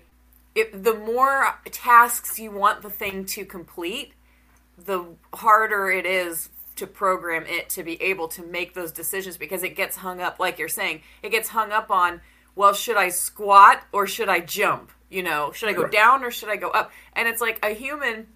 if 0.54 0.70
the 0.72 0.94
more 0.94 1.58
tasks 1.70 2.38
you 2.38 2.50
want 2.50 2.82
the 2.82 2.90
thing 2.90 3.24
to 3.26 3.44
complete, 3.44 4.12
the 4.78 5.04
harder 5.34 5.90
it 5.90 6.06
is 6.06 6.48
to 6.76 6.86
program 6.86 7.44
it 7.46 7.68
to 7.70 7.82
be 7.82 8.00
able 8.02 8.28
to 8.28 8.42
make 8.42 8.74
those 8.74 8.92
decisions 8.92 9.36
because 9.36 9.62
it 9.62 9.76
gets 9.76 9.96
hung 9.96 10.20
up, 10.20 10.38
like 10.38 10.58
you're 10.58 10.68
saying, 10.68 11.02
it 11.22 11.30
gets 11.30 11.50
hung 11.50 11.72
up 11.72 11.90
on. 11.90 12.20
Well, 12.54 12.72
should 12.74 12.96
I 12.96 13.08
squat 13.10 13.82
or 13.92 14.06
should 14.06 14.28
I 14.28 14.40
jump? 14.40 14.90
You 15.08 15.22
know, 15.22 15.52
should 15.52 15.68
I 15.68 15.72
go 15.72 15.82
Right. 15.82 15.92
down 15.92 16.24
or 16.24 16.30
should 16.30 16.48
I 16.48 16.56
go 16.56 16.70
up? 16.70 16.92
And 17.14 17.26
it's 17.28 17.40
like 17.40 17.64
a 17.64 17.70
human 17.70 18.28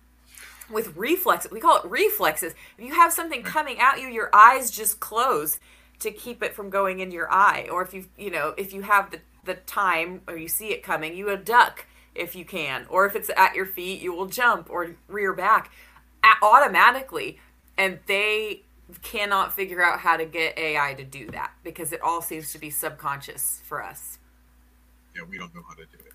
with 0.71 0.97
reflexes. 0.97 1.51
We 1.51 1.61
call 1.61 1.79
it 1.79 1.85
reflexes. 1.85 2.55
If 2.79 2.85
you 2.85 2.95
have 2.95 3.13
something 3.13 3.43
coming 3.43 3.79
at 3.79 4.01
you, 4.01 4.09
your 4.09 4.31
eyes 4.35 4.71
just 4.71 4.99
close 5.01 5.59
to 6.01 6.11
keep 6.11 6.43
it 6.43 6.55
from 6.55 6.71
going 6.71 7.01
into 7.01 7.15
your 7.15 7.31
eye. 7.33 7.69
Or 7.71 7.83
if 7.83 7.95
you, 7.95 8.07
you 8.17 8.31
know, 8.31 8.55
if 8.57 8.73
you 8.73 8.83
have 8.83 9.11
the, 9.11 9.21
the 9.45 9.55
time 9.55 10.23
or 10.27 10.37
you 10.37 10.49
see 10.49 10.69
it 10.73 10.83
coming, 10.83 11.17
you 11.17 11.27
will 11.27 11.37
duck 11.37 11.87
if 12.15 12.35
you 12.35 12.45
can. 12.45 12.87
Or 12.89 13.07
if 13.07 13.15
it's 13.15 13.31
at 13.37 13.55
your 13.55 13.67
feet, 13.67 14.01
you 14.01 14.13
will 14.13 14.27
jump 14.27 14.69
or 14.71 14.97
rear 15.09 15.33
back 15.33 15.71
automatically. 16.43 17.39
And 17.77 17.99
they 18.07 18.63
cannot 19.03 19.53
figure 19.55 19.83
out 19.83 20.01
how 20.01 20.17
to 20.17 20.25
get 20.27 20.59
AI 20.59 20.95
to 20.95 21.05
do 21.05 21.31
that 21.31 21.53
because 21.63 21.93
it 21.93 22.01
all 22.03 22.23
seems 22.23 22.53
to 22.53 22.59
be 22.59 22.71
subconscious 22.71 23.61
for 23.65 23.83
us. 23.83 24.19
Yeah, 25.15 25.23
we 25.29 25.39
don't 25.39 25.55
know 25.55 25.63
how 25.69 25.75
to 25.75 25.85
do 25.85 25.99
it. 26.07 26.15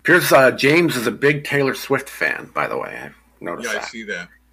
Appears 0.00 0.32
uh, 0.32 0.50
James 0.52 0.96
is 0.96 1.06
a 1.06 1.10
big 1.12 1.44
Taylor 1.44 1.74
Swift 1.74 2.08
fan, 2.08 2.50
by 2.54 2.66
the 2.68 2.78
way. 2.78 2.98
I've 3.02 3.14
noticed 3.40 3.70
Yeah, 3.70 3.76
I 3.76 3.80
that. 3.80 3.84
see 3.84 4.02
that. 4.04 4.28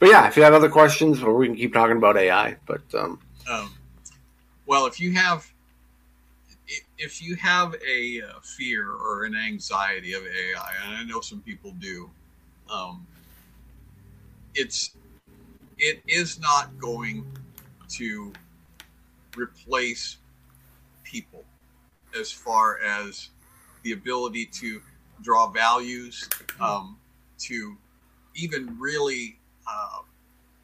but 0.00 0.08
yeah, 0.08 0.26
if 0.28 0.36
you 0.36 0.42
have 0.42 0.54
other 0.54 0.70
questions, 0.70 1.22
or 1.22 1.34
we 1.36 1.46
can 1.46 1.56
keep 1.56 1.74
talking 1.74 1.96
about 1.98 2.16
AI. 2.16 2.56
But 2.66 2.82
um, 2.94 3.20
Um, 3.50 3.70
well, 4.66 4.86
if 4.86 5.00
you 5.00 5.12
have 5.12 5.46
if 6.98 7.22
you 7.22 7.36
have 7.36 7.74
a 7.86 8.22
uh, 8.22 8.40
fear 8.42 8.90
or 8.90 9.24
an 9.24 9.34
anxiety 9.34 10.14
of 10.14 10.22
AI, 10.24 10.72
and 10.84 10.96
I 10.96 11.04
know 11.04 11.20
some 11.20 11.40
people 11.42 11.72
do, 11.78 12.10
um, 12.70 13.06
it's 14.56 14.96
it 15.78 16.02
is 16.08 16.40
not 16.40 16.76
going 16.78 17.24
to 17.88 18.32
replace 19.36 20.16
people 21.04 21.44
as 22.18 22.32
far 22.32 22.78
as 22.80 23.28
the 23.82 23.92
ability 23.92 24.46
to 24.46 24.80
draw 25.22 25.48
values, 25.48 26.28
um, 26.60 26.98
to 27.38 27.76
even 28.34 28.76
really 28.78 29.38
uh, 29.68 30.00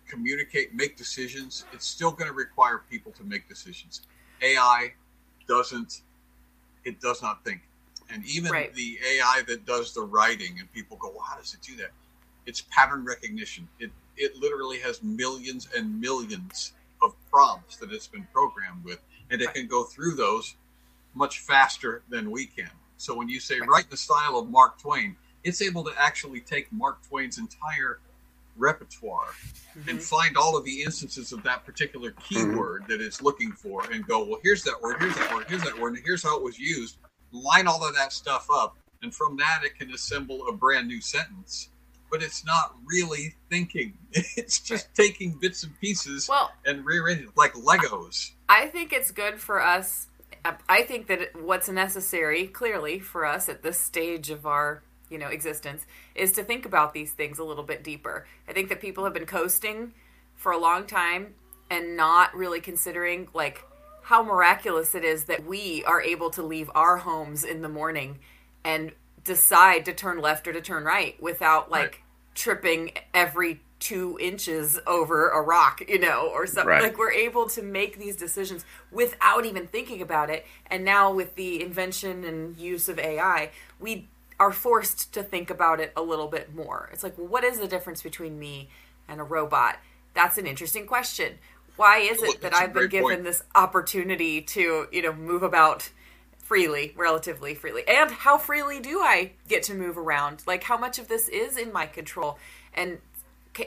communicate, 0.09 0.75
make 0.75 0.97
decisions. 0.97 1.67
It's 1.73 1.87
still 1.87 2.11
going 2.11 2.29
to 2.29 2.35
require 2.35 2.83
people 2.91 3.13
to 3.13 3.25
make 3.25 3.49
decisions. 3.49 4.03
AI 4.41 4.95
doesn't, 5.47 6.03
it 6.85 7.01
does 7.01 7.23
not 7.23 7.45
think. 7.45 7.61
And 8.11 8.25
even 8.25 8.51
Right. 8.51 8.75
the 8.75 8.99
AI 9.05 9.43
that 9.47 9.65
does 9.67 9.95
the 9.95 10.03
writing, 10.03 10.59
and 10.59 10.71
people 10.73 10.97
go, 10.97 11.11
well, 11.11 11.25
how 11.25 11.37
does 11.37 11.55
it 11.55 11.61
do 11.63 11.77
that? 11.77 11.93
It's 12.47 12.63
pattern 12.71 13.05
recognition. 13.05 13.69
It, 13.79 13.91
it 14.17 14.37
literally 14.37 14.79
has 14.79 15.03
millions 15.03 15.69
and 15.77 16.01
millions 16.01 16.73
of 17.03 17.15
prompts 17.31 17.77
that 17.77 17.93
it's 17.93 18.07
been 18.07 18.27
programmed 18.33 18.85
with, 18.85 19.01
and 19.31 19.41
it 19.41 19.53
can 19.55 19.67
go 19.67 19.85
through 19.85 20.15
those 20.15 20.55
much 21.15 21.41
faster 21.41 22.03
than 22.09 22.31
we 22.31 22.47
can. 22.47 22.71
So 22.97 23.15
when 23.15 23.29
you 23.29 23.41
say 23.41 23.59
Right. 23.59 23.69
write 23.69 23.91
the 23.91 23.97
style 23.97 24.39
of 24.39 24.49
Mark 24.49 24.81
Twain, 24.81 25.17
it's 25.45 25.61
able 25.61 25.85
to 25.85 25.93
actually 25.99 26.41
take 26.41 26.71
Mark 26.73 27.07
Twain's 27.09 27.39
entire 27.39 27.99
repertoire 28.57 29.31
and 29.75 29.85
mm-hmm. 29.85 29.99
find 29.99 30.37
all 30.37 30.57
of 30.57 30.65
the 30.65 30.83
instances 30.83 31.33
of 31.33 31.43
that 31.43 31.65
particular 31.65 32.11
mm-hmm. 32.11 32.35
keyword 32.35 32.85
that 32.89 33.01
it's 33.01 33.23
looking 33.23 33.53
for 33.53 33.91
and 33.91 34.07
go, 34.07 34.25
well, 34.25 34.39
here's 34.43 34.63
that 34.65 34.81
word, 34.81 34.97
here's 35.01 35.17
that 35.17 35.35
word, 35.35 35.47
here's 35.49 35.63
that 35.63 35.79
word, 35.79 35.95
and 35.95 36.05
here's 36.05 36.23
how 36.23 36.37
it 36.37 36.43
was 36.43 36.59
used. 36.59 36.99
Line 37.33 37.67
all 37.67 37.85
of 37.87 37.95
that 37.95 38.13
stuff 38.13 38.47
up, 38.53 38.77
and 39.03 39.15
from 39.15 39.37
that, 39.39 39.63
it 39.65 39.79
can 39.79 39.91
assemble 39.93 40.47
a 40.49 40.53
brand 40.53 40.87
new 40.87 41.01
sentence. 41.01 41.71
But 42.13 42.23
it's 42.23 42.45
not 42.45 42.77
really 42.85 43.35
thinking. 43.51 43.95
It's 44.37 44.61
just 44.61 44.95
taking 44.95 45.39
bits 45.41 45.65
and 45.65 45.73
pieces 45.81 46.29
Well, 46.29 46.53
and 46.67 46.85
rearranging 46.85 47.33
like 47.35 47.55
Legos. 47.55 48.33
I 48.49 48.67
think 48.67 48.93
it's 48.93 49.11
good 49.11 49.41
for 49.41 49.63
us. 49.63 50.09
I 50.69 50.83
think 50.83 51.07
that 51.07 51.43
what's 51.43 51.69
necessary, 51.69 52.47
clearly, 52.47 52.99
for 52.99 53.25
us 53.25 53.49
at 53.49 53.63
this 53.63 53.79
stage 53.79 54.29
of 54.29 54.45
our, 54.45 54.83
you 55.09 55.19
know 55.19 55.29
existence 55.29 55.87
is 56.15 56.33
to 56.33 56.43
think 56.45 56.67
about 56.67 56.93
these 56.95 57.13
things 57.13 57.39
a 57.39 57.45
little 57.45 57.65
bit 57.65 57.83
deeper. 57.83 58.27
I 58.49 58.53
think 58.53 58.69
that 58.69 58.81
people 58.81 59.05
have 59.05 59.15
been 59.15 59.27
coasting 59.27 59.95
for 60.35 60.53
a 60.53 60.59
long 60.59 60.87
time 60.87 61.35
and 61.71 61.97
not 61.97 62.35
really 62.35 62.61
considering 62.61 63.29
like 63.33 63.65
how 64.03 64.23
miraculous 64.23 64.95
it 64.95 65.05
is 65.05 65.25
that 65.25 65.47
we 65.47 65.85
are 65.85 66.03
able 66.03 66.31
to 66.31 66.43
leave 66.43 66.71
our 66.75 66.99
homes 66.99 67.45
in 67.45 67.63
the 67.63 67.69
morning 67.69 68.19
and 68.65 68.93
decide 69.25 69.85
to 69.87 69.93
turn 69.93 70.21
left 70.21 70.47
or 70.49 70.53
to 70.53 70.61
turn 70.61 70.85
right 70.85 71.21
without 71.23 71.71
like 71.71 71.83
Right. 71.83 71.97
tripping 72.35 72.93
every 73.15 73.61
two 73.79 74.17
inches 74.21 74.79
over 74.87 75.29
a 75.31 75.41
rock, 75.43 75.83
you 75.89 75.99
know, 75.99 76.29
or 76.33 76.47
something. 76.47 76.67
Right. 76.69 76.83
Like 76.83 76.99
we're 76.99 77.11
able 77.13 77.49
to 77.51 77.63
make 77.63 77.99
these 77.99 78.15
decisions 78.17 78.65
without 78.93 79.45
even 79.45 79.67
thinking 79.67 80.01
about 80.01 80.31
it. 80.31 80.47
And 80.69 80.85
now 80.85 81.13
with 81.13 81.35
the 81.35 81.61
invention 81.63 82.25
and 82.25 82.57
use 82.57 82.89
of 82.89 82.99
AI, 82.99 83.51
we 83.81 84.09
are 84.39 84.53
forced 84.53 85.13
to 85.15 85.23
think 85.23 85.51
about 85.51 85.81
it 85.81 85.93
a 85.97 86.03
little 86.03 86.29
bit 86.29 86.55
more. 86.55 86.89
It's 86.93 87.03
like, 87.03 87.19
well, 87.19 87.27
what 87.27 87.45
is 87.45 87.59
the 87.59 87.67
difference 87.69 88.03
between 88.03 88.39
me 88.39 88.71
and 89.09 89.21
a 89.21 89.25
robot? 89.25 89.79
That's 90.15 90.39
an 90.39 90.47
interesting 90.47 90.87
question. 90.87 91.39
Why 91.77 91.99
is 91.99 92.21
Well, 92.21 92.33
it 92.33 92.41
that 92.43 92.51
that's 92.53 92.61
a 92.61 92.65
I've 92.65 92.73
been 92.75 92.89
given 92.89 93.09
point. 93.09 93.25
this 93.25 93.43
opportunity 93.55 94.43
to, 94.43 94.87
you 94.93 95.03
know, 95.03 95.13
move 95.13 95.43
about 95.43 95.91
freely, 96.53 96.93
relatively 96.99 97.55
freely? 97.55 97.83
And 97.89 98.11
how 98.11 98.37
freely 98.37 98.79
do 98.79 99.01
I 99.01 99.33
get 99.49 99.63
to 99.65 99.75
move 99.75 99.97
around? 99.97 100.43
Like, 100.47 100.65
how 100.65 100.77
much 100.77 100.99
of 100.99 101.09
this 101.09 101.27
is 101.31 101.57
in 101.57 101.73
my 101.73 101.87
control? 101.87 102.39
And 102.75 102.99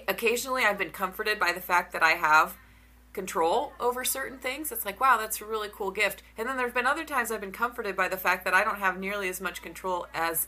occasionally 0.07 0.63
I've 0.63 0.77
been 0.77 0.91
comforted 0.91 1.39
by 1.39 1.51
the 1.51 1.59
fact 1.59 1.93
that 1.93 2.03
I 2.03 2.11
have 2.11 2.55
control 3.11 3.73
over 3.79 4.05
certain 4.05 4.37
things. 4.37 4.71
It's 4.71 4.85
like, 4.85 5.01
wow, 5.01 5.17
that's 5.17 5.41
a 5.41 5.45
really 5.45 5.69
cool 5.73 5.89
gift. 5.89 6.21
And 6.37 6.47
then 6.47 6.57
there's 6.57 6.75
been 6.75 6.85
other 6.85 7.05
times 7.05 7.31
I've 7.31 7.41
been 7.41 7.51
comforted 7.51 7.95
by 7.95 8.07
the 8.07 8.17
fact 8.17 8.45
that 8.45 8.53
I 8.53 8.63
don't 8.63 8.77
have 8.77 8.99
nearly 8.99 9.29
as 9.29 9.41
much 9.41 9.63
control 9.63 10.05
as 10.13 10.47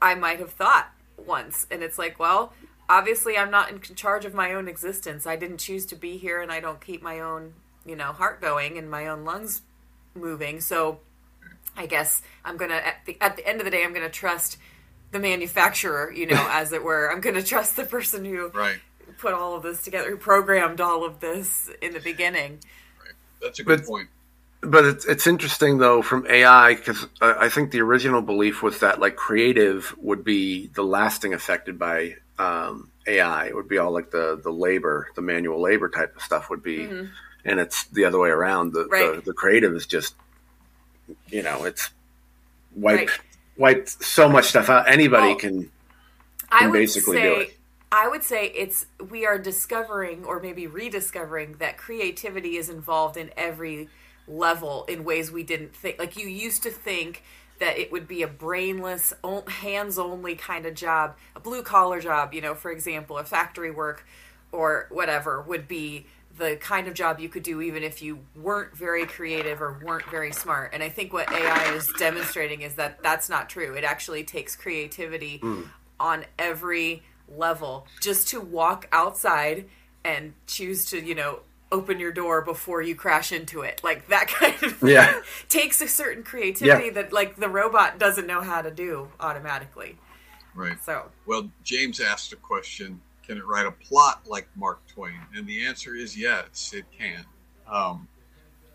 I 0.00 0.16
might 0.16 0.40
have 0.40 0.50
thought 0.50 0.90
once. 1.16 1.68
And 1.70 1.80
it's 1.84 1.96
like, 1.96 2.18
well, 2.18 2.54
obviously 2.88 3.38
I'm 3.38 3.52
not 3.52 3.70
in 3.70 3.80
charge 3.80 4.24
of 4.24 4.34
my 4.34 4.52
own 4.52 4.66
existence. 4.66 5.28
I 5.28 5.36
didn't 5.36 5.58
choose 5.58 5.86
to 5.86 5.94
be 5.94 6.16
here 6.16 6.42
and 6.42 6.50
I 6.50 6.58
don't 6.58 6.84
keep 6.84 7.04
my 7.04 7.20
own, 7.20 7.52
you 7.86 7.94
know, 7.94 8.10
heart 8.10 8.40
going 8.40 8.78
and 8.78 8.90
my 8.90 9.06
own 9.06 9.24
lungs 9.24 9.62
moving. 10.16 10.60
So 10.60 10.98
I 11.76 11.86
guess 11.86 12.22
I'm 12.44 12.56
going 12.56 12.70
to 12.70 12.86
at 12.86 13.04
the 13.06 13.16
at 13.20 13.36
the 13.36 13.46
end 13.46 13.60
of 13.60 13.64
the 13.64 13.70
day 13.70 13.82
I'm 13.84 13.92
going 13.92 14.06
to 14.06 14.10
trust 14.12 14.58
the 15.10 15.18
manufacturer, 15.18 16.12
you 16.12 16.26
know, 16.26 16.46
as 16.50 16.72
it 16.72 16.82
were. 16.82 17.10
I'm 17.10 17.20
going 17.20 17.36
to 17.36 17.42
trust 17.42 17.76
the 17.76 17.84
person 17.84 18.24
who 18.24 18.48
Right. 18.48 18.78
put 19.18 19.34
all 19.34 19.56
of 19.56 19.62
this 19.62 19.82
together, 19.82 20.10
who 20.10 20.16
programmed 20.16 20.80
all 20.80 21.04
of 21.04 21.20
this 21.20 21.70
in 21.80 21.92
the 21.92 22.00
beginning. 22.00 22.58
That's 23.40 23.58
a 23.58 23.64
good 23.64 23.80
But- 23.80 23.86
point. 23.86 24.08
But 24.64 24.84
it's 24.84 25.04
it's 25.06 25.26
interesting 25.26 25.78
though 25.78 26.02
from 26.02 26.24
AI 26.30 26.74
because 26.76 27.04
I 27.20 27.46
I 27.46 27.48
think 27.48 27.72
the 27.72 27.80
original 27.80 28.22
belief 28.22 28.62
was 28.62 28.78
that 28.78 29.00
like 29.00 29.16
creative 29.16 29.92
would 29.98 30.22
be 30.22 30.68
the 30.68 30.84
lasting 30.84 31.34
affected 31.34 31.80
by 31.80 32.14
um, 32.38 32.88
AI. 33.08 33.46
It 33.46 33.56
would 33.56 33.66
be 33.66 33.78
all 33.78 33.90
like 33.90 34.12
the 34.12 34.40
the 34.40 34.52
labor, 34.52 35.08
the 35.16 35.20
manual 35.20 35.60
labor 35.60 35.88
type 35.88 36.14
of 36.14 36.22
stuff 36.22 36.48
would 36.48 36.62
be, 36.62 36.84
and 37.44 37.58
it's 37.58 37.86
the 37.86 38.04
other 38.04 38.20
way 38.20 38.28
around. 38.30 38.72
The 38.72 38.84
Mm-hmm. 38.84 38.92
Right. 38.92 39.16
the, 39.16 39.22
the 39.22 39.32
creative 39.32 39.74
is 39.74 39.84
just, 39.84 40.14
you 41.28 41.42
know, 41.42 41.64
it's 41.64 41.90
wiped 42.74 43.10
Right. 43.10 43.20
wiped 43.58 43.90
so 44.04 44.28
much 44.28 44.46
stuff 44.46 44.70
out. 44.70 44.88
Anybody 44.90 45.34
Well, 45.34 45.36
can. 45.36 45.70
I 46.50 46.66
can 46.66 46.68
would 46.68 46.86
basically 46.86 47.20
say, 47.20 47.20
do 47.20 47.40
it. 47.40 47.58
I 47.90 48.08
would 48.08 48.22
say 48.22 48.46
it's 48.48 48.86
we 49.10 49.26
are 49.26 49.38
discovering 49.38 50.24
or 50.24 50.40
maybe 50.40 50.66
rediscovering 50.66 51.54
that 51.58 51.76
creativity 51.78 52.56
is 52.56 52.68
involved 52.68 53.16
in 53.16 53.30
every 53.36 53.88
level 54.26 54.84
in 54.86 55.04
ways 55.04 55.30
we 55.30 55.42
didn't 55.42 55.74
think. 55.74 55.98
Like 55.98 56.16
you 56.16 56.28
used 56.28 56.62
to 56.64 56.70
think 56.70 57.22
that 57.58 57.78
it 57.78 57.92
would 57.92 58.08
be 58.08 58.22
a 58.22 58.28
brainless, 58.28 59.12
hands 59.48 59.98
only 59.98 60.34
kind 60.34 60.66
of 60.66 60.74
job, 60.74 61.16
a 61.36 61.40
blue 61.40 61.62
collar 61.62 62.00
job, 62.00 62.34
you 62.34 62.40
know, 62.40 62.54
for 62.54 62.70
example, 62.70 63.18
a 63.18 63.24
factory 63.24 63.70
work 63.70 64.04
or 64.50 64.86
whatever 64.90 65.40
would 65.42 65.68
be 65.68 66.06
the 66.38 66.56
kind 66.56 66.88
of 66.88 66.94
job 66.94 67.20
you 67.20 67.28
could 67.28 67.42
do 67.42 67.60
even 67.60 67.82
if 67.82 68.02
you 68.02 68.18
weren't 68.34 68.76
very 68.76 69.06
creative 69.06 69.60
or 69.60 69.78
weren't 69.84 70.06
very 70.06 70.32
smart. 70.32 70.70
And 70.72 70.82
I 70.82 70.88
think 70.88 71.12
what 71.12 71.30
AI 71.30 71.74
is 71.74 71.92
demonstrating 71.98 72.62
is 72.62 72.74
that 72.74 73.02
that's 73.02 73.28
not 73.28 73.48
true. 73.48 73.74
It 73.74 73.84
actually 73.84 74.24
takes 74.24 74.56
creativity 74.56 75.38
hmm. 75.38 75.62
on 76.00 76.24
every 76.38 77.02
level 77.28 77.86
just 78.00 78.28
to 78.28 78.40
walk 78.40 78.88
outside 78.92 79.66
and 80.04 80.32
choose 80.46 80.86
to, 80.86 81.00
you 81.00 81.14
know, 81.14 81.40
open 81.70 81.98
your 81.98 82.12
door 82.12 82.42
before 82.42 82.82
you 82.82 82.94
crash 82.94 83.32
into 83.32 83.62
it. 83.62 83.80
Like 83.82 84.08
that 84.08 84.28
kind 84.28 84.54
of 84.62 84.76
thing 84.76 84.90
Yeah. 84.90 85.20
takes 85.48 85.80
a 85.80 85.88
certain 85.88 86.22
creativity 86.22 86.86
Yeah. 86.86 86.92
that 86.92 87.12
like 87.12 87.36
the 87.36 87.48
robot 87.48 87.98
doesn't 87.98 88.26
know 88.26 88.40
how 88.40 88.62
to 88.62 88.70
do 88.70 89.08
automatically. 89.20 89.98
Right. 90.54 90.82
So 90.84 91.10
Well, 91.26 91.50
James 91.62 92.00
asked 92.00 92.32
a 92.32 92.36
question 92.36 93.00
Can 93.26 93.36
it 93.36 93.46
write 93.46 93.66
a 93.66 93.70
plot 93.70 94.22
like 94.26 94.48
Mark 94.56 94.86
Twain? 94.86 95.20
And 95.34 95.46
the 95.46 95.64
answer 95.64 95.94
is 95.94 96.16
yes, 96.18 96.72
it 96.74 96.84
can. 96.96 97.24
Um, 97.70 98.08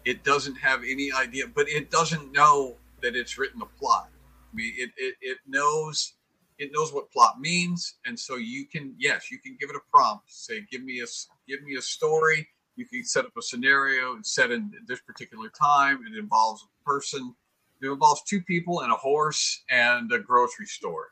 it 0.05 0.23
doesn't 0.23 0.55
have 0.55 0.81
any 0.83 1.11
idea, 1.11 1.45
but 1.53 1.67
it 1.67 1.91
doesn't 1.91 2.31
know 2.31 2.77
that 3.01 3.15
it's 3.15 3.37
written 3.37 3.61
a 3.61 3.65
plot. 3.65 4.09
I 4.51 4.55
mean, 4.55 4.73
it, 4.77 4.91
it, 4.97 5.15
it 5.21 5.37
knows 5.47 6.13
it 6.57 6.71
knows 6.73 6.91
what 6.91 7.11
plot 7.11 7.39
means, 7.39 7.95
and 8.05 8.17
so 8.17 8.35
you 8.35 8.65
can 8.65 8.95
yes, 8.97 9.29
you 9.29 9.37
can 9.37 9.57
give 9.59 9.69
it 9.69 9.75
a 9.75 9.81
prompt. 9.93 10.31
Say, 10.31 10.65
give 10.71 10.83
me 10.83 11.01
a 11.01 11.05
give 11.47 11.61
me 11.63 11.75
a 11.75 11.81
story. 11.81 12.47
You 12.75 12.85
can 12.85 13.03
set 13.03 13.25
up 13.25 13.35
a 13.37 13.41
scenario 13.41 14.15
and 14.15 14.25
set 14.25 14.51
in 14.51 14.71
this 14.87 15.01
particular 15.01 15.49
time. 15.49 16.03
It 16.07 16.17
involves 16.17 16.63
a 16.63 16.89
person. 16.89 17.35
It 17.81 17.87
involves 17.87 18.23
two 18.23 18.41
people 18.41 18.81
and 18.81 18.91
a 18.91 18.95
horse 18.95 19.63
and 19.69 20.11
a 20.11 20.19
grocery 20.19 20.65
store 20.65 21.09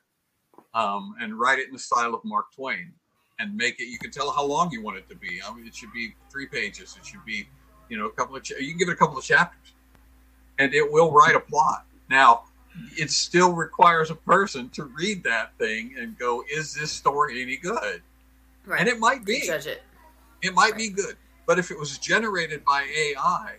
um, 0.74 1.16
and 1.20 1.40
write 1.40 1.60
it 1.60 1.68
in 1.68 1.74
the 1.74 1.80
style 1.80 2.14
of 2.14 2.22
Mark 2.24 2.54
Twain 2.56 2.94
and 3.40 3.56
make 3.56 3.80
it. 3.80 3.86
You 3.86 3.98
can 3.98 4.12
tell 4.12 4.32
how 4.32 4.46
long 4.46 4.72
you 4.72 4.82
want 4.82 4.98
it 4.98 5.10
to 5.10 5.16
be. 5.16 5.42
I 5.46 5.54
mean, 5.54 5.66
it 5.68 5.76
should 5.76 5.94
be 5.94 6.16
three 6.32 6.48
pages. 6.48 6.98
It 7.00 7.06
should 7.06 7.24
be, 7.26 7.48
you 7.90 7.98
know, 7.98 8.06
a 8.08 8.12
couple 8.12 8.36
of. 8.36 8.44
Cha- 8.44 8.58
you 8.60 8.70
can 8.70 8.78
give 8.78 8.90
it 8.90 8.94
a 8.94 8.98
couple 8.98 9.18
of 9.18 9.24
chapters, 9.24 9.74
and 10.60 10.74
it 10.74 10.90
will 10.92 11.12
write 11.12 11.36
a 11.36 11.40
plot. 11.40 11.86
Now, 12.10 12.44
it 12.98 13.12
still 13.12 13.54
requires 13.54 14.10
a 14.12 14.16
person 14.16 14.70
to 14.70 14.84
read 14.86 15.24
that 15.24 15.58
thing 15.58 15.96
and 15.98 16.18
go, 16.18 16.44
"Is 16.52 16.74
this 16.74 16.92
story 16.92 17.42
any 17.42 17.58
good?" 17.58 18.02
right. 18.66 18.80
And 18.80 18.90
it 18.90 19.00
might 19.00 19.26
be. 19.26 19.42
judge 19.46 19.68
it. 19.68 19.84
It 20.42 20.54
might 20.54 20.78
be 20.78 20.90
good. 20.90 21.16
But 21.46 21.60
if 21.60 21.72
it 21.72 21.78
was 21.80 21.98
generated 21.98 22.64
by 22.66 22.84
AI 22.84 23.56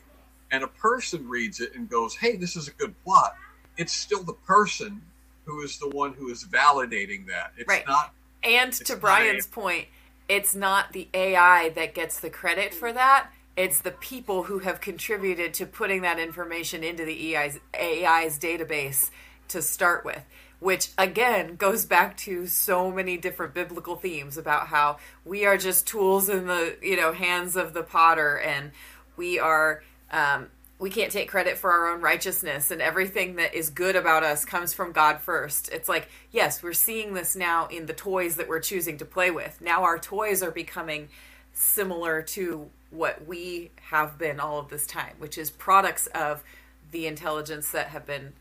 and 0.51 0.63
a 0.65 0.69
person 0.69 1.29
reads 1.29 1.61
it 1.61 1.75
and 1.75 1.89
goes, 1.89 2.17
hey, 2.17 2.37
this 2.37 2.57
is 2.57 2.69
a 2.69 2.73
good 2.73 2.95
plot, 3.05 3.35
it's 3.77 3.93
still 3.93 4.23
the 4.23 4.33
person 4.33 5.01
who 5.45 5.63
is 5.63 5.79
the 5.79 5.89
one 5.91 6.13
who 6.13 6.29
is 6.31 6.45
validating 6.45 7.27
that. 7.29 7.53
It's 7.57 7.69
Right. 7.69 7.87
not 7.87 8.13
And 8.47 8.69
It's 8.69 8.79
to 8.79 8.97
Brian's 8.97 9.47
point, 9.47 9.87
it's 10.29 10.55
not 10.55 10.93
the 10.93 11.09
AI 11.13 11.71
that 11.71 11.95
gets 11.95 12.21
the 12.21 12.31
credit 12.31 12.73
for 12.73 12.93
that. 12.93 13.29
It's 13.57 13.81
the 13.81 13.91
people 13.91 14.45
who 14.45 14.61
have 14.61 14.81
contributed 14.81 15.53
to 15.55 15.67
putting 15.67 16.03
that 16.03 16.21
information 16.21 16.85
into 16.85 17.05
the 17.05 17.37
AI's, 17.37 17.59
AI's 17.75 18.39
database 18.39 19.11
to 19.49 19.63
start 19.63 20.05
with, 20.05 20.23
which 20.61 20.91
again 20.97 21.57
goes 21.57 21.87
back 21.87 22.17
to 22.19 22.47
so 22.47 22.91
many 22.91 23.17
different 23.17 23.53
biblical 23.53 23.97
themes 23.97 24.37
about 24.39 24.69
how 24.69 24.99
we 25.25 25.45
are 25.45 25.57
just 25.57 25.87
tools 25.87 26.29
in 26.29 26.47
the 26.47 26.77
you 26.83 26.97
know 26.97 27.13
hands 27.13 27.57
of 27.57 27.73
the 27.73 27.83
potter, 27.83 28.39
and 28.39 28.71
we 29.17 29.39
are 29.39 29.83
um, 30.11 30.49
we 30.79 30.91
can't 30.91 31.11
take 31.11 31.29
credit 31.29 31.57
for 31.57 31.71
our 31.71 31.95
own 31.95 32.03
righteousness 32.03 32.71
and 32.71 32.83
everything 32.83 33.37
that 33.37 33.55
is 33.55 33.71
good 33.71 33.97
about 33.97 34.23
us 34.23 34.45
comes 34.45 34.75
from 34.75 34.93
God 34.93 35.21
first. 35.21 35.71
It's 35.73 35.89
like, 35.89 36.09
yes, 36.31 36.63
we're 36.63 36.75
seeing 36.75 37.15
this 37.15 37.35
now 37.35 37.67
in 37.69 37.87
the 37.87 37.95
toys 37.95 38.37
that 38.37 38.49
we're 38.49 38.61
choosing 38.61 38.99
to 38.99 39.05
play 39.05 39.31
with. 39.31 39.61
Now 39.61 39.85
our 39.85 39.99
toys 39.99 40.43
are 40.43 40.51
becoming 40.51 41.09
similar 41.55 42.21
to 42.21 42.69
what 42.91 43.27
we 43.27 43.71
have 43.91 44.19
been 44.19 44.39
all 44.39 44.59
of 44.59 44.69
this 44.69 44.87
time, 44.87 45.15
which 45.19 45.39
is 45.39 45.51
products 45.51 46.09
of 46.09 46.43
the 46.91 47.07
intelligence 47.07 47.71
that 47.71 47.89
have 47.89 48.05
been 48.05 48.35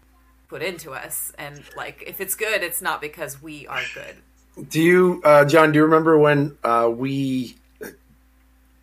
put 0.50 0.62
into 0.62 0.92
us. 0.92 1.32
And 1.38 1.64
like, 1.78 2.04
if 2.06 2.20
it's 2.20 2.36
good, 2.36 2.64
it's 2.64 2.82
not 2.82 3.00
because 3.00 3.42
we 3.42 3.66
are 3.68 3.82
good. 3.94 4.68
Do 4.70 4.82
you, 4.82 5.22
uh, 5.24 5.46
John? 5.46 5.72
Do 5.72 5.78
you 5.78 5.84
remember 5.84 6.18
when 6.18 6.58
uh, 6.64 6.90
we 6.94 7.56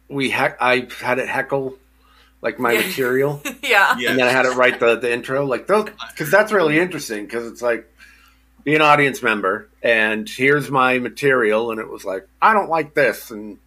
we 0.08 0.28
heck, 0.28 0.60
I 0.60 0.88
had 1.00 1.18
it 1.18 1.28
heckle 1.28 1.78
like 2.42 2.58
my 2.58 2.72
Yeah. 2.72 2.86
material, 2.86 3.40
yeah. 3.62 3.96
Yeah. 3.98 4.10
and 4.10 4.18
then 4.18 4.28
I 4.28 4.30
had 4.30 4.44
it 4.44 4.54
write 4.56 4.80
the 4.80 4.96
the 4.96 5.10
intro, 5.12 5.46
like 5.46 5.66
those, 5.66 5.88
because 6.10 6.30
that's 6.30 6.52
really 6.52 6.78
interesting. 6.78 7.24
Because 7.24 7.46
it's 7.50 7.62
like 7.62 7.88
be 8.64 8.74
an 8.74 8.82
audience 8.82 9.22
member, 9.22 9.68
and 9.82 10.28
here's 10.28 10.70
my 10.70 10.98
material, 10.98 11.70
and 11.70 11.80
it 11.80 11.88
was 11.88 12.04
like 12.04 12.28
I 12.42 12.52
don't 12.52 12.68
like 12.68 12.94
this, 12.94 13.30
and 13.30 13.58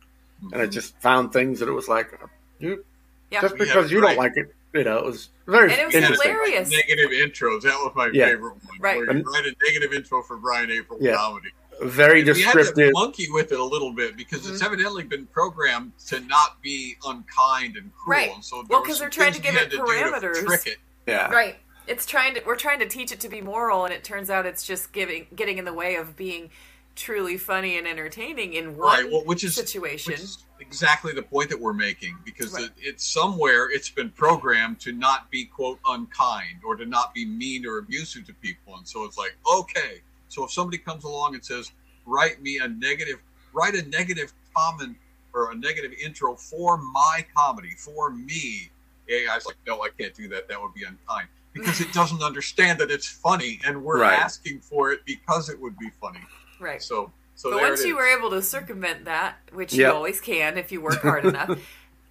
and 0.51 0.53
it 0.53 0.65
mm-hmm. 0.65 0.71
just 0.71 0.99
found 1.01 1.34
things 1.34 1.59
that 1.61 1.67
it 1.69 1.71
was 1.73 1.88
like 1.88 2.11
you 2.59 2.84
Yeah. 3.32 3.41
just 3.41 3.55
Yeah, 3.55 3.65
because 3.65 3.91
you 3.91 4.01
right. 4.01 4.09
don't 4.09 4.17
like 4.17 4.34
it, 4.36 4.53
you 4.73 4.84
know, 4.84 4.97
it 4.99 5.05
was 5.05 5.30
very 5.47 5.71
And 5.71 5.80
it 5.82 5.86
was 5.86 5.95
interesting. 5.95 6.32
hilarious. 6.32 6.69
negative 6.69 7.11
intros. 7.11 7.61
That 7.63 7.73
was 7.80 7.93
my 7.95 8.09
Yeah. 8.13 8.28
favorite 8.28 8.51
one. 8.53 8.78
Right. 8.80 8.97
Where 8.97 9.15
you 9.15 9.23
write 9.23 9.45
a 9.45 9.55
negative 9.65 9.93
intro 9.93 10.21
for 10.21 10.38
Brian 10.38 10.69
Apprille 10.69 10.97
Yeah. 10.99 11.15
comedy. 11.15 11.49
Very 11.82 12.23
We 12.23 12.41
had 12.41 12.53
to 12.53 12.57
descriptive. 12.59 12.93
monkey 12.93 13.30
with 13.30 13.51
it 13.51 13.59
a 13.59 13.63
little 13.63 13.91
bit 13.91 14.15
because 14.15 14.47
it's 14.49 14.61
Mhm. 14.61 14.65
evidently 14.65 15.03
been 15.03 15.26
programmed 15.28 15.91
to 16.07 16.19
not 16.21 16.61
be 16.61 16.95
unkind 17.05 17.76
and 17.76 17.93
cruel. 17.95 18.17
Right. 18.19 18.32
And 18.34 18.43
so 18.43 18.63
Well, 18.69 18.82
because 18.82 18.97
some 18.97 19.03
they're 19.03 19.09
trying 19.09 19.34
to 19.34 19.41
give 19.41 19.55
it 19.55 19.59
had 19.59 19.71
to 19.71 19.78
to 19.78 19.84
parameters. 19.84 20.45
trick 20.45 20.67
it. 20.67 20.78
Yeah. 21.07 21.30
Right. 21.32 21.57
it's 21.88 22.07
trying 22.07 22.34
to 22.34 22.41
we're 22.47 22.55
trying 22.55 22.80
to 22.80 22.88
teach 22.88 23.11
it 23.11 23.19
to 23.19 23.30
be 23.30 23.41
moral, 23.41 23.86
and 23.86 23.93
it 23.93 24.03
turns 24.03 24.32
out 24.32 24.47
it's 24.47 24.63
just 24.65 24.91
giving 24.91 25.28
getting 25.36 25.59
in 25.59 25.65
the 25.65 25.73
way 25.73 25.95
of 25.97 26.15
being 26.15 26.49
truly 26.95 27.38
funny 27.38 27.78
and 27.78 27.86
entertaining 27.88 28.53
in 28.53 28.76
one 28.76 29.03
right 29.03 29.11
well, 29.11 29.23
which 29.26 29.43
is 29.43 29.53
situation. 29.53 30.13
which 30.13 30.21
is 30.21 30.38
exactly 30.59 31.13
the 31.13 31.21
point 31.21 31.47
that 31.49 31.59
we're 31.59 31.73
making 31.73 32.17
because 32.26 32.53
Right. 32.53 32.63
it, 32.63 32.71
it's 32.78 33.05
somewhere 33.05 33.69
it's 33.69 33.89
been 33.89 34.09
programmed 34.09 34.80
to 34.80 34.93
not 34.93 35.30
be 35.30 35.45
quote 35.45 35.78
unkind 35.86 36.61
or 36.63 36.76
to 36.78 36.86
not 36.88 37.13
be 37.13 37.23
mean 37.26 37.67
or 37.67 37.78
abusive 37.78 38.26
to 38.28 38.34
people 38.34 38.78
and 38.78 38.88
so 38.88 39.03
it's 39.03 39.17
like 39.17 39.36
okay 39.45 40.01
so 40.30 40.43
if 40.43 40.51
somebody 40.51 40.78
comes 40.78 41.03
along 41.03 41.34
and 41.36 41.43
says 41.43 41.71
write 42.05 42.41
me 42.41 42.59
a 42.59 42.67
negative 42.67 43.19
write 43.53 43.76
a 43.76 43.88
negative 43.89 44.34
comment 44.55 44.95
or 45.34 45.51
a 45.51 45.55
negative 45.55 45.91
intro 46.03 46.36
for 46.36 46.78
my 46.78 47.26
comedy 47.36 47.71
for 47.78 48.11
me 48.11 48.69
AI's 49.09 49.45
like 49.45 49.55
no 49.67 49.82
I 49.82 49.89
can't 49.97 50.13
do 50.13 50.28
that 50.30 50.47
that 50.47 50.61
would 50.61 50.73
be 50.73 50.84
unkind 50.84 51.28
because 51.53 51.80
it 51.80 51.91
doesn't 51.93 52.21
understand 52.21 52.80
that 52.80 52.91
it's 52.91 53.07
funny 53.07 53.59
and 53.65 53.84
we're 53.84 54.01
Right. 54.01 54.19
asking 54.19 54.59
for 54.59 54.91
it 54.91 55.05
because 55.05 55.49
it 55.49 55.59
would 55.59 55.78
be 55.80 55.89
funny 56.01 56.19
right. 56.59 56.82
so 56.82 57.11
so 57.36 57.51
but 57.51 57.61
once 57.61 57.84
you 57.84 57.95
were 57.97 58.07
able 58.07 58.30
to 58.30 58.41
circumvent 58.41 59.03
that, 59.05 59.36
which 59.51 59.73
Yep. 59.73 59.89
you 59.89 59.93
always 59.93 60.21
can 60.21 60.57
if 60.57 60.71
you 60.71 60.80
work 60.80 61.01
hard 61.01 61.26
enough, 61.34 61.49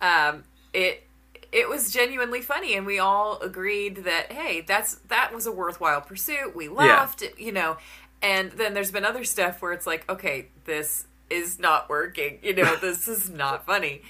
um, 0.03 0.45
it 0.75 1.07
it 1.51 1.67
was 1.69 1.91
genuinely 1.93 2.43
funny, 2.43 2.75
and 2.77 2.85
we 2.85 2.99
all 2.99 3.39
agreed 3.41 4.05
that 4.05 4.33
hey, 4.33 4.61
that's 4.61 4.97
that 5.09 5.33
was 5.35 5.47
a 5.47 5.53
worthwhile 5.53 6.03
pursuit. 6.03 6.55
We 6.55 6.69
laughed, 6.69 7.23
you 7.39 7.53
know. 7.53 7.79
And 8.25 8.53
then 8.53 8.73
there's 8.73 8.91
been 8.91 9.05
other 9.05 9.23
stuff 9.23 9.61
where 9.61 9.73
it's 9.73 9.87
like, 9.87 10.11
okay, 10.11 10.49
this 10.65 11.07
is 11.29 11.59
not 11.59 11.91
working. 11.91 12.39
You 12.43 12.55
know, 12.55 12.77
this 12.77 13.07
is 13.07 13.29
not 13.29 13.67
funny. 13.67 14.01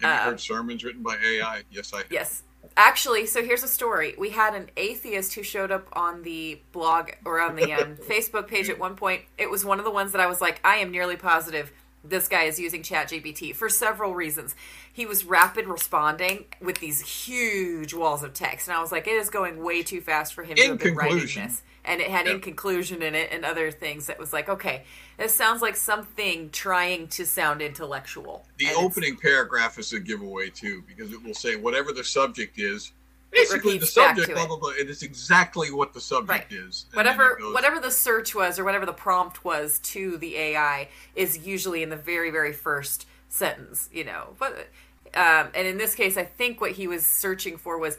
Have 0.00 0.02
you 0.02 0.08
Uh, 0.08 0.24
heard 0.30 0.40
sermons 0.40 0.82
written 0.82 1.02
by 1.02 1.16
AI? 1.22 1.62
Yes, 1.70 1.92
I 1.92 1.98
have. 1.98 2.06
Yes. 2.10 2.42
Actually, 2.76 3.26
so 3.26 3.42
here's 3.44 3.62
a 3.62 3.68
story. 3.68 4.14
We 4.16 4.30
had 4.30 4.54
an 4.54 4.70
atheist 4.76 5.34
who 5.34 5.42
showed 5.42 5.70
up 5.70 5.88
on 5.92 6.22
the 6.22 6.60
blog 6.72 7.10
or 7.24 7.40
on 7.40 7.56
the 7.56 7.72
um, 7.74 7.96
Facebook 8.08 8.48
page 8.48 8.70
at 8.70 8.78
one 8.78 8.96
point. 8.96 9.22
It 9.36 9.50
was 9.50 9.64
one 9.64 9.78
of 9.78 9.84
the 9.84 9.90
ones 9.90 10.12
that 10.12 10.20
I 10.20 10.26
was 10.26 10.40
like, 10.40 10.60
I 10.64 10.76
am 10.76 10.90
nearly 10.90 11.16
positive 11.16 11.70
this 12.02 12.28
guy 12.28 12.44
is 12.44 12.58
using 12.58 12.82
ChatGPT 12.82 13.54
for 13.54 13.68
several 13.68 14.14
reasons. 14.14 14.54
He 14.92 15.04
was 15.06 15.24
rapid 15.24 15.66
responding 15.66 16.46
with 16.60 16.78
these 16.80 17.00
huge 17.00 17.92
walls 17.92 18.22
of 18.22 18.32
text, 18.32 18.68
and 18.68 18.76
I 18.76 18.80
was 18.80 18.90
like, 18.90 19.06
it 19.06 19.12
is 19.14 19.28
going 19.30 19.62
way 19.62 19.82
too 19.82 20.00
fast 20.00 20.34
for 20.34 20.42
him 20.42 20.56
to 20.56 20.62
In 20.62 20.70
have 20.70 20.78
been 20.78 20.94
writing 20.94 21.18
this. 21.18 21.62
And 21.84 22.00
it 22.00 22.10
had 22.10 22.26
Yeah. 22.26 22.34
in 22.34 22.40
conclusion 22.40 23.02
in 23.02 23.14
it 23.14 23.30
and 23.32 23.44
other 23.44 23.70
things 23.70 24.06
that 24.06 24.18
was 24.18 24.32
like, 24.32 24.48
okay, 24.48 24.84
this 25.16 25.34
sounds 25.34 25.62
like 25.62 25.76
something 25.76 26.50
trying 26.50 27.08
to 27.08 27.24
sound 27.24 27.62
intellectual. 27.62 28.46
The 28.58 28.66
And 28.66 28.76
opening 28.76 29.16
paragraph 29.16 29.78
is 29.78 29.92
a 29.92 30.00
giveaway 30.00 30.50
too, 30.50 30.82
because 30.86 31.12
it 31.12 31.22
will 31.22 31.34
say 31.34 31.56
whatever 31.56 31.92
the 31.92 32.04
subject 32.04 32.58
is. 32.58 32.92
Basically, 33.30 33.78
the 33.78 33.86
subject, 33.86 34.28
blah 34.34 34.46
blah 34.46 34.56
blah. 34.56 34.70
It 34.70 34.90
is 34.90 35.02
exactly 35.04 35.70
what 35.70 35.92
the 35.94 36.00
subject 36.00 36.50
Right. 36.50 36.60
is. 36.60 36.86
Whatever 36.94 37.38
whatever 37.52 37.78
the 37.78 37.90
search 37.92 38.34
was 38.34 38.58
or 38.58 38.64
whatever 38.64 38.84
the 38.84 38.92
prompt 38.92 39.44
was 39.44 39.78
to 39.80 40.16
the 40.18 40.36
AI 40.36 40.88
is 41.14 41.38
usually 41.38 41.82
in 41.84 41.90
the 41.90 41.96
very 41.96 42.30
very 42.30 42.52
first 42.52 43.06
sentence, 43.28 43.88
you 43.92 44.02
know. 44.04 44.34
But 44.38 44.68
um, 45.14 45.48
and 45.54 45.66
in 45.66 45.78
this 45.78 45.94
case, 45.94 46.16
I 46.16 46.24
think 46.24 46.60
what 46.60 46.72
he 46.72 46.88
was 46.88 47.06
searching 47.06 47.56
for 47.56 47.78
was 47.78 47.98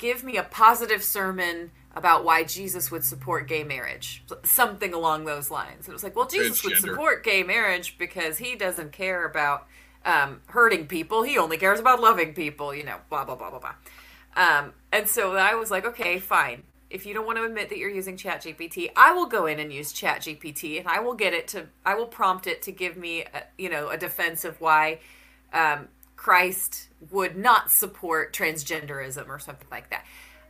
give 0.00 0.24
me 0.24 0.36
a 0.36 0.42
positive 0.42 1.04
sermon 1.04 1.70
about 1.94 2.24
why 2.24 2.42
Jesus 2.42 2.90
would 2.90 3.04
support 3.04 3.46
gay 3.46 3.62
marriage, 3.62 4.24
something 4.42 4.94
along 4.94 5.26
those 5.26 5.50
lines. 5.50 5.86
And 5.86 5.88
it 5.88 5.92
was 5.92 6.02
like, 6.02 6.16
well, 6.16 6.26
Jesus 6.26 6.64
would 6.64 6.78
support 6.78 7.22
gay 7.22 7.42
marriage 7.42 7.98
because 7.98 8.38
he 8.38 8.56
doesn't 8.56 8.92
care 8.92 9.24
about 9.24 9.66
um, 10.04 10.40
hurting 10.46 10.86
people. 10.86 11.22
He 11.22 11.36
only 11.36 11.58
cares 11.58 11.78
about 11.78 12.00
loving 12.00 12.32
people, 12.32 12.74
you 12.74 12.84
know. 12.84 12.96
Blah 13.10 13.24
blah 13.24 13.36
blah 13.36 13.50
blah 13.50 13.58
blah. 13.58 13.74
Um, 14.36 14.72
and 14.90 15.06
so 15.06 15.36
I 15.36 15.54
was 15.54 15.70
like, 15.70 15.84
okay, 15.84 16.18
fine. 16.18 16.62
If 16.88 17.06
you 17.06 17.14
don't 17.14 17.26
want 17.26 17.38
to 17.38 17.44
admit 17.44 17.68
that 17.68 17.78
you're 17.78 17.90
using 17.90 18.16
ChatGPT, 18.16 18.90
I 18.96 19.12
will 19.12 19.26
go 19.26 19.46
in 19.46 19.60
and 19.60 19.72
use 19.72 19.92
ChatGPT, 19.92 20.80
and 20.80 20.88
I 20.88 21.00
will 21.00 21.14
get 21.14 21.34
it 21.34 21.46
to, 21.48 21.66
I 21.84 21.94
will 21.94 22.06
prompt 22.06 22.48
it 22.48 22.62
to 22.62 22.72
give 22.72 22.96
me, 22.96 23.22
a, 23.22 23.42
you 23.58 23.68
know, 23.68 23.90
a 23.90 23.96
defense 23.96 24.44
of 24.44 24.60
why 24.60 24.98
um, 25.52 25.86
Christ 26.20 26.90
would 27.10 27.34
not 27.34 27.70
support 27.70 28.34
transgenderism 28.34 29.26
or 29.28 29.38
something 29.38 29.66
like 29.70 29.88
that. 29.88 30.04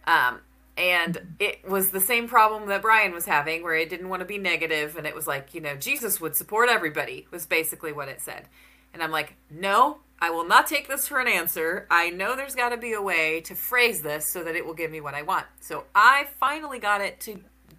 Um, 0.05 0.41
and 0.77 1.37
it 1.39 1.65
was 1.65 1.91
the 1.91 2.01
same 2.01 2.27
problem 2.27 2.67
that 2.71 2.83
Brian 2.83 3.13
was 3.13 3.25
having, 3.25 3.63
where 3.63 3.77
it 3.77 3.89
didn't 3.89 4.09
want 4.09 4.19
to 4.19 4.27
be 4.27 4.37
negative, 4.37 4.97
and 4.97 5.07
it 5.07 5.15
was 5.15 5.29
like, 5.29 5.55
you 5.55 5.61
know, 5.61 5.77
Jesus 5.77 6.21
would 6.21 6.35
support 6.35 6.69
everybody, 6.69 7.29
was 7.31 7.47
basically 7.47 7.93
what 7.93 8.09
it 8.09 8.21
said. 8.21 8.49
And 8.93 9.01
I'm 9.01 9.13
like, 9.13 9.37
no, 9.49 9.99
I 10.19 10.31
will 10.31 10.45
not 10.45 10.67
take 10.67 10.89
this 10.89 11.07
for 11.07 11.21
an 11.21 11.29
answer. 11.29 11.87
I 11.89 12.11
know 12.11 12.35
there's 12.35 12.57
got 12.57 12.71
to 12.71 12.77
be 12.77 12.95
a 12.95 13.01
way 13.01 13.41
to 13.43 13.55
phrase 13.55 14.03
this 14.03 14.27
so 14.27 14.43
that 14.43 14.57
it 14.57 14.67
will 14.67 14.75
give 14.75 14.91
me 14.91 15.01
what 15.01 15.15
I 15.15 15.23
want. 15.23 15.47
So 15.61 15.85
I 15.95 16.27
finally 16.41 16.81
got 16.81 17.01
it 17.01 17.21
to 17.21 17.39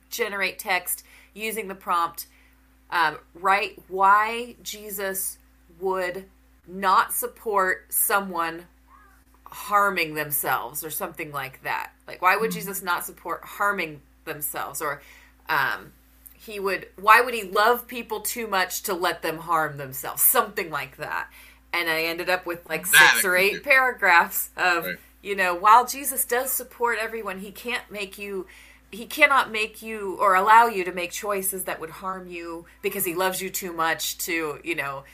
generate 0.09 0.59
text 0.59 1.03
using 1.33 1.67
the 1.67 1.75
prompt 1.75 2.27
um, 2.89 3.17
write 3.33 3.83
why 3.89 4.55
Jesus 4.63 5.39
would 5.81 6.23
not 6.67 7.13
support 7.13 7.85
someone 7.89 8.65
harming 9.45 10.13
themselves 10.13 10.83
or 10.83 10.89
something 10.89 11.31
like 11.31 11.61
that. 11.63 11.91
Like, 12.07 12.21
why 12.21 12.37
would 12.37 12.51
Jesus 12.51 12.81
not 12.81 13.05
support 13.05 13.43
harming 13.43 14.01
themselves? 14.25 14.81
Or 14.81 15.01
um, 15.49 15.91
he 16.33 16.59
would, 16.59 16.87
why 16.99 17.21
would 17.21 17.33
he 17.33 17.43
love 17.43 17.87
people 17.87 18.21
too 18.21 18.47
much 18.47 18.83
to 18.83 18.93
let 18.93 19.21
them 19.21 19.39
harm 19.39 19.77
themselves? 19.77 20.21
Something 20.21 20.69
like 20.69 20.97
that. 20.97 21.27
And 21.73 21.89
I 21.89 22.03
ended 22.03 22.29
up 22.29 22.45
with 22.45 22.67
like 22.69 22.85
six 22.85 23.25
or 23.25 23.35
eight 23.35 23.63
paragraphs 23.63 24.49
of, 24.55 24.85
Right. 24.85 24.95
you 25.21 25.35
know, 25.35 25.55
while 25.55 25.85
Jesus 25.85 26.25
does 26.25 26.51
support 26.51 26.97
everyone, 27.01 27.39
he 27.39 27.51
can't 27.51 27.89
make 27.91 28.17
you 28.17 28.47
he 28.93 29.05
cannot 29.05 29.49
make 29.51 29.81
you 29.81 30.17
or 30.19 30.35
allow 30.35 30.67
you 30.67 30.83
to 30.83 30.91
make 30.91 31.11
choices 31.11 31.63
that 31.63 31.79
would 31.79 31.89
harm 31.89 32.27
you 32.27 32.65
because 32.81 33.05
he 33.05 33.15
loves 33.15 33.41
you 33.41 33.49
too 33.49 33.71
much 33.71 34.17
to, 34.17 34.59
you 34.65 34.75
know, 34.75 35.05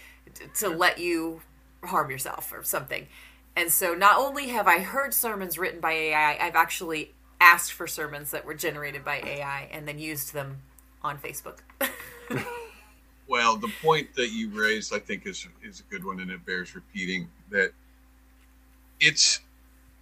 to 0.56 0.70
let 0.70 1.00
you 1.00 1.42
harm 1.84 2.10
yourself 2.10 2.52
or 2.54 2.64
something. 2.64 3.08
And 3.56 3.72
so 3.72 3.94
not 3.94 4.18
only 4.18 4.50
have 4.50 4.68
I 4.68 4.80
heard 4.80 5.14
sermons 5.14 5.58
written 5.58 5.80
by 5.80 5.92
AI, 5.92 6.38
I've 6.40 6.56
actually 6.56 7.14
asked 7.40 7.74
for 7.74 7.88
sermons 7.88 8.32
that 8.32 8.46
were 8.46 8.54
generated 8.54 9.04
by 9.04 9.18
AI 9.18 9.70
and 9.72 9.88
then 9.88 10.00
used 10.00 10.34
them 10.34 10.58
on 11.04 11.18
Facebook. 11.18 11.58
Well, 13.28 13.58
the 13.58 13.72
point 13.82 14.14
that 14.16 14.30
you 14.30 14.50
raised, 14.50 14.94
I 14.94 15.00
think, 15.00 15.26
is 15.26 15.48
is 15.62 15.82
a 15.82 15.84
good 15.92 16.06
one, 16.06 16.22
and 16.22 16.32
it 16.32 16.46
bears 16.46 16.76
repeating. 16.76 17.28
That 17.52 17.72
it's. 19.00 19.42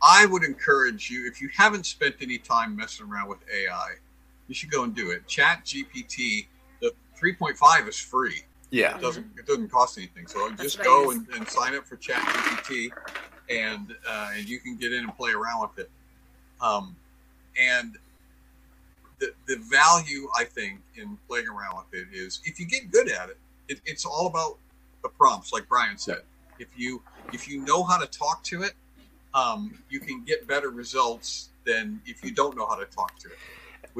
I 0.02 0.28
would 0.28 0.44
encourage 0.44 1.10
you 1.10 1.26
if 1.26 1.42
you 1.42 1.50
haven't 1.56 1.86
spent 1.88 2.16
any 2.22 2.38
time 2.38 2.76
messing 2.76 3.08
around 3.08 3.30
with 3.30 3.40
AI, 3.52 3.94
you 4.48 4.54
should 4.54 4.70
go 4.70 4.84
and 4.84 4.94
do 4.94 5.10
it. 5.10 5.26
Chat 5.26 5.66
GPT, 5.66 6.46
the 6.82 6.92
3.5 7.20 7.88
is 7.88 7.98
free. 7.98 8.44
Yeah. 8.76 8.98
It 8.98 9.02
doesn't 9.02 9.26
it 9.38 9.48
doesn't 9.48 9.70
cost 9.70 9.98
anything. 9.98 10.28
So 10.28 10.50
That's 10.50 10.74
just 10.74 10.84
go 10.84 11.12
and, 11.12 11.26
and 11.34 11.48
sign 11.48 11.76
up 11.76 11.86
for 11.86 11.96
Chat 11.96 12.22
GPT, 12.22 12.90
and 13.50 13.96
uh, 14.08 14.32
and 14.36 14.46
you 14.50 14.60
can 14.60 14.76
get 14.76 14.92
in 14.92 15.06
and 15.06 15.16
play 15.16 15.32
around 15.32 15.62
with 15.62 15.86
it. 15.86 15.90
Um, 16.60 16.94
and 17.58 17.98
the 19.20 19.32
the 19.48 19.56
value 19.72 20.28
I 20.38 20.44
think 20.44 20.82
in 20.98 21.18
playing 21.30 21.48
around 21.48 21.78
with 21.78 22.02
it 22.02 22.08
is 22.14 22.42
if 22.44 22.60
you 22.60 22.66
get 22.66 22.92
good 22.92 23.10
at 23.10 23.30
it, 23.30 23.38
it 23.70 23.80
it's 23.86 24.04
all 24.04 24.28
about 24.28 24.58
the 25.04 25.10
prompts, 25.10 25.54
like 25.54 25.70
Brian 25.70 25.98
said. 25.98 26.24
If 26.60 26.68
you 26.76 27.02
if 27.32 27.48
you 27.48 27.62
know 27.62 27.82
how 27.82 27.98
to 27.98 28.08
talk 28.08 28.44
to 28.46 28.64
it, 28.64 28.74
um, 29.34 29.74
you 29.90 30.02
can 30.02 30.26
get 30.26 30.50
better 30.50 30.70
results 30.70 31.48
than 31.66 32.02
if 32.06 32.26
you 32.26 32.32
don't 32.32 32.58
know 32.58 32.68
how 32.68 32.76
to 32.76 32.86
talk 32.86 33.18
to 33.20 33.30
it. 33.30 33.38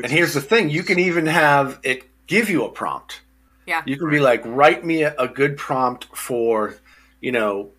And 0.04 0.12
here's 0.12 0.34
the 0.34 0.42
thing: 0.42 0.70
you 0.70 0.84
can 0.84 1.00
even 1.00 1.28
have 1.28 1.80
it 1.82 2.10
give 2.28 2.50
you 2.50 2.66
a 2.66 2.70
prompt. 2.70 3.22
Yeah. 3.66 3.82
You 3.86 3.97
can 3.97 4.09
be 4.09 4.20
like, 4.20 4.41
write 4.45 4.86
me 4.86 5.03
a, 5.03 5.16
a 5.18 5.28
good 5.28 5.57
prompt 5.57 6.05
for, 6.16 6.76
you 7.20 7.32
know, 7.32 7.72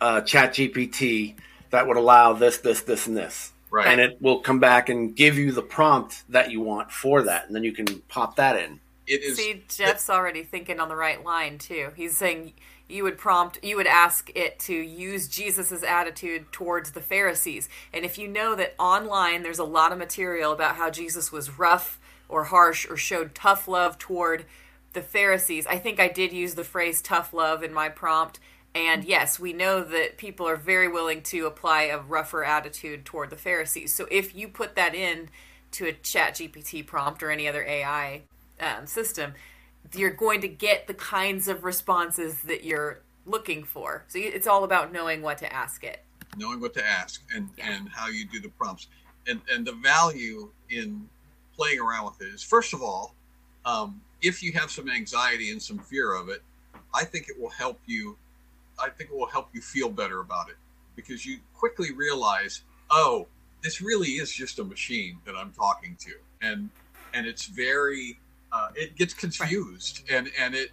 uh, 0.00 0.20
Chat 0.22 0.54
GPT 0.54 1.34
that 1.70 1.86
would 1.86 1.96
allow 1.96 2.32
this, 2.32 2.58
this, 2.58 2.82
this, 2.82 3.06
and 3.06 3.16
this. 3.16 3.52
right. 3.70 3.86
And 3.86 4.00
it 4.00 4.20
will 4.20 4.40
come 4.40 4.58
back 4.58 4.88
and 4.88 5.14
give 5.14 5.38
you 5.38 5.52
the 5.52 5.62
prompt 5.62 6.24
that 6.30 6.50
you 6.50 6.60
want 6.60 6.90
for 6.90 7.22
that. 7.22 7.46
And 7.46 7.54
then 7.54 7.64
you 7.64 7.72
can 7.72 7.86
pop 8.08 8.36
that 8.36 8.56
in. 8.56 8.80
it 9.06 9.22
is 9.22 9.36
See, 9.36 9.62
Jeff's 9.68 10.10
already 10.10 10.42
thinking 10.42 10.80
on 10.80 10.88
the 10.88 10.96
right 10.96 11.22
line 11.22 11.58
too. 11.58 11.90
He's 11.96 12.16
saying 12.16 12.52
you 12.88 13.04
would 13.04 13.18
prompt, 13.18 13.62
you 13.62 13.76
would 13.76 13.86
ask 13.86 14.30
it 14.34 14.58
to 14.60 14.74
use 14.74 15.28
Jesus's 15.28 15.84
attitude 15.84 16.50
towards 16.52 16.90
the 16.90 17.00
Pharisees. 17.00 17.68
And 17.92 18.04
if 18.04 18.18
you 18.18 18.26
know 18.28 18.54
that 18.56 18.74
online 18.78 19.42
there's 19.42 19.60
a 19.60 19.64
lot 19.64 19.92
of 19.92 19.98
material 19.98 20.52
about 20.52 20.76
how 20.76 20.90
Jesus 20.90 21.30
was 21.30 21.58
rough 21.58 22.00
or 22.28 22.44
harsh 22.44 22.88
or 22.88 22.96
showed 22.96 23.34
tough 23.34 23.68
love 23.68 23.98
toward 23.98 24.44
the 24.92 25.02
Pharisees, 25.02 25.66
I 25.66 25.78
think 25.78 26.00
I 26.00 26.08
did 26.08 26.32
use 26.32 26.54
the 26.54 26.64
phrase 26.64 27.00
tough 27.02 27.32
love 27.32 27.62
in 27.62 27.72
my 27.72 27.88
prompt. 27.88 28.40
And 28.74 29.04
yes, 29.04 29.38
we 29.40 29.52
know 29.52 29.82
that 29.82 30.16
people 30.16 30.46
are 30.48 30.56
very 30.56 30.88
willing 30.88 31.22
to 31.24 31.46
apply 31.46 31.84
a 31.84 31.98
rougher 31.98 32.44
attitude 32.44 33.04
toward 33.04 33.30
the 33.30 33.36
Pharisees. 33.36 33.92
So 33.94 34.06
if 34.10 34.34
you 34.34 34.48
put 34.48 34.76
that 34.76 34.94
in 34.94 35.28
to 35.72 35.86
a 35.86 35.92
chat 35.92 36.34
GPT 36.34 36.86
prompt 36.86 37.22
or 37.22 37.30
any 37.30 37.48
other 37.48 37.64
AI 37.64 38.22
um, 38.60 38.86
system, 38.86 39.34
you're 39.94 40.10
going 40.10 40.40
to 40.42 40.48
get 40.48 40.86
the 40.86 40.94
kinds 40.94 41.48
of 41.48 41.64
responses 41.64 42.42
that 42.42 42.64
you're 42.64 43.00
looking 43.26 43.64
for. 43.64 44.04
So 44.08 44.18
it's 44.18 44.46
all 44.46 44.64
about 44.64 44.92
knowing 44.92 45.22
what 45.22 45.38
to 45.38 45.52
ask 45.52 45.84
it. 45.84 46.04
knowing 46.36 46.60
what 46.60 46.74
to 46.74 46.84
ask 46.86 47.22
and 47.34 47.50
Yeah. 47.56 47.70
and 47.72 47.88
how 47.88 48.08
you 48.08 48.24
do 48.24 48.40
the 48.40 48.50
prompts 48.50 48.86
and 49.26 49.40
and 49.52 49.66
the 49.66 49.72
value 49.72 50.50
in 50.70 51.08
playing 51.56 51.80
around 51.80 52.04
with 52.06 52.20
it 52.22 52.32
is 52.34 52.42
first 52.42 52.72
of 52.72 52.82
all, 52.82 53.14
um, 53.64 54.00
if 54.22 54.42
you 54.42 54.52
have 54.52 54.70
some 54.70 54.88
anxiety 54.88 55.50
and 55.50 55.60
some 55.60 55.78
fear 55.78 56.14
of 56.14 56.28
it, 56.28 56.42
I 56.94 57.04
think 57.04 57.28
it 57.28 57.40
will 57.40 57.50
help 57.50 57.80
you. 57.86 58.16
I 58.78 58.88
think 58.88 59.10
it 59.10 59.16
will 59.16 59.26
help 59.26 59.48
you 59.52 59.60
feel 59.60 59.90
better 59.90 60.20
about 60.20 60.48
it 60.48 60.56
because 60.96 61.24
you 61.26 61.38
quickly 61.54 61.92
realize, 61.92 62.62
oh, 62.90 63.26
this 63.62 63.80
really 63.80 64.08
is 64.08 64.32
just 64.32 64.58
a 64.58 64.64
machine 64.64 65.18
that 65.26 65.36
I'm 65.36 65.52
talking 65.52 65.96
to, 66.00 66.12
and 66.40 66.70
and 67.12 67.26
it's 67.26 67.46
very, 67.46 68.18
uh, 68.52 68.68
it 68.74 68.96
gets 68.96 69.12
confused, 69.12 70.02
and 70.10 70.30
and 70.38 70.54
it 70.54 70.70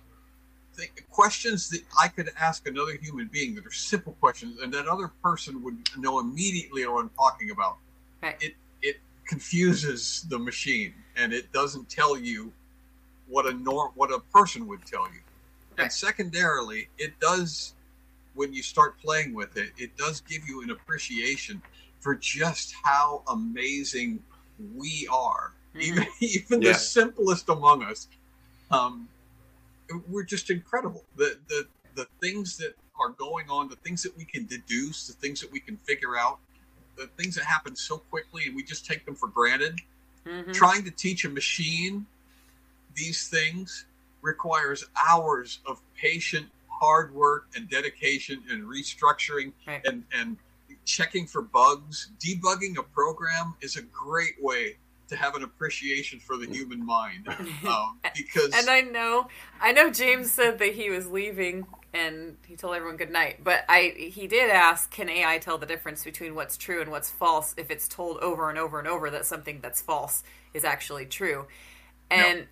th- 0.77 0.91
questions 1.09 1.69
that 1.69 1.81
I 2.01 2.07
could 2.07 2.31
ask 2.39 2.67
another 2.67 2.93
human 2.93 3.27
being 3.27 3.55
that 3.55 3.65
are 3.65 3.71
simple 3.71 4.13
questions, 4.19 4.61
and 4.61 4.73
that 4.73 4.87
other 4.87 5.11
person 5.21 5.61
would 5.63 5.89
know 5.97 6.19
immediately 6.19 6.85
what 6.87 7.01
I'm 7.01 7.09
talking 7.09 7.51
about. 7.51 7.77
Right. 8.23 8.37
It 8.41 8.53
it 8.81 8.97
confuses 9.27 10.25
the 10.29 10.39
machine, 10.39 10.93
and 11.15 11.33
it 11.33 11.51
doesn't 11.51 11.89
tell 11.89 12.17
you 12.17 12.53
what 13.27 13.45
a 13.45 13.53
norm 13.53 13.91
what 13.95 14.11
a 14.11 14.19
person 14.33 14.67
would 14.67 14.85
tell 14.85 15.05
you. 15.05 15.19
Right. 15.77 15.83
And 15.83 15.93
secondarily, 15.93 16.89
it 16.97 17.19
does 17.19 17.73
when 18.33 18.53
you 18.53 18.61
start 18.61 18.99
playing 18.99 19.33
with 19.33 19.57
it, 19.57 19.71
it 19.77 19.97
does 19.97 20.21
give 20.21 20.47
you 20.47 20.61
an 20.61 20.69
appreciation 20.69 21.61
for 21.99 22.15
just 22.15 22.73
how 22.83 23.23
amazing 23.27 24.19
we 24.75 25.07
are. 25.11 25.53
Even 25.79 26.05
even 26.19 26.61
Yeah. 26.61 26.73
the 26.73 26.79
simplest 26.79 27.49
among 27.49 27.83
us. 27.83 28.07
Um, 28.71 29.07
we're 30.09 30.23
just 30.23 30.49
incredible. 30.49 31.03
The 31.15 31.37
the 31.47 31.67
the 31.95 32.07
things 32.21 32.57
that 32.57 32.75
are 32.99 33.09
going 33.09 33.49
on, 33.49 33.69
the 33.69 33.75
things 33.77 34.03
that 34.03 34.15
we 34.17 34.25
can 34.25 34.45
deduce, 34.45 35.07
the 35.07 35.13
things 35.13 35.39
that 35.41 35.51
we 35.51 35.59
can 35.59 35.77
figure 35.77 36.17
out, 36.17 36.39
the 36.95 37.07
things 37.17 37.35
that 37.35 37.43
happen 37.43 37.75
so 37.75 37.97
quickly 37.97 38.43
and 38.47 38.55
we 38.55 38.63
just 38.63 38.85
take 38.85 39.05
them 39.05 39.15
for 39.15 39.27
granted. 39.27 39.79
Mhm. 40.25 40.53
Trying 40.53 40.83
to 40.83 40.91
teach 40.91 41.25
a 41.25 41.29
machine 41.29 42.05
these 42.97 43.29
things 43.29 43.85
requires 44.21 44.83
hours 45.09 45.59
of 45.65 45.79
patient 45.95 46.47
hard 46.69 47.13
work 47.13 47.47
and 47.55 47.69
dedication 47.69 48.43
and 48.49 48.63
restructuring 48.63 49.53
Right. 49.65 49.81
and 49.85 50.03
and 50.13 50.37
checking 50.85 51.27
for 51.27 51.41
bugs. 51.41 52.11
Debugging 52.19 52.77
a 52.77 52.83
program 52.83 53.55
is 53.61 53.75
a 53.77 53.81
great 53.81 54.35
way 54.41 54.77
to 55.09 55.15
have 55.15 55.35
an 55.35 55.43
appreciation 55.43 56.19
for 56.19 56.37
the 56.37 56.45
human 56.45 56.85
mind 56.85 57.27
um, 57.67 57.99
because 58.15 58.53
And 58.53 58.69
I 58.69 58.81
know, 58.81 59.27
I 59.61 59.71
know 59.71 59.89
James 59.89 60.31
said 60.31 60.59
that 60.59 60.73
he 60.73 60.89
was 60.89 61.07
leaving 61.07 61.65
and 61.93 62.35
he 62.45 62.55
told 62.57 62.75
everyone 62.75 62.97
good 62.97 63.11
night. 63.11 63.41
But 63.43 63.63
I, 63.69 63.93
he 63.97 64.27
did 64.27 64.49
ask, 64.49 64.91
can 64.91 65.09
AI 65.09 65.37
tell 65.37 65.57
the 65.57 65.65
difference 65.65 66.03
between 66.03 66.35
what's 66.35 66.57
true 66.57 66.81
and 66.81 66.91
what's 66.91 67.09
false 67.09 67.53
if 67.57 67.71
it's 67.71 67.87
told 67.87 68.17
over 68.17 68.49
and 68.49 68.59
over 68.59 68.79
and 68.79 68.87
over 68.87 69.09
that 69.11 69.25
something 69.25 69.59
that's 69.61 69.81
false 69.81 70.23
is 70.53 70.65
actually 70.65 71.05
true? 71.05 71.47
And 72.11 72.47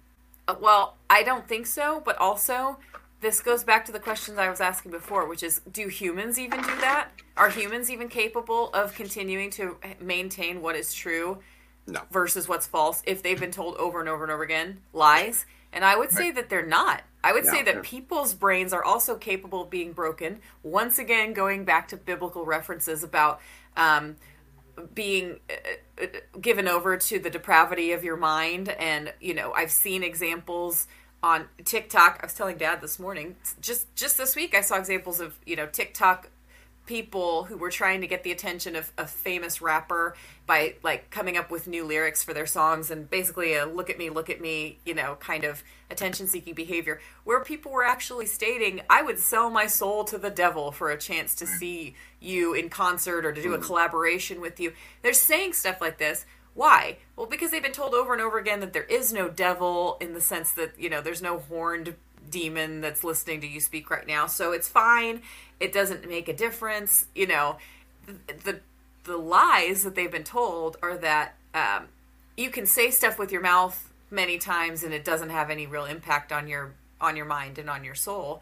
well, 0.59 0.97
I 1.09 1.23
don't 1.23 1.47
think 1.47 1.67
so. 1.67 2.01
But 2.03 2.17
also, 2.17 2.77
this 3.21 3.41
goes 3.41 3.63
back 3.63 3.85
to 3.85 3.91
the 3.91 3.99
questions 3.99 4.37
I 4.37 4.49
was 4.49 4.61
asking 4.61 4.91
before, 4.91 5.27
which 5.27 5.43
is, 5.43 5.61
do 5.71 5.87
humans 5.87 6.39
even 6.39 6.61
do 6.61 6.75
that? 6.81 7.09
Are 7.37 7.49
humans 7.49 7.89
even 7.89 8.07
capable 8.07 8.69
of 8.73 8.93
continuing 8.95 9.49
to 9.51 9.77
maintain 9.99 10.61
what 10.61 10.75
is 10.75 10.93
true? 10.93 11.39
No. 11.87 12.01
versus 12.11 12.47
what's 12.47 12.65
false 12.65 13.03
if 13.05 13.21
they've 13.21 13.39
been 13.39 13.51
told 13.51 13.75
over 13.75 13.99
and 13.99 14.09
over 14.09 14.23
and 14.23 14.31
over 14.31 14.41
again 14.41 14.81
lies. 14.91 15.45
And 15.71 15.85
I 15.85 15.95
would 15.95 16.11
say 16.11 16.31
that 16.31 16.49
they're 16.49 16.65
not. 16.65 17.03
I 17.23 17.33
would 17.33 17.45
say 17.45 17.61
that 17.63 17.83
people's 17.83 18.33
brains 18.33 18.71
are 18.71 18.83
also 18.83 19.15
capable 19.15 19.63
of 19.63 19.69
being 19.69 19.93
broken. 19.93 20.39
Once 20.63 20.99
again, 20.99 21.33
going 21.33 21.65
back 21.65 21.87
to 21.89 21.97
biblical 21.97 22.45
references 22.45 23.03
about 23.03 23.41
um, 23.75 24.15
being 24.93 25.39
uh, 25.49 26.03
uh, 26.03 26.07
given 26.39 26.67
over 26.67 26.97
to 26.97 27.19
the 27.19 27.29
depravity 27.29 27.91
of 27.91 28.03
your 28.03 28.17
mind. 28.17 28.69
And, 28.69 29.13
you 29.19 29.33
know, 29.33 29.51
I've 29.53 29.71
seen 29.71 30.03
examples 30.03 30.87
on 31.23 31.47
TikTok. 31.63 32.19
I 32.21 32.25
was 32.25 32.33
telling 32.33 32.57
dad 32.57 32.81
this 32.81 32.99
morning, 32.99 33.35
just 33.61 33.93
just 33.95 34.17
this 34.17 34.35
week, 34.35 34.53
I 34.53 34.61
saw 34.61 34.77
examples 34.77 35.19
of, 35.19 35.39
you 35.45 35.55
know, 35.55 35.65
TikTok 35.65 36.29
people 36.85 37.43
who 37.43 37.57
were 37.57 37.71
trying 37.71 38.01
to 38.01 38.07
get 38.07 38.23
the 38.23 38.31
attention 38.31 38.75
of 38.75 38.91
a 38.97 39.07
famous 39.07 39.61
rapper 39.61 40.15
by 40.45 40.75
like 40.83 41.09
coming 41.09 41.37
up 41.37 41.49
with 41.49 41.67
new 41.67 41.83
lyrics 41.83 42.23
for 42.23 42.33
their 42.33 42.45
songs 42.45 42.91
and 42.91 43.09
basically 43.09 43.55
a 43.55 43.65
look 43.65 43.89
at 43.89 43.97
me 43.97 44.09
look 44.09 44.29
at 44.29 44.39
me 44.39 44.77
you 44.85 44.93
know 44.93 45.15
kind 45.19 45.43
of 45.43 45.63
attention 45.89 46.27
seeking 46.27 46.53
behavior. 46.53 46.99
Where 47.23 47.43
people 47.43 47.71
were 47.71 47.85
actually 47.85 48.25
stating 48.25 48.81
i 48.89 49.01
would 49.01 49.19
sell 49.19 49.49
my 49.49 49.67
soul 49.67 50.03
to 50.05 50.17
the 50.17 50.29
devil 50.29 50.71
for 50.71 50.89
a 50.91 50.97
chance 50.97 51.35
to 51.35 51.47
see 51.47 51.95
you 52.19 52.53
in 52.53 52.69
concert 52.69 53.25
or 53.25 53.33
to 53.33 53.41
do 53.41 53.53
a 53.53 53.57
mm-hmm. 53.57 53.65
collaboration 53.65 54.41
with 54.41 54.59
you. 54.59 54.73
They're 55.01 55.13
saying 55.13 55.53
stuff 55.53 55.81
like 55.81 55.97
this. 55.97 56.25
Why? 56.53 56.97
Well 57.15 57.27
because 57.27 57.51
they've 57.51 57.63
been 57.63 57.71
told 57.71 57.93
over 57.93 58.13
and 58.13 58.21
over 58.21 58.37
again 58.37 58.59
that 58.59 58.73
there 58.73 58.83
is 58.83 59.11
no 59.11 59.29
devil 59.29 59.97
in 59.99 60.13
the 60.13 60.21
sense 60.21 60.51
that 60.53 60.79
you 60.79 60.89
know 60.89 61.01
there's 61.01 61.21
no 61.21 61.39
horned 61.39 61.95
demon 62.29 62.81
that's 62.81 63.03
listening 63.03 63.41
to 63.41 63.47
you 63.47 63.59
speak 63.59 63.89
right 63.89 64.07
now. 64.07 64.27
So 64.27 64.51
it's 64.51 64.67
fine 64.67 65.21
it 65.59 65.71
doesn't 65.71 66.07
make 66.07 66.27
a 66.27 66.33
difference 66.33 67.05
you 67.15 67.27
know. 67.27 67.57
The 68.43 68.59
the 69.03 69.17
lies 69.17 69.83
that 69.83 69.95
they've 69.95 70.11
been 70.11 70.23
told 70.23 70.77
are 70.81 70.97
that 70.97 71.35
um, 71.53 71.87
you 72.37 72.49
can 72.49 72.65
say 72.65 72.91
stuff 72.91 73.17
with 73.17 73.31
your 73.31 73.41
mouth 73.41 73.89
many 74.11 74.37
times 74.37 74.83
and 74.83 74.93
it 74.93 75.03
doesn't 75.03 75.29
have 75.29 75.49
any 75.49 75.65
real 75.65 75.85
impact 75.85 76.31
on 76.31 76.47
your 76.47 76.73
on 77.01 77.15
your 77.15 77.25
mind 77.25 77.57
and 77.57 77.69
on 77.69 77.83
your 77.83 77.95
soul. 77.95 78.41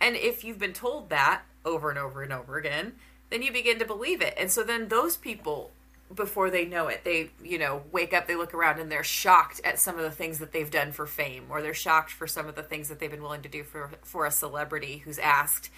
And 0.00 0.16
if 0.16 0.44
you've 0.44 0.58
been 0.58 0.72
told 0.72 1.08
that 1.10 1.42
over 1.64 1.90
and 1.90 1.98
over 1.98 2.22
and 2.22 2.32
over 2.32 2.58
again 2.58 2.92
then 3.30 3.42
you 3.42 3.52
begin 3.52 3.78
to 3.78 3.84
believe 3.84 4.20
it. 4.20 4.34
And 4.36 4.50
so 4.50 4.62
then 4.62 4.88
those 4.88 5.16
people 5.16 5.70
before 6.14 6.50
they 6.50 6.64
know 6.64 6.86
it 6.86 7.02
they 7.02 7.30
you 7.42 7.58
know 7.58 7.82
wake 7.90 8.12
up 8.12 8.26
they 8.26 8.36
look 8.36 8.54
around 8.54 8.78
and 8.78 8.92
they're 8.92 9.02
shocked 9.02 9.60
at 9.64 9.80
some 9.80 9.96
of 9.96 10.02
the 10.02 10.10
things 10.10 10.38
that 10.38 10.52
they've 10.52 10.70
done 10.70 10.92
for 10.92 11.06
fame 11.06 11.44
or 11.48 11.62
they're 11.62 11.74
shocked 11.74 12.10
for 12.10 12.26
some 12.26 12.46
of 12.46 12.54
the 12.54 12.62
things 12.62 12.88
that 12.88 13.00
they've 13.00 13.10
been 13.10 13.22
willing 13.22 13.42
to 13.42 13.48
do 13.48 13.64
for 13.64 13.90
for 14.02 14.26
a 14.26 14.30
celebrity 14.30 14.98
who's 14.98 15.18
asked 15.18 15.70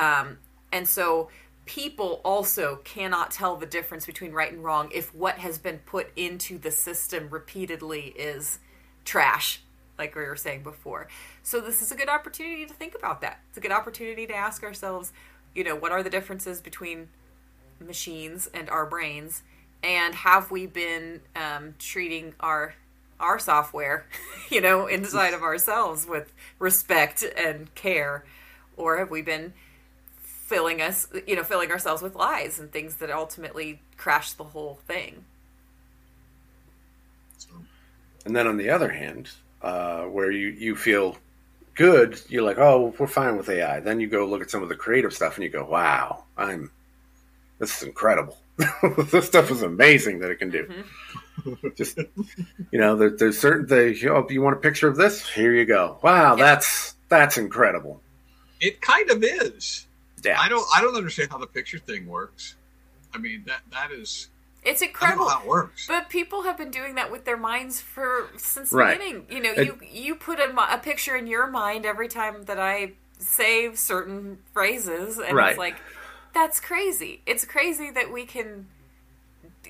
um, 0.00 0.38
and 0.72 0.88
so 0.88 1.28
people 1.66 2.20
also 2.24 2.80
cannot 2.84 3.30
tell 3.30 3.56
the 3.56 3.66
difference 3.66 4.06
between 4.06 4.32
right 4.32 4.50
and 4.50 4.64
wrong 4.64 4.90
if 4.92 5.14
what 5.14 5.38
has 5.38 5.58
been 5.58 5.78
put 5.86 6.08
into 6.16 6.58
the 6.58 6.70
system 6.70 7.28
repeatedly 7.30 8.14
is 8.16 8.58
trash, 9.04 9.60
like 9.98 10.16
we 10.16 10.22
were 10.22 10.36
saying 10.36 10.62
before. 10.62 11.06
So 11.42 11.60
this 11.60 11.82
is 11.82 11.92
a 11.92 11.96
good 11.96 12.08
opportunity 12.08 12.64
to 12.64 12.72
think 12.72 12.94
about 12.96 13.20
that. 13.20 13.40
It's 13.50 13.58
a 13.58 13.60
good 13.60 13.72
opportunity 13.72 14.26
to 14.26 14.34
ask 14.34 14.64
ourselves, 14.64 15.12
you 15.54 15.62
know, 15.62 15.76
what 15.76 15.92
are 15.92 16.02
the 16.02 16.10
differences 16.10 16.60
between 16.60 17.08
machines 17.78 18.48
and 18.52 18.68
our 18.70 18.86
brains, 18.86 19.42
and 19.82 20.14
have 20.14 20.50
we 20.50 20.66
been 20.66 21.20
um, 21.36 21.74
treating 21.78 22.34
our 22.40 22.74
our 23.18 23.38
software, 23.38 24.06
you 24.50 24.62
know, 24.62 24.86
inside 24.86 25.34
of 25.34 25.42
ourselves 25.42 26.06
with 26.06 26.32
respect 26.58 27.22
and 27.36 27.74
care, 27.74 28.24
or 28.76 28.98
have 28.98 29.10
we 29.10 29.20
been 29.20 29.52
filling 30.50 30.82
us, 30.82 31.06
you 31.28 31.36
know, 31.36 31.44
filling 31.44 31.70
ourselves 31.70 32.02
with 32.02 32.16
lies 32.16 32.58
and 32.58 32.72
things 32.72 32.96
that 32.96 33.08
ultimately 33.08 33.80
crash 33.96 34.32
the 34.32 34.42
whole 34.42 34.80
thing. 34.86 35.24
And 38.26 38.34
then 38.34 38.48
on 38.48 38.56
the 38.56 38.68
other 38.70 38.90
hand, 38.90 39.30
uh, 39.62 40.02
where 40.02 40.30
you, 40.32 40.48
you 40.48 40.74
feel 40.74 41.16
good, 41.76 42.20
you're 42.28 42.42
like, 42.42 42.58
oh, 42.58 42.92
we're 42.98 43.06
fine 43.06 43.36
with 43.36 43.48
AI. 43.48 43.78
Then 43.78 44.00
you 44.00 44.08
go 44.08 44.26
look 44.26 44.42
at 44.42 44.50
some 44.50 44.62
of 44.62 44.68
the 44.68 44.74
creative 44.74 45.14
stuff 45.14 45.36
and 45.36 45.44
you 45.44 45.50
go, 45.50 45.64
wow, 45.64 46.24
I'm, 46.36 46.70
this 47.60 47.76
is 47.78 47.84
incredible. 47.84 48.36
this 49.12 49.26
stuff 49.26 49.52
is 49.52 49.62
amazing 49.62 50.18
that 50.18 50.30
it 50.32 50.38
can 50.40 50.50
do. 50.50 50.68
Just, 51.76 51.96
you 51.96 52.78
know, 52.80 52.96
there, 52.96 53.10
there's 53.10 53.38
certain 53.38 53.68
things, 53.68 54.04
oh, 54.04 54.26
you 54.28 54.42
want 54.42 54.56
a 54.56 54.60
picture 54.60 54.88
of 54.88 54.96
this? 54.96 55.26
Here 55.30 55.54
you 55.54 55.64
go. 55.64 55.98
Wow, 56.02 56.36
Yeah. 56.36 56.44
that's, 56.44 56.96
that's 57.08 57.38
incredible. 57.38 58.02
it 58.60 58.80
kind 58.80 59.08
of 59.10 59.22
is. 59.22 59.86
Yeah. 60.24 60.40
I 60.40 60.48
don't 60.48 60.66
I 60.74 60.80
don't 60.80 60.96
understand 60.96 61.30
how 61.30 61.38
the 61.38 61.46
picture 61.46 61.78
thing 61.78 62.06
works. 62.06 62.56
I 63.14 63.18
mean 63.18 63.44
that 63.46 63.60
that 63.72 63.90
is 63.92 64.28
It's 64.64 64.82
I 64.82 64.86
don't 64.86 64.90
incredible. 64.90 65.24
know 65.24 65.30
how 65.30 65.40
it 65.42 65.46
works. 65.48 65.86
But 65.86 66.08
people 66.08 66.42
have 66.42 66.56
been 66.58 66.70
doing 66.70 66.94
that 66.96 67.10
with 67.10 67.24
their 67.24 67.36
minds 67.36 67.80
for 67.80 68.28
since 68.36 68.70
the 68.70 68.76
beginning. 68.78 69.26
You 69.30 69.40
know, 69.40 69.52
It- 69.52 69.66
you 69.66 69.78
you 69.90 70.14
put 70.14 70.38
a, 70.38 70.52
a 70.74 70.78
picture 70.78 71.16
in 71.16 71.26
your 71.26 71.46
mind 71.46 71.86
every 71.86 72.08
time 72.08 72.44
that 72.44 72.58
I 72.60 72.92
say 73.18 73.74
certain 73.74 74.38
phrases, 74.54 75.18
and 75.18 75.36
Right. 75.36 75.50
it's 75.50 75.58
like 75.58 75.76
that's 76.32 76.60
crazy. 76.60 77.22
It's 77.26 77.44
crazy 77.44 77.90
that 77.90 78.12
we 78.12 78.24
can 78.24 78.68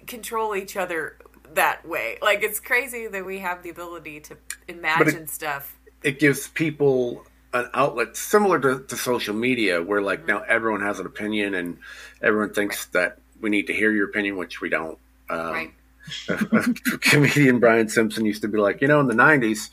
control 0.07 0.55
each 0.55 0.77
other 0.77 1.17
that 1.55 1.87
way. 1.87 2.19
Like 2.23 2.43
it's 2.43 2.61
crazy 2.61 3.07
that 3.07 3.25
we 3.25 3.39
have 3.41 3.63
the 3.63 3.71
ability 3.71 4.21
to 4.21 4.37
imagine 4.69 5.27
stuff. 5.27 5.77
it 6.03 6.19
gives 6.19 6.49
people 6.49 7.25
an 7.53 7.69
outlet 7.75 8.17
similar 8.17 8.59
to, 8.61 8.81
to 8.87 8.97
social 8.97 9.35
media 9.35 9.83
where 9.83 10.01
like 10.01 10.27
now 10.27 10.41
everyone 10.41 10.81
has 10.83 11.01
an 11.01 11.07
opinion 11.07 11.55
and 11.55 11.79
everyone 12.23 12.53
thinks 12.53 12.87
that 12.87 13.19
we 13.41 13.51
need 13.51 13.67
to 13.67 13.73
hear 13.75 13.91
your 13.93 14.09
opinion 14.09 14.37
which 14.37 14.61
we 14.61 14.69
don't 14.69 14.99
um, 15.29 15.53
Right. 15.53 15.71
comedian 17.01 17.59
brian 17.61 17.89
simpson 17.89 18.25
used 18.25 18.43
to 18.43 18.49
be 18.49 18.59
like 18.59 18.81
you 18.81 18.89
know 18.89 19.01
in 19.01 19.07
the 19.07 19.15
90s 19.15 19.71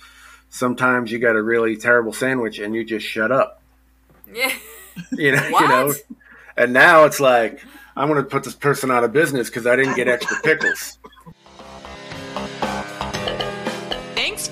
sometimes 0.49 1.11
you 1.11 1.19
got 1.19 1.36
a 1.36 1.41
really 1.41 1.78
terrible 1.78 2.13
sandwich 2.13 2.59
and 2.59 2.75
you 2.75 2.84
just 2.84 3.05
shut 3.05 3.32
up 3.32 3.61
Yeah. 4.32 4.51
you 5.11 5.32
know 5.36 5.49
What? 5.49 5.61
you 5.61 5.67
know 5.67 5.93
and 6.57 6.73
now 6.73 7.05
it's 7.05 7.19
like 7.19 7.63
i'm 7.95 8.07
going 8.09 8.21
to 8.23 8.30
put 8.30 8.43
this 8.43 8.55
person 8.55 8.91
out 8.91 9.03
of 9.03 9.13
business 9.13 9.49
because 9.49 9.65
i 9.67 9.75
didn't 9.75 9.95
get 9.95 10.07
extra 10.07 10.38
pickles 10.43 10.97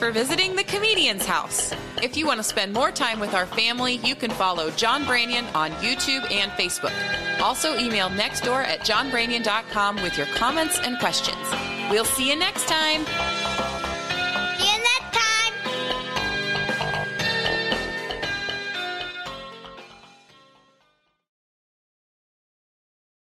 for 0.05 0.11
visiting 0.11 0.55
the 0.55 0.63
Comedian's 0.63 1.25
House. 1.25 1.73
If 2.03 2.15
you 2.15 2.27
want 2.27 2.37
to 2.37 2.43
spend 2.43 2.71
more 2.71 2.91
time 2.91 3.19
with 3.19 3.33
our 3.33 3.47
family, 3.47 3.95
you 4.03 4.13
can 4.13 4.29
follow 4.29 4.69
John 4.69 5.03
Branyan 5.03 5.51
on 5.55 5.71
YouTube 5.81 6.31
and 6.31 6.51
Facebook. 6.51 6.93
Also, 7.41 7.75
email 7.79 8.09
nextdoor 8.09 8.63
at 8.65 8.81
johnbranyan.com 8.81 9.95
with 10.03 10.15
your 10.15 10.27
comments 10.27 10.77
and 10.77 10.99
questions. 10.99 11.39
We'll 11.89 12.05
see 12.05 12.29
you 12.29 12.35
next 12.35 12.67
time. 12.67 13.64